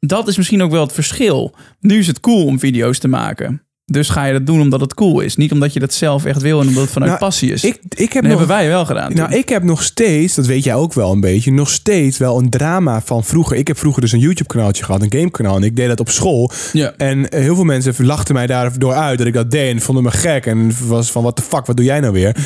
dat 0.00 0.28
is 0.28 0.36
misschien 0.36 0.62
ook 0.62 0.70
wel 0.70 0.82
het 0.82 0.92
verschil. 0.92 1.54
Nu 1.80 1.98
is 1.98 2.06
het 2.06 2.20
cool 2.20 2.44
om 2.44 2.58
video's 2.58 2.98
te 2.98 3.08
maken. 3.08 3.62
Dus 3.90 4.08
ga 4.08 4.24
je 4.24 4.32
dat 4.32 4.46
doen 4.46 4.60
omdat 4.60 4.80
het 4.80 4.94
cool 4.94 5.20
is. 5.20 5.36
Niet 5.36 5.52
omdat 5.52 5.72
je 5.72 5.80
dat 5.80 5.92
zelf 5.92 6.24
echt 6.24 6.42
wil 6.42 6.60
en 6.60 6.68
omdat 6.68 6.82
het 6.82 6.92
vanuit 6.92 7.10
Nou, 7.10 7.24
passie 7.24 7.52
is. 7.52 7.64
ik, 7.64 7.80
ik 7.88 8.12
heb 8.12 8.22
dat 8.22 8.22
nog 8.22 8.38
hebben 8.38 8.56
wij 8.56 8.68
wel 8.68 8.84
gedaan. 8.84 9.12
Nou, 9.14 9.30
toen. 9.30 9.38
ik 9.38 9.48
heb 9.48 9.62
nog 9.62 9.82
steeds, 9.82 10.34
dat 10.34 10.46
weet 10.46 10.64
jij 10.64 10.74
ook 10.74 10.92
wel 10.92 11.12
een 11.12 11.20
beetje, 11.20 11.52
nog 11.52 11.70
steeds 11.70 12.18
wel 12.18 12.38
een 12.38 12.50
drama 12.50 13.00
van 13.00 13.24
vroeger. 13.24 13.56
Ik 13.56 13.66
heb 13.66 13.78
vroeger 13.78 14.02
dus 14.02 14.12
een 14.12 14.18
YouTube-kanaaltje 14.18 14.84
gehad, 14.84 15.02
een 15.02 15.12
gamekanaal. 15.12 15.56
En 15.56 15.62
ik 15.62 15.76
deed 15.76 15.88
dat 15.88 16.00
op 16.00 16.08
school. 16.08 16.50
ja. 16.72 16.94
En 16.96 17.28
eh, 17.28 17.40
heel 17.40 17.54
veel 17.54 17.64
mensen 17.64 18.06
lachten 18.06 18.34
mij 18.34 18.46
daardoor 18.46 18.94
uit 18.94 19.18
dat 19.18 19.26
ik 19.26 19.32
dat 19.34 19.50
deed. 19.50 19.70
En 19.70 19.80
vonden 19.80 20.04
me 20.04 20.10
gek. 20.10 20.46
En 20.46 20.72
was 20.86 21.10
van, 21.10 21.22
wat 21.22 21.36
de 21.36 21.42
fuck, 21.42 21.66
wat 21.66 21.76
doe 21.76 21.84
jij 21.84 22.00
nou 22.00 22.12
weer? 22.12 22.36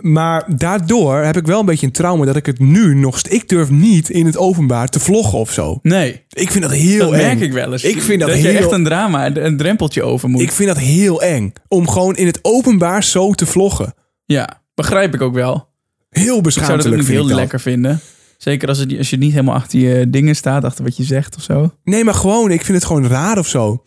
Maar 0.00 0.56
daardoor 0.56 1.16
heb 1.18 1.36
ik 1.36 1.46
wel 1.46 1.60
een 1.60 1.66
beetje 1.66 1.86
een 1.86 1.92
trauma 1.92 2.24
dat 2.24 2.36
ik 2.36 2.46
het 2.46 2.58
nu 2.58 2.94
nog... 2.94 3.20
Ik 3.22 3.48
durf 3.48 3.70
niet 3.70 4.10
in 4.10 4.26
het 4.26 4.36
openbaar 4.36 4.88
te 4.88 5.00
vloggen 5.00 5.38
of 5.38 5.52
zo. 5.52 5.78
Nee, 5.82 6.24
Ik 6.28 6.50
vind 6.50 6.62
dat 6.64 6.72
heel 6.72 6.98
dat 7.10 7.12
eng. 7.20 7.26
merk 7.26 7.40
ik 7.40 7.52
wel 7.52 7.72
eens. 7.72 7.84
Ik 7.84 8.02
vind 8.02 8.20
dat 8.20 8.28
je 8.30 8.34
heel- 8.36 8.56
echt 8.56 8.70
een 8.72 8.84
drama, 8.84 9.36
een 9.36 9.56
drempeltje 9.56 10.02
over 10.02 10.28
moet. 10.28 10.40
Ik 10.40 10.52
vind 10.52 10.68
dat 10.68 10.78
heel 10.78 11.22
eng. 11.22 11.52
Om 11.68 11.88
gewoon 11.88 12.16
in 12.16 12.26
het 12.26 12.38
openbaar 12.42 13.04
zo 13.04 13.32
te 13.32 13.46
vloggen. 13.46 13.94
ja, 14.24 14.62
begrijp 14.74 15.14
ik 15.14 15.20
ook 15.20 15.34
wel. 15.34 15.68
Heel 16.10 16.20
Ik 16.20 16.26
zou 16.28 16.34
dat 16.34 16.42
beschaamdelijk 16.42 17.08
heel 17.08 17.26
dat. 17.26 17.36
lekker 17.36 17.60
vinden. 17.60 18.00
Zeker 18.38 18.68
als, 18.68 18.78
het, 18.78 18.98
als 18.98 19.10
je 19.10 19.16
niet 19.16 19.30
helemaal 19.32 19.54
achter 19.54 19.78
je 19.78 20.10
dingen 20.10 20.36
staat, 20.36 20.64
achter 20.64 20.84
wat 20.84 20.96
je 20.96 21.04
zegt 21.04 21.36
of 21.36 21.42
zo. 21.42 21.72
Nee, 21.84 22.04
maar 22.04 22.14
gewoon, 22.14 22.50
ik 22.50 22.64
vind 22.64 22.78
het 22.78 22.86
gewoon 22.86 23.06
raar 23.06 23.38
of 23.38 23.48
zo. 23.48 23.84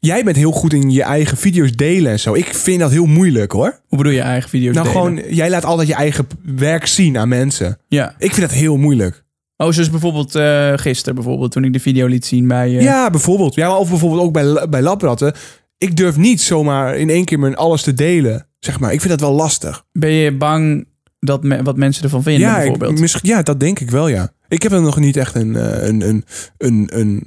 Jij 0.00 0.24
bent 0.24 0.36
heel 0.36 0.52
goed 0.52 0.72
in 0.72 0.90
je 0.90 1.02
eigen 1.02 1.36
video's 1.36 1.72
delen 1.72 2.12
en 2.12 2.20
zo. 2.20 2.34
Ik 2.34 2.54
vind 2.54 2.80
dat 2.80 2.90
heel 2.90 3.06
moeilijk 3.06 3.52
hoor. 3.52 3.80
Hoe 3.88 3.98
bedoel 3.98 4.12
je 4.12 4.20
eigen 4.20 4.50
video's 4.50 4.74
nou, 4.74 4.86
delen? 4.88 5.02
gewoon, 5.02 5.34
jij 5.34 5.50
laat 5.50 5.64
altijd 5.64 5.88
je 5.88 5.94
eigen 5.94 6.26
werk 6.56 6.86
zien 6.86 7.18
aan 7.18 7.28
mensen. 7.28 7.78
Ja. 7.88 8.14
Ik 8.18 8.34
vind 8.34 8.48
dat 8.48 8.58
heel 8.58 8.76
moeilijk. 8.76 9.24
Oh, 9.56 9.70
zoals 9.72 9.90
bijvoorbeeld 9.90 10.34
eh 10.34 10.72
gisteren 10.76 11.14
bijvoorbeeld, 11.14 11.52
toen 11.52 11.64
ik 11.64 11.72
de 11.72 11.80
video 11.80 12.06
liet 12.06 12.26
zien 12.26 12.48
bij... 12.48 12.76
eh, 12.76 12.82
Ja, 12.82 13.10
bijvoorbeeld. 13.10 13.54
Ja, 13.54 13.76
of 13.76 13.88
bijvoorbeeld 13.88 14.22
ook 14.22 14.32
bij, 14.32 14.68
bij 14.68 14.82
labratten. 14.82 15.34
Ik 15.78 15.96
durf 15.96 16.16
niet 16.16 16.40
zomaar 16.40 16.96
in 16.96 17.10
één 17.10 17.24
keer 17.24 17.38
mijn 17.38 17.56
alles 17.56 17.82
te 17.82 17.94
delen. 17.94 18.46
Zeg 18.58 18.80
maar, 18.80 18.92
ik 18.92 19.00
vind 19.00 19.10
dat 19.18 19.28
wel 19.28 19.36
lastig. 19.36 19.84
Ben 19.92 20.10
je 20.12 20.36
bang 20.36 20.86
dat 21.18 21.42
me- 21.42 21.62
wat 21.62 21.76
mensen 21.76 22.02
ervan 22.04 22.22
vinden 22.22 22.48
ja, 22.48 22.56
bijvoorbeeld? 22.56 22.92
ik, 22.92 22.98
misschien, 22.98 23.28
ja, 23.28 23.42
dat 23.42 23.60
denk 23.60 23.80
ik 23.80 23.90
wel, 23.90 24.08
ja. 24.08 24.32
Ik 24.48 24.62
heb 24.62 24.72
er 24.72 24.82
nog 24.82 24.98
niet 24.98 25.16
echt 25.16 25.34
een, 25.34 25.56
eh, 25.56 25.86
een, 25.88 26.00
een, 26.08 26.24
een, 26.58 26.88
een 26.92 27.26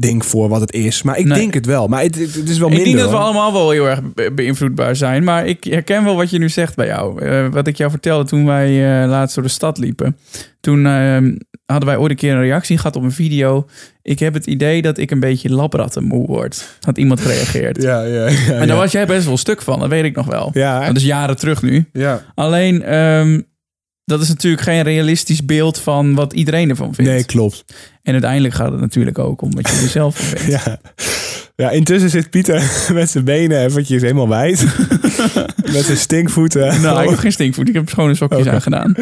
ding 0.00 0.26
voor 0.26 0.48
wat 0.48 0.60
het 0.60 0.72
is. 0.72 1.02
Maar 1.02 1.18
ik 1.18 1.24
Nee. 1.26 1.38
denk 1.38 1.54
het 1.54 1.66
wel. 1.66 1.86
Maar 1.88 2.02
het, 2.02 2.14
het 2.14 2.48
is 2.48 2.58
wel 2.58 2.68
ik 2.68 2.74
minder. 2.74 2.84
denk 2.84 2.98
dat 2.98 3.10
we 3.10 3.16
hoor. 3.16 3.24
allemaal 3.24 3.52
wel 3.52 3.70
heel 3.70 3.88
erg 3.88 4.00
be- 4.14 4.32
beïnvloedbaar 4.34 4.96
zijn. 4.96 5.24
Maar 5.24 5.46
ik 5.46 5.64
herken 5.64 6.04
wel 6.04 6.16
wat 6.16 6.30
je 6.30 6.38
nu 6.38 6.48
zegt 6.48 6.74
bij 6.76 6.86
jou. 6.86 7.22
Eh, 7.24 7.46
wat 7.48 7.66
ik 7.66 7.76
jou 7.76 7.90
vertelde 7.90 8.24
toen 8.24 8.46
wij 8.46 9.02
eh, 9.02 9.08
laatst 9.08 9.34
door 9.34 9.44
de 9.44 9.50
stad 9.50 9.78
liepen. 9.78 10.16
Toen 10.60 10.86
eh, 10.86 11.16
hadden 11.66 11.88
wij 11.88 11.96
ooit 11.96 12.10
een 12.10 12.16
keer 12.16 12.32
een 12.34 12.40
reactie 12.42 12.76
gehad 12.76 12.96
op 12.96 13.02
een 13.02 13.12
video. 13.12 13.66
Ik 14.02 14.18
heb 14.18 14.34
het 14.34 14.46
idee 14.46 14.82
dat 14.82 14.98
ik 14.98 15.10
een 15.10 15.20
beetje 15.20 15.50
labrattenmoe 15.50 16.26
word. 16.26 16.76
Had 16.80 16.98
iemand 16.98 17.20
gereageerd. 17.20 17.82
Ja, 17.82 18.02
ja, 18.02 18.28
ja. 18.28 18.36
En 18.46 18.58
daar 18.58 18.66
ja. 18.66 18.74
was 18.74 18.92
jij 18.92 19.06
best 19.06 19.26
wel 19.26 19.36
stuk 19.36 19.62
van, 19.62 19.78
dat 19.78 19.88
weet 19.88 20.04
ik 20.04 20.16
nog 20.16 20.26
wel. 20.26 20.50
Ja, 20.52 20.86
Dat 20.86 20.96
is 20.96 21.04
jaren 21.04 21.36
terug 21.36 21.62
nu. 21.62 21.84
ja. 21.92 22.22
Alleen, 22.34 22.82
ehm, 22.82 23.40
dat 24.12 24.20
is 24.22 24.28
natuurlijk 24.28 24.62
geen 24.62 24.82
realistisch 24.82 25.44
beeld 25.44 25.78
van 25.78 26.14
wat 26.14 26.32
iedereen 26.32 26.70
ervan 26.70 26.94
vindt. 26.94 27.10
Nee, 27.10 27.24
klopt. 27.24 27.64
En 28.02 28.12
uiteindelijk 28.12 28.54
gaat 28.54 28.72
het 28.72 28.80
natuurlijk 28.80 29.18
ook 29.18 29.42
om 29.42 29.54
wat 29.54 29.68
je 29.68 29.80
er 29.82 29.88
zelf 29.88 30.16
van 30.16 30.38
vindt. 30.38 30.62
Ja. 30.64 30.78
ja, 31.56 31.70
intussen 31.70 32.10
zit 32.10 32.30
Pieter 32.30 32.70
met 32.94 33.10
zijn 33.10 33.24
benen 33.24 33.64
eventjes 33.64 34.02
helemaal 34.02 34.28
wijd. 34.28 34.64
met 35.72 35.84
zijn 35.84 35.96
stinkvoeten. 35.96 36.80
Nou, 36.80 37.02
ik 37.02 37.10
heb 37.10 37.18
geen 37.18 37.32
stinkvoet. 37.32 37.68
Ik 37.68 37.74
heb 37.74 37.88
schone 37.88 38.14
sokjes 38.14 38.40
Oké. 38.40 38.50
aangedaan. 38.50 38.94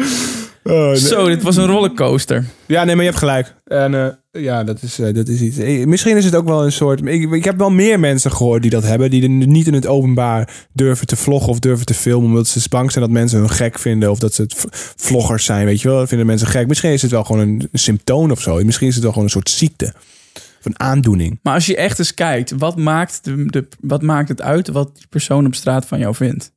Oh, 0.63 0.85
nee. 0.85 0.95
Zo, 0.97 1.27
dit 1.27 1.43
was 1.43 1.55
een 1.55 1.65
rollercoaster. 1.65 2.45
Ja, 2.65 2.83
nee, 2.83 2.95
maar 2.95 3.03
je 3.03 3.09
hebt 3.09 3.23
gelijk. 3.23 3.55
En 3.65 3.93
eh, 3.95 4.43
ja, 4.43 4.63
dat 4.63 4.81
is, 4.81 4.99
eh, 4.99 5.13
dat 5.13 5.27
is 5.27 5.41
iets. 5.41 5.57
Eh, 5.57 5.85
Misschien 5.85 6.17
is 6.17 6.25
het 6.25 6.35
ook 6.35 6.47
wel 6.47 6.63
een 6.65 6.71
soort. 6.71 7.05
Ik, 7.05 7.31
ik 7.31 7.43
heb 7.43 7.57
wel 7.57 7.69
meer 7.69 7.99
mensen 7.99 8.31
gehoord 8.31 8.61
die 8.61 8.71
dat 8.71 8.83
hebben. 8.83 9.09
Die 9.09 9.23
er 9.23 9.29
niet 9.29 9.67
in 9.67 9.73
het 9.73 9.87
openbaar 9.87 10.67
durven 10.73 11.07
te 11.07 11.15
vloggen 11.15 11.49
of 11.49 11.59
durven 11.59 11.85
te 11.85 11.93
filmen. 11.93 12.29
Omdat 12.29 12.47
ze 12.47 12.69
bang 12.69 12.91
zijn 12.91 13.03
dat 13.05 13.13
mensen 13.13 13.39
hun 13.39 13.49
gek 13.49 13.79
vinden. 13.79 14.11
Of 14.11 14.19
dat 14.19 14.33
ze 14.33 14.45
vloggers 14.95 15.45
zijn. 15.45 15.65
Weet 15.65 15.81
je 15.81 15.87
wel, 15.87 15.97
dat 15.97 16.07
vinden 16.07 16.27
mensen 16.27 16.47
gek. 16.47 16.67
Misschien 16.67 16.91
is 16.91 17.01
het 17.01 17.11
wel 17.11 17.23
gewoon 17.23 17.47
een 17.47 17.69
symptoom 17.73 18.31
of 18.31 18.41
zo. 18.41 18.63
Misschien 18.63 18.87
is 18.87 18.93
het 18.93 19.03
wel 19.03 19.11
gewoon 19.11 19.27
een 19.27 19.33
soort 19.33 19.49
ziekte. 19.49 19.93
Of 20.59 20.65
een 20.65 20.79
aandoening. 20.79 21.39
Maar 21.43 21.53
als 21.53 21.65
je 21.65 21.75
echt 21.75 21.99
eens 21.99 22.13
kijkt, 22.13 22.51
wat 22.57 22.77
maakt, 22.77 23.23
de, 23.23 23.45
de, 23.45 23.67
wat 23.79 24.01
maakt 24.01 24.29
het 24.29 24.41
uit 24.41 24.67
wat 24.67 24.95
die 24.95 25.07
persoon 25.09 25.45
op 25.45 25.55
straat 25.55 25.85
van 25.85 25.99
jou 25.99 26.15
vindt? 26.15 26.51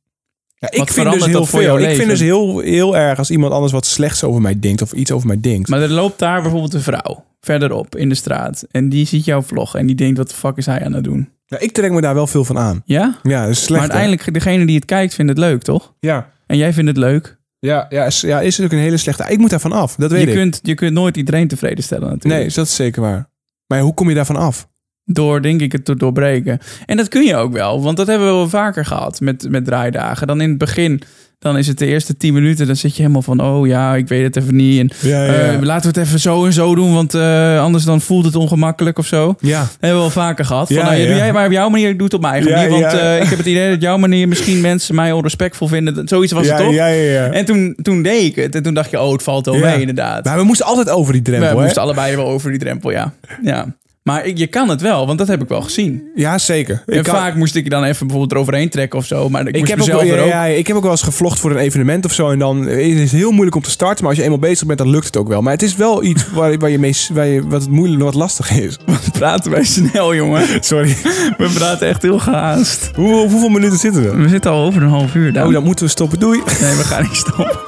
Ja, 0.65 0.71
ik 0.71 0.77
Wat 0.77 0.91
vind 0.91 1.11
dus 1.11 1.25
heel 1.25 1.45
voor 1.45 1.61
veel. 1.61 1.79
Ik 1.79 1.95
vind 1.95 2.09
dus 2.09 2.19
heel, 2.19 2.59
heel 2.59 2.97
erg 2.97 3.17
als 3.17 3.31
iemand 3.31 3.53
anders 3.53 3.71
wat 3.71 3.85
slechts 3.85 4.23
over 4.23 4.41
mij 4.41 4.59
denkt 4.59 4.81
of 4.81 4.91
iets 4.91 5.11
over 5.11 5.27
mij 5.27 5.39
denkt. 5.39 5.69
Maar 5.69 5.81
er 5.81 5.89
loopt 5.89 6.19
daar 6.19 6.41
bijvoorbeeld 6.41 6.73
een 6.73 6.81
vrouw 6.81 7.23
verderop 7.39 7.95
in 7.95 8.09
de 8.09 8.15
straat. 8.15 8.65
En 8.71 8.89
die 8.89 9.05
ziet 9.07 9.25
jouw 9.25 9.41
vlog 9.41 9.75
en 9.75 9.85
die 9.85 9.95
denkt, 9.95 10.17
wat 10.17 10.29
de 10.29 10.35
fuck 10.35 10.57
is 10.57 10.65
hij 10.65 10.85
aan 10.85 10.93
het 10.93 11.03
doen? 11.03 11.29
Ja, 11.45 11.59
ik 11.59 11.71
trek 11.71 11.91
me 11.91 12.01
daar 12.01 12.13
wel 12.13 12.27
veel 12.27 12.45
van 12.45 12.57
aan. 12.57 12.81
Ja? 12.85 13.19
Ja, 13.23 13.41
dat 13.41 13.49
is 13.49 13.57
slecht. 13.63 13.69
maar 13.69 13.89
hè? 13.89 13.95
uiteindelijk, 13.95 14.33
degene 14.33 14.65
die 14.65 14.75
het 14.75 14.85
kijkt, 14.85 15.13
vindt 15.13 15.31
het 15.31 15.39
leuk, 15.39 15.61
toch? 15.61 15.93
Ja, 15.99 16.29
En 16.47 16.57
jij 16.57 16.73
vindt 16.73 16.89
het 16.89 16.97
leuk. 16.97 17.37
ja, 17.59 17.85
ja, 17.89 18.05
is, 18.05 18.21
ja, 18.21 18.37
is 18.39 18.45
natuurlijk 18.45 18.73
een 18.73 18.79
hele 18.79 18.97
slechte... 18.97 19.25
Ik 19.27 19.37
moet 19.37 19.49
daarvan 19.49 19.71
af, 19.71 19.95
dat 19.95 20.11
weet 20.11 20.21
Je 20.21 20.27
ik. 20.27 20.33
kunt, 20.35 20.59
je 20.61 20.73
kunt 20.73 20.93
nooit 20.93 21.17
iedereen 21.17 21.47
tevreden 21.47 21.83
stellen 21.83 22.09
natuurlijk. 22.09 22.41
Nee, 22.43 22.51
dat 22.53 22.65
is 22.65 22.75
zeker 22.75 23.01
waar. 23.01 23.29
Maar 23.67 23.79
hoe 23.79 23.93
kom 23.93 24.09
je 24.09 24.15
daarvan 24.15 24.35
af? 24.35 24.67
Door, 25.05 25.41
denk 25.41 25.61
ik, 25.61 25.71
het 25.71 25.85
te 25.85 25.95
doorbreken. 25.95 26.59
En 26.85 26.97
dat 26.97 27.07
kun 27.07 27.23
je 27.23 27.35
ook 27.35 27.53
wel, 27.53 27.81
want 27.81 27.97
dat 27.97 28.07
hebben 28.07 28.27
we 28.27 28.33
wel 28.33 28.49
vaker 28.49 28.85
gehad 28.85 29.19
met, 29.19 29.49
met 29.49 29.65
draaidagen. 29.65 30.27
Dan 30.27 30.41
in 30.41 30.49
het 30.49 30.57
begin, 30.57 31.01
dan 31.39 31.57
is 31.57 31.67
het 31.67 31.77
de 31.77 31.85
eerste 31.85 32.17
tien 32.17 32.33
minuten, 32.33 32.67
dan 32.67 32.75
zit 32.75 32.95
je 32.95 33.01
helemaal 33.01 33.21
van, 33.21 33.39
oh 33.39 33.67
ja, 33.67 33.95
ik 33.95 34.07
weet 34.07 34.23
het 34.23 34.35
even 34.43 34.55
niet. 34.55 34.79
En 34.79 35.09
Ja, 35.09 35.25
eh, 35.25 35.61
laten 35.61 35.91
we 35.91 35.99
het 35.99 36.07
even 36.07 36.19
zo 36.19 36.45
en 36.45 36.53
zo 36.53 36.75
doen, 36.75 36.93
want 36.93 37.13
eh, 37.13 37.61
anders 37.61 37.83
dan 37.83 38.01
voelt 38.01 38.25
het 38.25 38.35
ongemakkelijk 38.35 38.97
of 38.97 39.05
zo. 39.05 39.27
Dat 39.27 39.49
ja. 39.49 39.57
hebben 39.57 39.89
we 39.89 39.95
wel 39.95 40.09
vaker 40.09 40.45
gehad. 40.45 40.67
Van, 40.67 40.75
Ja, 40.75 40.83
nou, 40.83 41.07
doe 41.07 41.15
jij 41.15 41.33
maar 41.33 41.45
op 41.45 41.51
jouw 41.51 41.69
manier, 41.69 41.89
ik 41.89 41.95
doe 41.95 42.05
het 42.05 42.13
op 42.13 42.21
mijn 42.21 42.33
eigen 42.33 42.51
manier. 42.51 42.69
Want 42.69 42.93
eh, 42.93 43.21
ik 43.21 43.29
heb 43.29 43.37
het 43.37 43.47
idee 43.47 43.69
dat 43.69 43.81
jouw 43.81 43.97
manier 43.97 44.27
misschien 44.27 44.61
mensen 44.61 44.95
mij 44.95 45.11
onrespectvol 45.11 45.67
vinden. 45.67 46.07
Zoiets 46.07 46.31
was 46.31 46.47
het 46.47 46.57
toch? 46.57 46.73
ja, 46.73 46.87
ja, 46.87 47.11
ja. 47.11 47.31
En 47.31 47.45
toen, 47.45 47.77
toen 47.81 48.01
deed 48.01 48.23
ik 48.23 48.35
het. 48.35 48.55
En 48.55 48.63
toen 48.63 48.73
dacht 48.73 48.91
je, 48.91 49.01
oh, 49.01 49.11
het 49.11 49.23
valt 49.23 49.45
wel 49.45 49.57
mee 49.57 49.79
inderdaad. 49.79 50.25
Maar 50.25 50.37
we 50.37 50.43
moesten 50.43 50.65
altijd 50.65 50.89
over 50.89 51.13
die 51.13 51.21
drempel, 51.21 51.49
we 51.49 51.55
hè? 51.55 51.61
moesten 51.61 51.81
allebei 51.81 52.15
wel 52.15 52.27
over 52.27 52.49
die 52.49 52.59
drempel, 52.59 52.91
ja. 52.91 53.13
ja. 53.43 53.75
Maar 54.09 54.25
ik, 54.25 54.37
je 54.37 54.47
kan 54.47 54.69
het 54.69 54.81
wel, 54.81 55.05
want 55.05 55.17
dat 55.17 55.27
heb 55.27 55.41
ik 55.41 55.47
wel 55.47 55.61
gezien. 55.61 56.11
Ja, 56.15 56.37
zeker. 56.37 56.83
En 56.85 57.03
kan- 57.03 57.15
vaak 57.15 57.35
moest 57.35 57.55
ik 57.55 57.63
je 57.63 57.69
dan 57.69 57.83
even 57.83 57.99
bijvoorbeeld 57.99 58.31
eroverheen 58.31 58.69
trekken 58.69 58.99
of 58.99 59.05
zo. 59.05 59.29
Maar 59.29 59.41
ik, 59.41 59.47
Ik 59.47 59.75
moest 59.77 59.87
heb, 59.87 59.95
ook, 59.99 60.03
ja, 60.03 60.19
ook... 60.19 60.27
ja, 60.27 60.45
ik 60.45 60.67
heb 60.67 60.75
ook 60.75 60.81
wel 60.81 60.91
eens 60.91 61.01
gevlogd 61.01 61.39
voor 61.39 61.51
een 61.51 61.57
evenement 61.57 62.05
of 62.05 62.11
zo. 62.13 62.29
En 62.29 62.39
dan 62.39 62.67
is 62.67 62.99
het 62.99 63.11
heel 63.11 63.31
moeilijk 63.31 63.55
om 63.55 63.61
te 63.61 63.69
starten. 63.69 63.99
Maar 63.99 64.07
als 64.09 64.17
je 64.17 64.23
eenmaal 64.23 64.39
bezig 64.49 64.67
bent, 64.67 64.79
dan 64.79 64.89
lukt 64.89 65.05
het 65.05 65.17
ook 65.17 65.27
wel. 65.27 65.41
Maar 65.41 65.51
het 65.53 65.61
is 65.61 65.75
wel 65.75 66.03
iets 66.03 66.29
waar, 66.33 66.57
waar 66.57 66.69
je 66.69 66.79
mee, 66.79 66.95
waar 67.13 67.25
je, 67.27 67.47
wat 67.47 67.61
het 67.61 67.71
moeilijk, 67.71 68.01
wat 68.01 68.13
lastig 68.13 68.51
is. 68.51 68.77
praten 69.19 69.51
wij 69.51 69.63
snel, 69.63 70.15
jongen. 70.15 70.47
Sorry. 70.63 70.95
We 71.37 71.49
praten 71.53 71.87
echt 71.87 72.01
heel 72.01 72.19
gehaast. 72.19 72.89
Hoe, 72.95 73.27
hoeveel 73.27 73.49
minuten 73.49 73.77
zitten 73.77 74.03
we? 74.03 74.15
We 74.23 74.29
zitten 74.29 74.51
al 74.51 74.65
over 74.65 74.81
een 74.81 74.89
half 74.89 75.15
uur. 75.15 75.33
Daan. 75.33 75.47
Oh, 75.47 75.53
dan 75.53 75.63
moeten 75.63 75.85
we 75.85 75.91
stoppen. 75.91 76.19
Doei. 76.19 76.37
Nee, 76.61 76.75
we 76.75 76.83
gaan 76.83 77.03
niet 77.03 77.15
stoppen. 77.15 77.59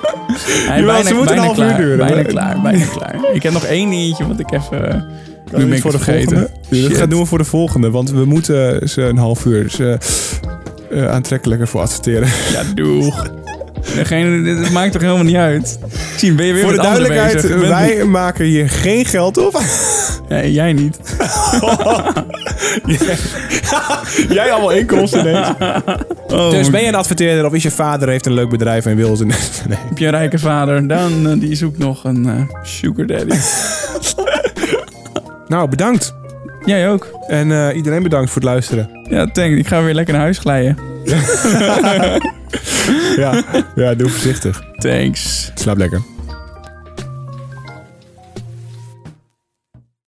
Hij, 0.45 0.80
Jawel, 0.80 1.04
ze 1.04 1.13
moeten 1.13 1.38
een 1.38 1.43
half 1.43 1.58
uur 1.60 1.76
duren. 1.76 1.97
Bijna 1.97 2.15
Maar- 2.15 2.23
klaar, 2.26 2.62
bijna 2.62 2.86
klaar. 2.86 3.15
Ik 3.34 3.43
heb 3.43 3.54
nog 3.54 3.65
één 3.65 3.89
dingetje 3.89 4.28
wat 4.28 4.39
ik 4.39 4.52
even... 4.52 5.06
Nu 5.52 5.65
ben 5.65 5.73
ik 5.73 5.82
voor 5.82 5.91
het 5.91 6.00
de 6.00 6.06
vergeten. 6.06 6.38
volgende. 6.38 6.89
Dat 6.89 6.97
gaan 6.97 7.10
doen 7.10 7.19
we 7.19 7.26
voor 7.26 7.38
de 7.38 7.43
volgende. 7.43 7.89
Want 7.89 8.12
we 8.12 8.26
moeten 8.26 8.89
ze 8.89 9.02
een 9.02 9.17
half 9.17 9.45
uur. 9.45 9.76
Eh, 9.80 9.93
eh, 11.04 11.12
aantrekkelijker 11.12 11.67
voor 11.67 11.82
adverteren. 11.82 12.28
Ja, 12.52 12.62
doeg. 12.76 13.30
Degene, 13.95 14.41
dit 14.43 14.71
maakt 14.71 14.91
toch 14.91 15.02
helemaal 15.02 15.23
niet 15.23 15.36
uit? 15.36 15.80
Ben 16.21 16.45
je 16.45 16.54
weer 16.54 16.63
voor 16.63 16.71
de 16.71 16.82
duidelijkheid, 16.82 17.58
wij 17.60 18.04
maken 18.06 18.45
hier 18.45 18.69
geen 18.69 19.06
geld 19.06 19.38
op. 19.38 19.62
Nee, 20.30 20.54
jij 20.54 20.73
niet. 20.73 20.97
Jij 24.30 24.51
allemaal 24.51 24.71
inkomsten 24.71 25.19
ineens. 25.19 25.49
Oh, 26.27 26.49
Dus 26.49 26.69
ben 26.69 26.82
je 26.82 26.88
een 26.88 26.95
adverteerder 26.95 27.45
of 27.45 27.53
is 27.53 27.63
je 27.63 27.71
vader 27.71 28.10
heeft 28.10 28.25
een 28.25 28.34
leuk 28.34 28.49
bedrijf 28.49 28.86
en 28.86 28.95
wil 28.95 29.15
ze... 29.15 29.25
Nee. 29.67 29.77
Heb 29.88 29.97
je 29.97 30.06
een 30.06 30.12
rijke 30.12 30.39
vader, 30.39 30.88
dan 30.88 31.30
eh, 31.30 31.39
die 31.39 31.56
zoekt 31.56 31.77
nog 31.77 32.03
een 32.03 32.25
eh, 32.25 32.63
sugar 32.63 33.06
daddy. 33.06 33.36
Nou, 35.47 35.69
bedankt. 35.69 36.15
Jij 36.65 36.89
ook. 36.89 37.10
En 37.27 37.51
eh, 37.51 37.75
iedereen 37.75 38.03
bedankt 38.03 38.32
voor 38.32 38.41
het 38.41 38.49
luisteren. 38.51 38.89
Ja, 39.10 39.25
thanks. 39.25 39.58
Ik 39.58 39.67
ga 39.67 39.84
weer 39.84 39.93
lekker 39.93 40.13
naar 40.13 40.23
huis 40.23 40.38
glijden. 40.38 40.77
Ja, 43.17 43.43
ja 43.75 43.95
doe 43.95 44.10
voorzichtig. 44.10 44.63
Thanks. 44.77 45.51
Slaap 45.56 45.77
lekker. 45.77 46.16